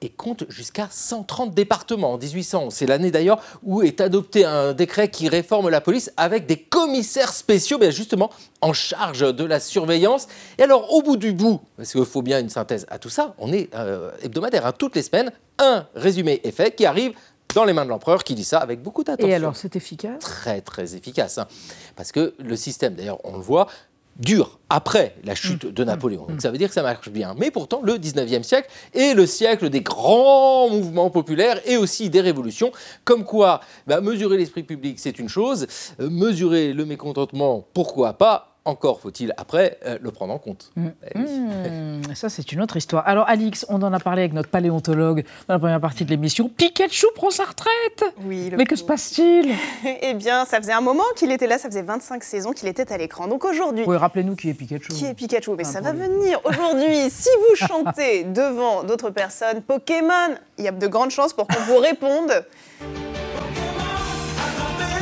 et 0.00 0.08
compte 0.10 0.44
jusqu'à 0.48 0.88
130 0.90 1.54
départements 1.54 2.12
en 2.12 2.18
1800. 2.18 2.70
C'est 2.70 2.86
l'année 2.86 3.10
d'ailleurs 3.10 3.40
où 3.62 3.82
est 3.82 4.00
adopté 4.00 4.44
un 4.44 4.72
décret 4.72 5.10
qui 5.10 5.28
réforme 5.28 5.68
la 5.68 5.80
police 5.80 6.12
avec 6.16 6.46
des 6.46 6.56
commissaires 6.56 7.32
spéciaux, 7.32 7.78
bien 7.78 7.90
justement 7.90 8.30
en 8.60 8.72
charge 8.72 9.34
de 9.34 9.44
la 9.44 9.60
surveillance. 9.60 10.28
Et 10.58 10.62
alors, 10.62 10.92
au 10.92 11.02
bout 11.02 11.16
du 11.16 11.32
bout, 11.32 11.60
parce 11.76 11.92
qu'il 11.92 12.04
faut 12.04 12.22
bien 12.22 12.40
une 12.40 12.48
synthèse 12.50 12.86
à 12.90 12.98
tout 12.98 13.10
ça, 13.10 13.34
on 13.38 13.52
est 13.52 13.68
euh, 13.74 14.10
hebdomadaire, 14.22 14.66
hein, 14.66 14.72
toutes 14.76 14.96
les 14.96 15.02
semaines, 15.02 15.32
un 15.58 15.86
résumé 15.94 16.40
est 16.44 16.50
fait 16.52 16.74
qui 16.74 16.86
arrive 16.86 17.12
dans 17.54 17.64
les 17.64 17.72
mains 17.72 17.84
de 17.84 17.90
l'empereur 17.90 18.24
qui 18.24 18.34
dit 18.34 18.44
ça 18.44 18.58
avec 18.58 18.82
beaucoup 18.82 19.02
d'attention 19.04 19.28
Et 19.28 19.34
alors, 19.34 19.56
c'est 19.56 19.74
efficace? 19.74 20.18
Très 20.20 20.60
très 20.60 20.94
efficace. 20.94 21.38
hein. 21.38 21.46
Parce 21.96 22.12
que 22.12 22.34
le 22.38 22.56
système, 22.56 22.94
d'ailleurs, 22.94 23.18
on 23.24 23.36
le 23.36 23.42
voit, 23.42 23.66
dure 24.18 24.58
après 24.68 25.14
la 25.24 25.34
chute 25.34 25.66
de 25.66 25.84
Napoléon. 25.84 26.26
Donc 26.28 26.42
ça 26.42 26.50
veut 26.50 26.58
dire 26.58 26.68
que 26.68 26.74
ça 26.74 26.82
marche 26.82 27.08
bien. 27.08 27.34
Mais 27.38 27.50
pourtant, 27.50 27.80
le 27.82 27.94
19e 27.94 28.42
siècle 28.42 28.68
est 28.94 29.14
le 29.14 29.26
siècle 29.26 29.70
des 29.70 29.80
grands 29.80 30.68
mouvements 30.68 31.10
populaires 31.10 31.60
et 31.66 31.76
aussi 31.76 32.10
des 32.10 32.20
révolutions. 32.20 32.72
Comme 33.04 33.24
quoi, 33.24 33.60
bah, 33.86 34.00
mesurer 34.00 34.36
l'esprit 34.36 34.62
public, 34.62 34.98
c'est 34.98 35.18
une 35.18 35.28
chose. 35.28 35.66
euh, 36.00 36.10
mesurer 36.10 36.72
le 36.72 36.84
mécontentement, 36.84 37.66
pourquoi 37.72 38.14
pas 38.14 38.47
encore 38.68 39.00
faut-il 39.00 39.32
après 39.36 39.78
euh, 39.86 39.98
le 40.00 40.10
prendre 40.10 40.32
en 40.34 40.38
compte. 40.38 40.70
Mmh. 40.76 42.14
ça, 42.14 42.28
c'est 42.28 42.52
une 42.52 42.60
autre 42.60 42.76
histoire. 42.76 43.06
Alors, 43.08 43.28
Alix, 43.28 43.64
on 43.68 43.80
en 43.82 43.92
a 43.92 43.98
parlé 43.98 44.22
avec 44.22 44.34
notre 44.34 44.50
paléontologue 44.50 45.24
dans 45.48 45.54
la 45.54 45.58
première 45.58 45.80
partie 45.80 46.04
de 46.04 46.10
l'émission. 46.10 46.48
Pikachu 46.48 47.06
prend 47.14 47.30
sa 47.30 47.44
retraite 47.44 48.04
Oui. 48.24 48.50
Mais 48.56 48.64
que 48.66 48.76
se 48.76 48.84
passe-t-il? 48.84 49.54
Eh 50.02 50.14
bien, 50.14 50.44
ça 50.44 50.58
faisait 50.58 50.72
un 50.72 50.80
moment 50.80 51.02
qu'il 51.16 51.32
était 51.32 51.46
là, 51.46 51.58
ça 51.58 51.68
faisait 51.68 51.82
25 51.82 52.22
saisons 52.22 52.52
qu'il 52.52 52.68
était 52.68 52.92
à 52.92 52.98
l'écran. 52.98 53.26
Donc 53.26 53.44
aujourd'hui. 53.44 53.84
Oui, 53.86 53.96
rappelez-nous 53.96 54.36
qui 54.36 54.50
est 54.50 54.54
Pikachu. 54.54 54.92
Qui 54.92 55.06
est 55.06 55.14
Pikachu? 55.14 55.50
Mais 55.56 55.64
Ah, 55.66 55.72
ça 55.72 55.80
va 55.80 55.92
lui. 55.92 56.00
venir. 56.00 56.40
Aujourd'hui, 56.44 57.10
si 57.10 57.28
vous 57.48 57.56
chantez 57.66 58.24
devant 58.24 58.82
d'autres 58.84 59.10
personnes 59.10 59.62
Pokémon, 59.62 60.34
il 60.58 60.64
y 60.64 60.68
a 60.68 60.72
de 60.72 60.86
grandes 60.86 61.10
chances 61.10 61.32
pour 61.32 61.46
qu'on 61.46 61.62
vous 61.62 61.78
réponde. 61.78 62.44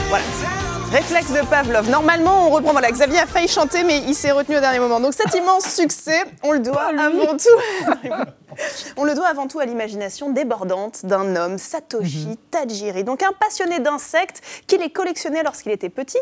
Voilà. 0.08 0.24
Réflexe 0.92 1.32
de 1.32 1.44
Pavlov. 1.46 1.90
Normalement, 1.90 2.46
on 2.46 2.50
reprend. 2.50 2.70
Voilà, 2.72 2.90
Xavier 2.90 3.18
a 3.18 3.26
failli 3.26 3.48
chanter, 3.48 3.82
mais 3.82 3.98
il 4.06 4.14
s'est 4.14 4.30
retenu 4.30 4.56
au 4.56 4.60
dernier 4.60 4.78
moment. 4.78 5.00
Donc 5.00 5.14
cet 5.14 5.34
immense 5.34 5.64
succès, 5.64 6.24
on 6.44 6.52
le 6.52 6.60
doit 6.60 6.90
avant 6.98 7.36
tout. 7.36 8.08
On 8.96 9.04
le 9.04 9.14
doit 9.14 9.26
avant 9.26 9.48
tout 9.48 9.58
à 9.58 9.66
l'imagination 9.66 10.30
débordante 10.30 11.04
d'un 11.04 11.36
homme, 11.36 11.58
Satoshi 11.58 12.38
Tajiri, 12.50 13.04
donc 13.04 13.22
un 13.22 13.32
passionné 13.38 13.80
d'insectes 13.80 14.40
qui 14.66 14.78
les 14.78 14.88
collectionnait 14.88 15.42
lorsqu'il 15.42 15.72
était 15.72 15.90
petit. 15.90 16.16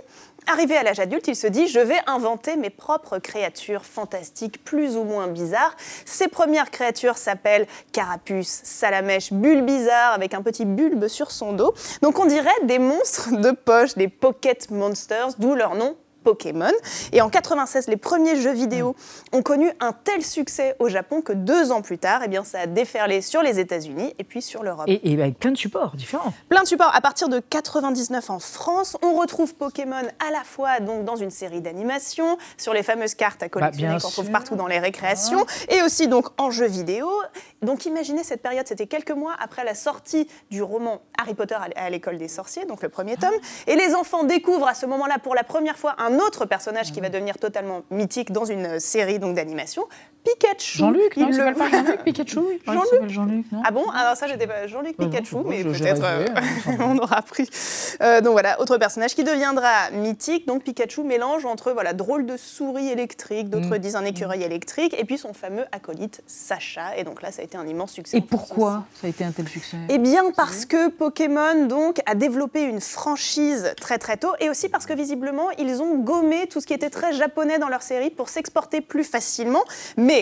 Arrivé 0.47 0.77
à 0.77 0.83
l'âge 0.83 1.01
adulte, 1.01 1.27
il 1.29 1.37
se 1.37 1.47
dit 1.47 1.69
je 1.69 1.81
vais 1.81 1.99
inventer 2.07 2.57
mes 2.57 2.69
propres 2.69 3.19
créatures 3.19 3.85
fantastiques, 3.85 4.63
plus 4.63 4.97
ou 4.97 5.05
moins 5.05 5.27
bizarres. 5.27 5.75
Ses 6.05 6.29
premières 6.29 6.71
créatures 6.71 7.17
s'appellent 7.17 7.67
Carapuce, 7.93 8.61
Salamèche, 8.63 9.33
Bulbizarre 9.33 10.13
avec 10.13 10.35
un 10.35 10.43
petit 10.43 10.67
bulbe 10.67 11.09
sur 11.09 11.31
son 11.31 11.55
dos. 11.55 11.73
Donc 12.03 12.19
on 12.19 12.27
dirait 12.27 12.51
des 12.65 12.79
monstres 12.79 13.31
de 13.41 13.53
poche, 13.53 13.95
des 13.95 14.09
Pocket 14.09 14.71
Monsters, 14.71 15.35
d'où 15.39 15.55
leur 15.55 15.77
nom 15.77 15.97
Pokémon. 16.25 16.73
Et 17.13 17.21
en 17.21 17.29
96, 17.29 17.87
les 17.87 17.97
premiers 17.97 18.37
jeux 18.37 18.53
vidéo 18.53 18.97
ont 19.33 19.43
connu 19.43 19.71
un 19.81 19.93
tel 19.93 20.25
succès 20.25 20.75
au 20.79 20.89
Japon 20.89 21.21
que 21.21 21.33
deux 21.33 21.71
ans 21.71 21.83
plus 21.83 21.99
tard, 21.99 22.23
eh 22.25 22.29
bien, 22.29 22.43
ça 22.43 22.61
a 22.61 22.67
déferlé 22.67 23.21
sur 23.21 23.43
les 23.43 23.61
États-Unis 23.61 24.15
et 24.19 24.25
puis 24.25 24.43
sur 24.43 24.63
l'Europe. 24.63 24.87
Et, 24.89 25.13
et 25.13 25.21
avec 25.21 25.39
plein 25.39 25.53
de 25.53 25.57
supports 25.57 25.95
différents. 25.95 26.33
Plein 26.49 26.63
de 26.63 26.67
supports. 26.67 26.95
À 26.95 27.01
partir 27.01 27.29
de 27.29 27.39
99 27.39 28.31
en 28.31 28.39
France, 28.39 28.97
on 29.03 29.15
retrouve 29.15 29.55
Pokémon 29.55 30.03
à 30.27 30.31
la 30.33 30.43
fois 30.43 30.81
donc 30.81 31.05
dans 31.05 31.17
une 31.17 31.31
série 31.31 31.61
d'animation, 31.61 32.39
sur 32.57 32.73
les 32.73 32.83
fameuses 32.83 33.15
cartes 33.15 33.43
à 33.43 33.49
collectionner 33.49 33.89
bien 33.89 33.99
qu'on 33.99 34.11
trouve 34.11 34.31
partout 34.31 34.57
dans 34.57 34.67
les 34.67 34.79
récréations, 34.79 35.45
et 35.69 35.83
aussi 35.83 36.09
donc 36.09 36.29
en 36.41 36.51
jeux 36.51 36.67
vidéo. 36.67 37.09
Donc 37.63 37.87
imaginez 37.87 38.25
cette 38.25 38.43
période, 38.43 38.67
c'était 38.67 38.87
quelques 38.87 39.11
mois 39.11 39.35
après 39.39 39.65
la 39.65 39.75
sortie 39.75 40.29
du 40.51 40.63
roman 40.63 41.01
Harry 41.19 41.35
Potter 41.35 41.57
à 41.77 41.91
l'école 41.91 42.19
des 42.19 42.29
sorciers, 42.29 42.65
donc 42.65 42.83
le 42.83 42.89
premier 42.89 43.17
tome, 43.17 43.35
et 43.67 43.77
les 43.77 43.95
enfants 43.95 44.25
découvrent 44.25 44.69
à 44.69 44.75
ce 44.75 44.87
moment-là 44.87 45.19
pour 45.23 45.35
la 45.35 45.45
première 45.45 45.77
fois 45.77 45.95
un 45.99 46.14
autre 46.21 46.47
personnage 46.47 46.93
qui 46.93 47.01
va 47.01 47.09
devenir 47.09 47.39
totalement 47.39 47.83
mythique 47.91 48.33
dans 48.33 48.45
une 48.45 48.67
euh, 48.67 48.79
série 48.79 49.19
donc 49.19 49.35
d'animation, 49.35 49.87
Pikachu. 50.25 50.79
Jean-Luc, 50.79 51.17
non, 51.17 51.27
Il 51.29 51.35
il 51.35 51.39
le- 51.39 51.45
s'appelle 51.45 51.55
pas 51.55 51.71
Jean-Luc 51.71 52.03
Pikachu 52.05 52.41
Jean-Luc, 53.09 53.45
non 53.53 53.63
ah 53.65 53.71
bon? 53.71 53.89
Alors 53.91 54.17
ça, 54.17 54.27
j'étais 54.27 54.47
pas 54.47 54.67
Jean-Luc 54.67 54.97
Bah 54.99 55.07
Pikachu, 55.07 55.37
mais 55.45 55.63
peut-être 55.63 56.03
euh, 56.03 56.27
hein, 56.67 56.77
on 56.81 56.99
aura 56.99 57.19
appris. 57.19 57.49
Euh, 58.03 58.21
donc 58.21 58.33
voilà, 58.33 58.61
autre 58.61 58.79
personnage 58.79 59.15
qui 59.15 59.23
deviendra 59.25 59.91
mythique. 59.93 60.47
Donc 60.47 60.63
Pikachu 60.65 61.03
mélange 61.03 61.45
entre 61.45 61.73
voilà 61.73 61.93
drôle 61.93 62.25
de 62.27 62.37
souris 62.37 62.89
électrique, 62.89 63.51
d'autres 63.51 63.65
Mm. 63.75 63.79
disent 63.79 63.97
un 63.97 64.05
écureuil 64.05 64.43
électrique, 64.43 64.95
et 64.99 65.05
puis 65.05 65.19
son 65.19 65.33
fameux 65.35 65.65
acolyte 65.73 66.23
Sacha. 66.27 66.97
Et 66.97 67.05
donc 67.05 67.21
là, 67.23 67.31
ça 67.33 67.43
a 67.43 67.45
été 67.45 67.57
un 67.57 67.67
immense 67.67 67.93
succès. 67.93 68.17
Et 68.17 68.21
pourquoi 68.21 68.85
ça 69.01 69.07
a 69.07 69.11
été 69.11 69.25
un 69.25 69.31
tel 69.33 69.49
succès? 69.49 69.77
Eh 69.89 69.99
bien 69.99 70.23
parce 70.37 70.65
que 70.65 70.89
Pokémon 70.89 71.67
donc 71.67 72.01
a 72.07 72.15
développé 72.15 72.63
une 72.63 72.81
franchise 72.81 73.75
très 73.81 73.99
très 73.99 74.17
tôt 74.17 74.33
et 74.41 74.49
aussi 74.49 74.69
parce 74.69 74.87
que 74.87 74.93
visiblement 74.95 75.51
ils 75.59 75.83
ont 75.83 75.97
gommé 75.99 76.47
tout 76.47 76.61
ce 76.61 76.67
qui 76.67 76.73
était 76.75 76.91
très 76.91 77.13
japonais 77.13 77.59
dans 77.59 77.69
leur 77.69 77.83
série 77.83 78.11
pour 78.11 78.29
s'exporter 78.29 78.81
plus 78.81 79.05
facilement. 79.05 79.63
Mais 79.97 80.14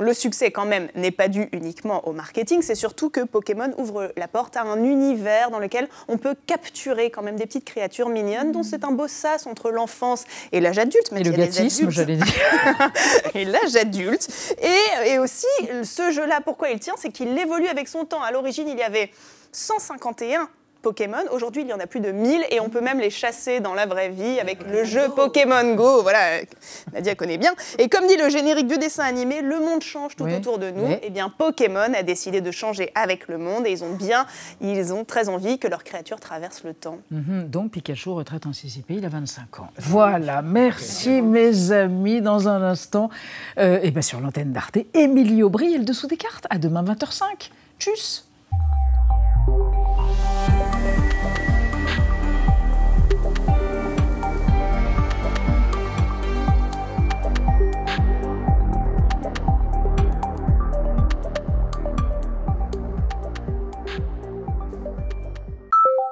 le 0.00 0.14
succès 0.14 0.50
quand 0.50 0.64
même 0.64 0.88
n'est 0.94 1.10
pas 1.10 1.28
dû 1.28 1.48
uniquement 1.52 2.06
au 2.06 2.12
marketing, 2.12 2.62
c'est 2.62 2.74
surtout 2.74 3.10
que 3.10 3.20
Pokémon 3.24 3.72
ouvre 3.78 4.12
la 4.16 4.28
porte 4.28 4.56
à 4.56 4.62
un 4.62 4.82
univers 4.84 5.50
dans 5.50 5.58
lequel 5.58 5.88
on 6.06 6.18
peut 6.18 6.36
capturer 6.46 7.10
quand 7.10 7.22
même 7.22 7.36
des 7.36 7.46
petites 7.46 7.64
créatures 7.64 8.08
mignonnes 8.08 8.52
dont 8.52 8.62
c'est 8.62 8.84
un 8.84 8.92
beau 8.92 9.08
sas 9.08 9.46
entre 9.46 9.70
l'enfance 9.70 10.24
et 10.52 10.60
l'âge 10.60 10.78
adulte. 10.78 11.10
même 11.12 11.22
Et 11.22 11.24
le 11.24 11.32
gâtisme, 11.32 11.90
j'allais 11.90 12.16
dire. 12.16 12.26
et 13.34 13.44
l'âge 13.44 13.76
adulte. 13.76 14.28
Et, 14.62 15.10
et 15.10 15.18
aussi, 15.18 15.46
ce 15.82 16.12
jeu-là, 16.12 16.40
pourquoi 16.44 16.70
il 16.70 16.78
tient 16.78 16.94
C'est 16.96 17.10
qu'il 17.10 17.36
évolue 17.36 17.68
avec 17.68 17.88
son 17.88 18.04
temps. 18.04 18.22
À 18.22 18.30
l'origine, 18.30 18.68
il 18.68 18.78
y 18.78 18.82
avait 18.82 19.10
151 19.52 20.48
Pokémon. 20.82 21.18
Aujourd'hui, 21.32 21.62
il 21.62 21.68
y 21.68 21.72
en 21.72 21.80
a 21.80 21.86
plus 21.86 22.00
de 22.00 22.10
1000 22.12 22.44
et 22.50 22.60
on 22.60 22.68
peut 22.68 22.80
même 22.80 23.00
les 23.00 23.10
chasser 23.10 23.60
dans 23.60 23.74
la 23.74 23.86
vraie 23.86 24.08
vie 24.10 24.38
avec 24.40 24.58
le 24.70 24.84
jeu 24.84 25.08
Pokémon 25.14 25.74
Go. 25.74 26.02
Voilà, 26.02 26.40
Nadia 26.92 27.14
connaît 27.14 27.38
bien. 27.38 27.52
Et 27.78 27.88
comme 27.88 28.06
dit 28.06 28.16
le 28.16 28.28
générique 28.28 28.66
du 28.68 28.78
dessin 28.78 29.04
animé, 29.04 29.40
le 29.42 29.58
monde 29.60 29.82
change 29.82 30.16
tout 30.16 30.24
Oui. 30.24 30.34
autour 30.34 30.58
de 30.58 30.70
nous. 30.70 30.86
Oui. 30.86 30.96
Et 31.02 31.10
bien, 31.10 31.28
Pokémon 31.36 31.92
a 31.94 32.02
décidé 32.02 32.40
de 32.40 32.50
changer 32.50 32.90
avec 32.94 33.28
le 33.28 33.38
monde 33.38 33.66
et 33.66 33.72
ils 33.72 33.82
ont 33.84 33.92
bien, 33.94 34.26
ils 34.60 34.92
ont 34.92 35.04
très 35.04 35.28
envie 35.28 35.58
que 35.58 35.68
leurs 35.68 35.84
créatures 35.84 36.20
traversent 36.20 36.64
le 36.64 36.74
temps. 36.74 36.98
Mhm, 37.10 37.48
donc 37.48 37.72
Pikachu, 37.72 38.10
retraite 38.10 38.46
anticipée, 38.46 38.94
il 38.94 39.04
a 39.04 39.08
25 39.08 39.60
ans. 39.60 39.68
Voilà, 39.78 40.42
merci 40.42 41.20
mes 41.22 41.72
amis. 41.72 42.20
Dans 42.20 42.48
un 42.48 42.62
instant, 42.62 43.10
euh, 43.58 43.78
et 43.82 43.90
bien 43.90 44.02
sur 44.02 44.20
l'antenne 44.20 44.52
d'Arte, 44.52 44.78
Émilie 44.94 45.42
Aubry 45.42 45.74
et 45.74 45.78
le 45.78 45.84
dessous 45.84 46.06
des 46.06 46.16
cartes. 46.16 46.46
À 46.50 46.58
demain 46.58 46.82
20h05. 46.82 47.50
Tchuss 47.78 48.27